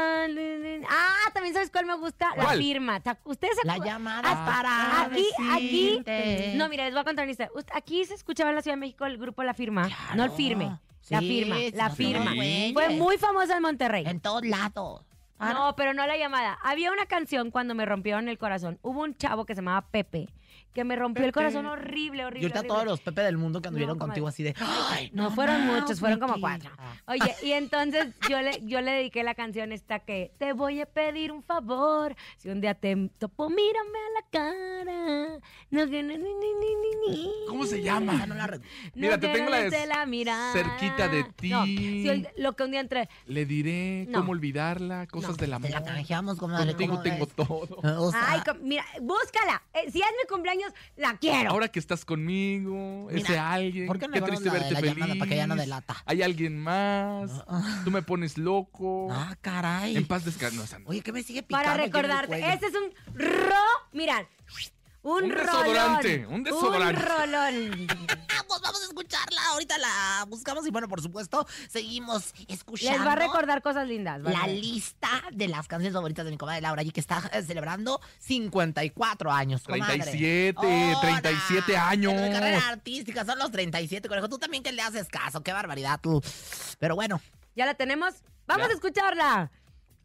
Ah, 0.88 1.30
también 1.32 1.54
sabes 1.54 1.70
cuál 1.70 1.86
me 1.86 1.96
gusta. 1.96 2.30
La 2.36 2.44
¿Cuál? 2.44 2.58
firma. 2.58 3.00
¿Te 3.00 3.10
ac- 3.10 3.18
¿Ustedes 3.24 3.56
se 3.60 3.66
La 3.66 3.78
llamada 3.78 4.22
Ah, 4.24 4.44
para 4.64 5.04
Aquí, 5.04 5.26
aquí. 5.52 6.02
No, 6.56 6.68
mira, 6.68 6.84
les 6.84 6.94
voy 6.94 7.00
a 7.00 7.04
contar 7.04 7.24
una 7.24 7.30
historia. 7.32 7.50
Aquí 7.74 8.04
se 8.04 8.14
escuchaba 8.14 8.50
en 8.50 8.56
la 8.56 8.62
Ciudad 8.62 8.76
de 8.76 8.80
México 8.80 9.04
el 9.06 9.18
grupo 9.18 9.42
La 9.42 9.54
Firma. 9.54 9.88
No 10.16 10.24
el 10.24 10.30
firme. 10.30 10.78
La 11.10 11.20
Sí, 11.20 11.28
firma, 11.28 11.56
sí, 11.56 11.70
la 11.74 11.88
no, 11.90 11.94
firma. 11.94 12.34
güey. 12.34 12.72
Fue 12.72 12.88
muy 12.90 13.18
famosa 13.18 13.56
en 13.56 13.62
Monterrey. 13.62 14.04
En 14.06 14.20
todos 14.20 14.42
lados. 14.46 15.02
No, 15.40 15.74
pero 15.76 15.94
no 15.94 16.06
la 16.06 16.16
llamada. 16.16 16.58
Había 16.62 16.90
una 16.92 17.06
canción 17.06 17.50
cuando 17.50 17.74
me 17.74 17.84
rompieron 17.84 18.28
el 18.28 18.38
corazón. 18.38 18.78
Hubo 18.82 19.02
un 19.02 19.14
chavo 19.16 19.44
que 19.44 19.54
se 19.54 19.60
llamaba 19.60 19.86
Pepe, 19.90 20.28
que 20.72 20.84
me 20.84 20.96
rompió 20.96 21.24
el 21.24 21.32
corazón 21.32 21.66
horrible, 21.66 22.24
horrible. 22.24 22.40
Y 22.40 22.44
ahorita 22.44 22.60
horrible. 22.60 22.68
todos 22.74 22.84
los 22.86 23.00
Pepe 23.00 23.20
del 23.22 23.36
mundo 23.36 23.60
que 23.60 23.68
anduvieron 23.68 23.98
No, 23.98 24.04
contigo 24.06 24.26
así 24.28 24.42
de. 24.42 24.54
"Ay, 24.90 25.10
No 25.12 25.30
fueron 25.30 25.66
muchos, 25.66 26.00
fueron 26.00 26.18
como 26.18 26.34
Miki". 26.34 26.40
cuatro. 26.40 26.70
Ah. 26.78 26.94
Oye, 27.08 27.34
y 27.42 27.52
entonces 27.52 28.14
yo 28.28 28.40
le, 28.40 28.60
yo 28.64 28.80
le 28.80 28.92
dediqué 28.92 29.22
la 29.22 29.34
canción 29.34 29.72
esta 29.72 29.98
que 30.00 30.32
te 30.38 30.52
voy 30.52 30.80
a 30.80 30.86
pedir 30.86 31.30
un 31.32 31.42
favor. 31.42 32.14
Si 32.38 32.48
un 32.48 32.60
día 32.60 32.74
te 32.74 32.96
topo, 33.18 33.50
mírame 33.50 33.98
a 33.98 34.20
la 34.20 34.28
cara. 34.30 35.38
No, 35.70 35.88
que 35.90 36.02
ni, 36.02 36.16
ni, 36.16 36.24
ni, 36.24 36.54
ni, 36.54 37.08
ni. 37.16 37.30
¿Cómo 37.48 37.66
se 37.66 37.82
llama? 37.82 38.26
No 38.26 38.34
la. 38.34 38.58
Mira, 38.94 39.16
No 39.16 39.20
te 39.20 39.28
tengo 39.28 39.50
la 39.50 39.56
de 39.58 39.64
desde 39.70 39.86
la 39.86 40.06
mirada. 40.06 40.52
cerquita 40.52 41.08
de 41.08 41.24
ti. 41.24 41.50
No, 41.50 41.64
si 41.64 42.08
hoy- 42.08 42.26
lo 42.36 42.54
que 42.54 42.62
un 42.64 42.70
día 42.70 42.80
entré. 42.80 43.08
Le 43.26 43.44
diré 43.46 44.06
No. 44.08 44.20
cómo 44.20 44.32
olvidarla, 44.32 45.06
cosas 45.06 45.23
del 45.32 45.52
amor. 45.54 45.68
Te 45.68 45.74
la 45.74 45.82
canjeamos, 45.84 46.38
comadre. 46.38 46.72
Contigo 46.72 46.90
¿cómo 46.92 47.02
tengo 47.02 47.26
ves? 47.26 47.34
todo. 47.34 47.78
O 48.04 48.10
sea, 48.10 48.32
Ay, 48.32 48.40
mira, 48.62 48.84
búscala. 49.00 49.62
Eh, 49.72 49.90
si 49.90 50.00
es 50.00 50.06
mi 50.22 50.28
cumpleaños, 50.28 50.72
la 50.96 51.16
quiero. 51.16 51.50
Ahora 51.50 51.68
que 51.68 51.78
estás 51.78 52.04
conmigo, 52.04 53.06
Mira, 53.10 53.18
ese 53.18 53.38
alguien, 53.38 53.86
¿por 53.86 53.98
qué 53.98 54.08
no 54.08 54.14
qué 54.14 54.22
triste 54.22 54.46
la 54.46 54.52
de 54.54 54.58
verte 54.60 54.74
la 54.74 54.80
feliz. 54.80 55.16
para 55.18 55.28
que 55.28 55.36
ya 55.36 55.46
no 55.46 55.56
delata? 55.56 55.96
Hay 56.06 56.22
alguien 56.22 56.58
más, 56.58 57.30
tú 57.84 57.90
me 57.90 58.02
pones 58.02 58.36
loco. 58.38 59.08
Ah, 59.10 59.34
caray. 59.40 59.96
En 59.96 60.06
paz 60.06 60.24
descansa. 60.24 60.78
No, 60.78 60.84
no. 60.84 60.90
Oye, 60.90 61.00
¿qué 61.00 61.12
me 61.12 61.22
sigue 61.22 61.42
picando? 61.42 61.68
Para 61.70 61.82
recordarte, 61.82 62.52
este 62.52 62.66
es 62.66 62.74
un 62.74 62.90
ro. 63.14 63.54
Mira, 63.92 64.26
un, 65.04 65.24
Un 65.24 65.30
rolón. 65.30 65.46
desodorante, 65.46 66.26
un 66.26 66.42
desodorante. 66.42 67.00
Un 67.00 67.06
rolón. 67.06 67.86
Vamos, 67.86 68.60
vamos 68.62 68.80
a 68.80 68.84
escucharla. 68.84 69.40
Ahorita 69.52 69.78
la 69.78 70.24
buscamos 70.28 70.66
y 70.66 70.70
bueno, 70.70 70.88
por 70.88 71.00
supuesto, 71.00 71.46
seguimos 71.68 72.34
escuchando. 72.48 72.98
Les 72.98 73.06
va 73.06 73.12
a 73.12 73.16
recordar 73.16 73.62
cosas 73.62 73.86
lindas. 73.86 74.20
La 74.22 74.30
¿vale? 74.32 74.54
lista 74.54 75.22
de 75.30 75.46
las 75.48 75.68
canciones 75.68 75.94
favoritas 75.94 76.24
de 76.24 76.30
mi 76.32 76.38
comadre 76.38 76.60
Laura 76.62 76.82
G, 76.82 76.90
que 76.92 77.00
está 77.00 77.22
eh, 77.32 77.42
celebrando 77.42 78.00
54 78.18 79.30
años, 79.30 79.62
comadre. 79.62 79.98
37, 80.00 80.56
Ahora, 80.56 81.20
37 81.20 81.76
años. 81.76 82.12
En 82.14 82.24
mi 82.24 82.32
carrera 82.32 82.68
artística 82.68 83.24
son 83.24 83.38
los 83.38 83.50
37, 83.52 84.08
conejo. 84.08 84.28
Tú 84.28 84.38
también 84.38 84.62
que 84.62 84.72
le 84.72 84.82
haces 84.82 85.08
caso, 85.08 85.42
qué 85.42 85.52
barbaridad 85.52 86.00
tú. 86.02 86.22
Pero 86.78 86.94
bueno, 86.96 87.20
¿Ya 87.56 87.66
la 87.66 87.74
tenemos? 87.74 88.14
Vamos 88.48 88.66
Ya. 88.66 88.72
a 88.72 88.74
escucharla. 88.74 89.50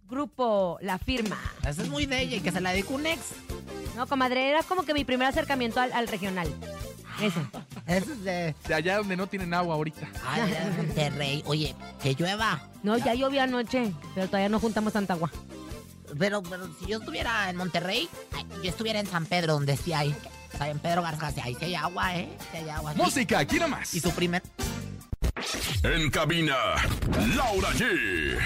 Grupo 0.03 0.77
La 0.81 0.97
Firma. 0.99 1.37
esa 1.67 1.81
es 1.83 1.89
muy 1.89 2.05
de 2.05 2.21
ella 2.21 2.37
y 2.37 2.41
que 2.41 2.51
se 2.51 2.61
la 2.61 2.71
dedicó 2.71 2.93
un 2.95 3.05
ex. 3.07 3.21
No, 3.95 4.07
comadre, 4.07 4.49
era 4.49 4.63
como 4.63 4.83
que 4.83 4.93
mi 4.93 5.05
primer 5.05 5.27
acercamiento 5.27 5.79
al, 5.79 5.91
al 5.93 6.07
regional. 6.07 6.47
Eso. 7.21 7.39
Esa 7.87 8.11
es 8.11 8.23
de... 8.23 8.55
De 8.67 8.73
allá 8.73 8.97
donde 8.97 9.17
no 9.17 9.27
tienen 9.27 9.53
agua 9.53 9.75
ahorita. 9.75 10.07
Ay, 10.25 10.51
de 10.51 10.83
Monterrey. 10.83 11.43
Oye, 11.45 11.75
que 12.01 12.13
llueva. 12.15 12.61
No, 12.83 12.97
ya 12.97 13.13
llovió 13.13 13.41
anoche, 13.41 13.93
pero 14.15 14.27
todavía 14.27 14.49
no 14.49 14.59
juntamos 14.59 14.93
tanta 14.93 15.13
agua. 15.13 15.31
Pero, 16.17 16.41
pero 16.43 16.67
si 16.79 16.87
yo 16.87 16.99
estuviera 16.99 17.49
en 17.49 17.55
Monterrey, 17.55 18.09
ay, 18.35 18.45
yo 18.63 18.69
estuviera 18.69 18.99
en 18.99 19.07
San 19.07 19.25
Pedro, 19.25 19.53
donde 19.53 19.77
sí 19.77 19.93
hay. 19.93 20.15
San 20.57 20.79
Pedro 20.79 21.01
Garza, 21.01 21.31
sí 21.31 21.41
hay, 21.43 21.55
sí 21.55 21.65
hay 21.65 21.75
agua, 21.75 22.15
¿eh? 22.15 22.29
Sí 22.51 22.57
hay 22.57 22.69
agua. 22.69 22.93
Música, 22.95 23.39
aquí 23.39 23.59
nomás. 23.59 23.93
Y 23.93 23.99
su 23.99 24.11
primer... 24.11 24.41
En 25.83 26.09
cabina, 26.09 26.55
Laura 27.35 27.69
G. 27.69 28.37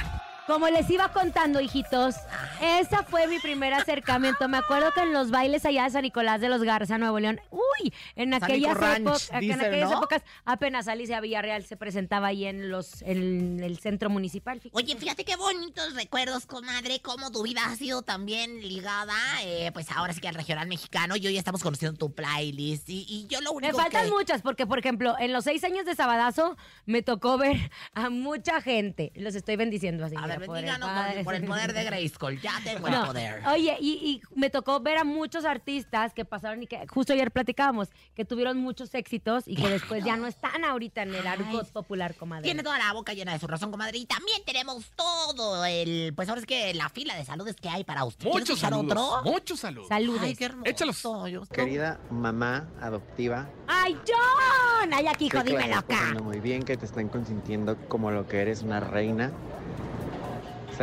Como 0.45 0.67
les 0.67 0.89
iba 0.89 1.07
contando, 1.13 1.61
hijitos, 1.61 2.15
esa 2.61 3.03
fue 3.03 3.27
mi 3.27 3.39
primer 3.39 3.73
acercamiento. 3.73 4.49
Me 4.49 4.57
acuerdo 4.57 4.91
que 4.91 4.99
en 4.99 5.13
los 5.13 5.31
bailes 5.31 5.65
allá 5.65 5.85
de 5.85 5.91
San 5.91 6.01
Nicolás 6.01 6.41
de 6.41 6.49
los 6.49 6.63
Garza, 6.63 6.97
Nuevo 6.97 7.17
León, 7.17 7.39
uy, 7.49 7.93
en 8.15 8.33
aquellas, 8.33 8.75
Ranch, 8.75 8.99
épocas, 8.99 9.31
en 9.31 9.39
dicen, 9.39 9.61
aquellas 9.61 9.91
¿no? 9.91 9.97
épocas 9.99 10.21
apenas 10.43 10.89
Alicia 10.89 11.21
Villarreal 11.21 11.63
se 11.63 11.77
presentaba 11.77 12.27
ahí 12.27 12.43
en 12.43 12.69
los 12.69 13.01
en 13.03 13.61
el 13.61 13.79
centro 13.79 14.09
municipal. 14.09 14.61
Oye, 14.73 14.97
fíjate 14.97 15.23
qué 15.23 15.37
bonitos 15.37 15.93
recuerdos, 15.95 16.45
comadre, 16.45 16.99
cómo 16.99 17.31
tu 17.31 17.41
vida 17.43 17.61
ha 17.65 17.75
sido 17.77 18.01
también 18.01 18.67
ligada, 18.67 19.15
eh, 19.43 19.71
pues 19.73 19.89
ahora 19.91 20.11
sí 20.11 20.19
que 20.19 20.27
al 20.27 20.35
regional 20.35 20.67
mexicano. 20.67 21.15
Y 21.15 21.25
hoy 21.25 21.37
estamos 21.37 21.63
conociendo 21.63 21.97
tu 21.97 22.13
playlist. 22.13 22.89
Y, 22.89 23.05
y 23.07 23.27
yo 23.27 23.39
lo 23.39 23.51
Me 23.51 23.67
único 23.67 23.77
faltan 23.77 24.05
que... 24.05 24.11
muchas, 24.11 24.41
porque, 24.41 24.67
por 24.67 24.77
ejemplo, 24.77 25.15
en 25.19 25.31
los 25.31 25.45
seis 25.45 25.63
años 25.63 25.85
de 25.85 25.95
Sabadazo 25.95 26.57
me 26.85 27.01
tocó 27.01 27.37
ver 27.37 27.71
a 27.93 28.09
mucha 28.09 28.59
gente. 28.59 29.13
Los 29.15 29.35
estoy 29.35 29.55
bendiciendo 29.55 30.03
así. 30.03 30.17
A 30.17 30.32
por 30.41 30.57
el 30.57 30.65
bendíganos 30.65 30.89
Padre. 30.89 31.23
por 31.23 31.35
el 31.35 31.43
poder 31.45 31.73
de 31.73 31.83
Grayskull. 31.83 32.39
Ya 32.43 32.59
tengo 32.63 32.87
el 32.87 32.93
poder. 32.93 33.43
Oye, 33.47 33.77
y, 33.79 33.91
y 33.91 34.21
me 34.35 34.49
tocó 34.49 34.79
ver 34.79 34.97
a 34.97 35.03
muchos 35.03 35.45
artistas 35.45 36.13
que 36.13 36.25
pasaron 36.25 36.61
y 36.63 36.67
que 36.67 36.85
justo 36.87 37.13
ayer 37.13 37.31
platicábamos, 37.31 37.89
que 38.15 38.25
tuvieron 38.25 38.57
muchos 38.57 38.93
éxitos 38.95 39.43
y 39.47 39.55
que 39.55 39.67
después 39.69 40.03
ya 40.03 40.17
no 40.17 40.27
están 40.27 40.63
ahorita 40.65 41.03
en 41.03 41.15
el 41.15 41.25
argot 41.25 41.71
popular, 41.71 42.15
comadre. 42.15 42.43
Tiene 42.43 42.63
toda 42.63 42.77
la 42.77 42.91
boca 42.93 43.13
llena 43.13 43.33
de 43.33 43.39
su 43.39 43.47
razón, 43.47 43.71
comadre. 43.71 43.97
Y 43.97 44.05
también 44.05 44.41
tenemos 44.45 44.91
todo 44.95 45.65
el... 45.65 46.13
Pues 46.15 46.27
ahora 46.29 46.41
es 46.41 46.47
que 46.47 46.73
la 46.73 46.89
fila 46.89 47.15
de 47.15 47.25
saludos 47.25 47.55
que 47.55 47.69
hay 47.69 47.83
para 47.83 48.03
usted. 48.03 48.23
¿Quieres 48.29 48.41
Muchos 48.41 48.59
saludos. 48.59 48.91
otro? 48.91 49.31
Muchos 49.31 49.59
saludos. 49.59 49.87
Saludos. 49.87 50.21
Ay, 50.23 50.35
qué 50.35 50.45
hermoso. 50.45 50.69
Échalos. 50.69 51.03
Querida 51.49 51.99
mamá 52.09 52.67
adoptiva, 52.81 53.49
¡Ay, 53.67 53.97
John! 54.07 54.93
¡Ay, 54.93 55.07
aquí, 55.07 55.25
hijo, 55.25 55.37
acá! 55.39 55.83
pasando 55.87 56.23
muy 56.23 56.39
bien, 56.39 56.63
que 56.63 56.77
te 56.77 56.85
están 56.85 57.09
consintiendo 57.09 57.77
como 57.87 58.11
lo 58.11 58.27
que 58.27 58.41
eres 58.41 58.61
una 58.61 58.79
reina. 58.79 59.31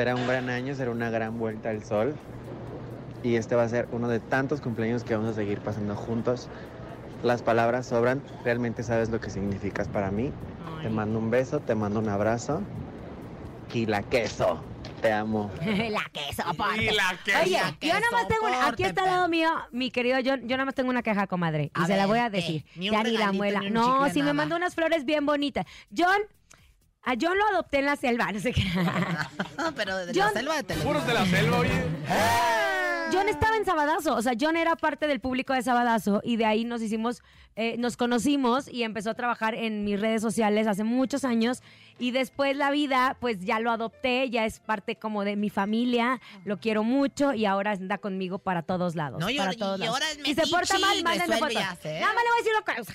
Será 0.00 0.14
un 0.14 0.26
gran 0.26 0.48
año, 0.48 0.74
será 0.74 0.92
una 0.92 1.10
gran 1.10 1.38
vuelta 1.38 1.68
al 1.68 1.84
sol. 1.84 2.14
Y 3.22 3.34
este 3.34 3.54
va 3.54 3.64
a 3.64 3.68
ser 3.68 3.86
uno 3.92 4.08
de 4.08 4.18
tantos 4.18 4.62
cumpleaños 4.62 5.04
que 5.04 5.14
vamos 5.14 5.32
a 5.32 5.34
seguir 5.34 5.60
pasando 5.60 5.94
juntos. 5.94 6.48
Las 7.22 7.42
palabras 7.42 7.84
sobran, 7.84 8.22
realmente 8.42 8.82
sabes 8.82 9.10
lo 9.10 9.20
que 9.20 9.28
significas 9.28 9.88
para 9.88 10.10
mí. 10.10 10.32
Te 10.80 10.88
mando 10.88 11.18
un 11.18 11.30
beso, 11.30 11.60
te 11.60 11.74
mando 11.74 12.00
un 12.00 12.08
abrazo. 12.08 12.62
Y 13.74 13.84
la 13.84 14.02
queso, 14.02 14.64
te 15.02 15.12
amo. 15.12 15.50
la 15.90 16.10
queso, 16.10 16.44
aparte. 16.46 16.82
Y 16.82 16.94
la 16.94 17.18
queso. 17.22 17.38
Oye, 17.42 17.58
La 17.58 17.76
yo 17.78 17.92
nada 17.92 18.10
más 18.10 18.28
tengo 18.28 18.46
una, 18.46 18.68
aquí 18.68 18.84
está 18.84 19.02
al 19.02 19.10
lado 19.10 19.28
mío, 19.28 19.50
mi 19.70 19.90
querido 19.90 20.16
John, 20.24 20.48
yo 20.48 20.56
nada 20.56 20.64
más 20.64 20.74
tengo 20.74 20.88
una 20.88 21.02
queja, 21.02 21.26
comadre, 21.26 21.64
y 21.64 21.70
A 21.74 21.84
se 21.84 21.98
la 21.98 22.06
voy 22.06 22.20
a 22.20 22.30
decir. 22.30 22.64
Ni 22.74 22.88
un 22.88 22.96
ya 22.96 23.02
ni 23.02 23.18
la 23.18 23.32
muela. 23.32 23.60
ni 23.60 23.66
un 23.66 23.74
No, 23.74 24.08
sí 24.08 24.22
me 24.22 24.32
mandó 24.32 24.56
unas 24.56 24.74
flores 24.74 25.04
bien 25.04 25.26
bonitas. 25.26 25.66
John, 25.94 26.22
a 27.02 27.14
John 27.20 27.36
lo 27.38 27.46
adopté 27.48 27.78
en 27.78 27.86
la 27.86 27.96
selva, 27.96 28.30
no 28.32 28.38
sé 28.40 28.52
qué. 28.52 28.62
Pero 29.76 29.96
de 30.06 30.12
Yo- 30.12 30.24
la 30.26 30.32
selva 30.32 30.56
de 30.56 30.62
Televisa. 30.64 30.86
Puros 30.88 31.06
de 31.06 31.14
la 31.14 31.26
selva, 31.26 31.58
oye. 31.58 31.82
John 33.12 33.28
estaba 33.28 33.56
en 33.56 33.64
Sabadazo, 33.64 34.14
o 34.14 34.22
sea, 34.22 34.34
John 34.40 34.56
era 34.56 34.76
parte 34.76 35.08
del 35.08 35.18
público 35.18 35.52
de 35.52 35.62
Sabadazo 35.62 36.20
y 36.22 36.36
de 36.36 36.44
ahí 36.44 36.64
nos 36.64 36.80
hicimos, 36.80 37.22
eh, 37.56 37.74
nos 37.76 37.96
conocimos 37.96 38.68
y 38.68 38.84
empezó 38.84 39.10
a 39.10 39.14
trabajar 39.14 39.56
en 39.56 39.82
mis 39.84 40.00
redes 40.00 40.22
sociales 40.22 40.68
hace 40.68 40.84
muchos 40.84 41.24
años 41.24 41.60
y 41.98 42.12
después 42.12 42.56
la 42.56 42.70
vida, 42.70 43.16
pues 43.20 43.40
ya 43.40 43.58
lo 43.58 43.72
adopté, 43.72 44.30
ya 44.30 44.44
es 44.46 44.60
parte 44.60 44.94
como 44.94 45.24
de 45.24 45.34
mi 45.34 45.50
familia, 45.50 46.20
lo 46.44 46.60
quiero 46.60 46.84
mucho 46.84 47.34
y 47.34 47.46
ahora 47.46 47.72
anda 47.72 47.98
conmigo 47.98 48.38
para 48.38 48.62
todos 48.62 48.94
lados. 48.94 49.18
No, 49.18 49.28
y 49.28 49.38
para 49.38 49.54
todos 49.54 49.78
y 49.80 49.82
lados. 49.82 49.94
ahora 49.96 50.06
es 50.12 50.18
Si 50.24 50.34
se 50.34 50.46
porta 50.46 50.78
mal, 50.78 51.02
mándenme 51.02 51.36
fotos. 51.38 51.54
Nada 51.54 51.74
más 51.74 51.84
le 51.84 52.30
voy 52.30 52.36
a 52.36 52.42
decir 52.44 52.52
una 52.64 52.76
cosa. 52.76 52.94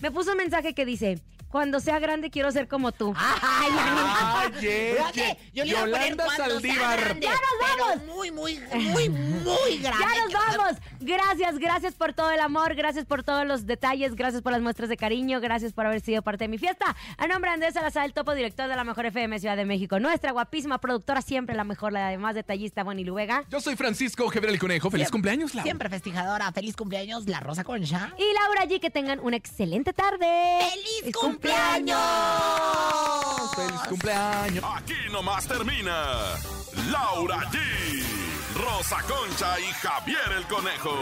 Me 0.00 0.10
puso 0.12 0.30
un 0.30 0.36
mensaje 0.38 0.74
que 0.74 0.84
dice, 0.86 1.18
cuando 1.56 1.80
sea 1.80 1.98
grande 1.98 2.28
quiero 2.30 2.50
ser 2.52 2.68
como 2.68 2.92
tú. 2.92 3.14
Ay, 3.42 4.52
Oye, 4.58 4.94
Fíjate, 4.96 5.38
yo 5.54 5.64
le 5.64 5.70
iba 5.70 5.78
a 5.80 5.82
poner 5.84 6.00
Yolanda 6.10 6.24
sea 6.36 6.46
Saldívar. 6.48 7.00
grande, 7.00 7.26
¡Ya 7.26 7.32
nos 7.32 7.78
vamos! 7.78 8.04
Muy, 8.14 8.30
muy, 8.30 8.60
muy, 8.74 9.08
muy 9.08 9.78
grande. 9.80 10.04
Ya 10.04 10.22
nos 10.24 10.32
vamos. 10.56 10.76
Gracias, 11.00 11.58
gracias 11.58 11.94
por 11.94 12.12
todo 12.12 12.30
el 12.30 12.40
amor, 12.40 12.74
gracias 12.74 13.04
por 13.06 13.22
todos 13.22 13.46
los 13.46 13.66
detalles, 13.66 14.14
gracias 14.14 14.42
por 14.42 14.52
las 14.52 14.60
muestras 14.60 14.88
de 14.88 14.96
cariño, 14.96 15.40
gracias 15.40 15.72
por 15.72 15.86
haber 15.86 16.00
sido 16.00 16.22
parte 16.22 16.44
de 16.44 16.48
mi 16.48 16.58
fiesta. 16.58 16.94
A 17.16 17.26
nombre 17.26 17.50
de 17.50 17.54
Andrés 17.54 17.74
Salazar, 17.74 18.04
el 18.04 18.12
topo 18.12 18.34
director 18.34 18.68
de 18.68 18.76
la 18.76 18.84
Mejor 18.84 19.06
FM 19.06 19.38
Ciudad 19.40 19.56
de 19.56 19.64
México, 19.64 19.98
nuestra 19.98 20.32
guapísima 20.32 20.78
productora, 20.78 21.22
siempre 21.22 21.54
la 21.56 21.64
mejor, 21.64 21.92
la 21.92 22.08
además 22.08 22.34
detallista, 22.34 22.84
Bonnie 22.84 23.04
Lubega. 23.04 23.44
Yo 23.48 23.60
soy 23.60 23.76
Francisco 23.76 24.30
el 24.32 24.58
Conejo. 24.58 24.90
¡Feliz 24.90 25.06
Siempre- 25.06 25.10
cumpleaños, 25.12 25.54
Laura! 25.54 25.64
Siempre 25.64 25.88
festejadora. 25.88 26.52
Feliz 26.52 26.76
cumpleaños, 26.76 27.26
la 27.28 27.40
Rosa 27.40 27.64
Concha. 27.64 28.12
Y 28.18 28.34
Laura 28.34 28.64
G, 28.66 28.80
que 28.80 28.90
tengan 28.90 29.18
una 29.20 29.36
excelente 29.36 29.92
tarde. 29.92 30.26
¡Feliz 30.70 31.14
cumpleaños! 31.46 31.96
¡Feliz 33.54 33.80
cumpleaños! 33.88 34.64
Aquí 34.76 34.96
nomás 35.12 35.46
termina 35.46 36.18
Laura 36.90 37.38
G, 37.50 37.58
Rosa 38.54 39.02
Concha 39.02 39.60
y 39.60 39.72
Javier 39.72 40.32
el 40.36 40.46
Conejo. 40.46 40.96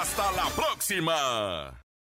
Hasta 0.00 0.30
la 0.32 0.46
próxima. 0.50 1.81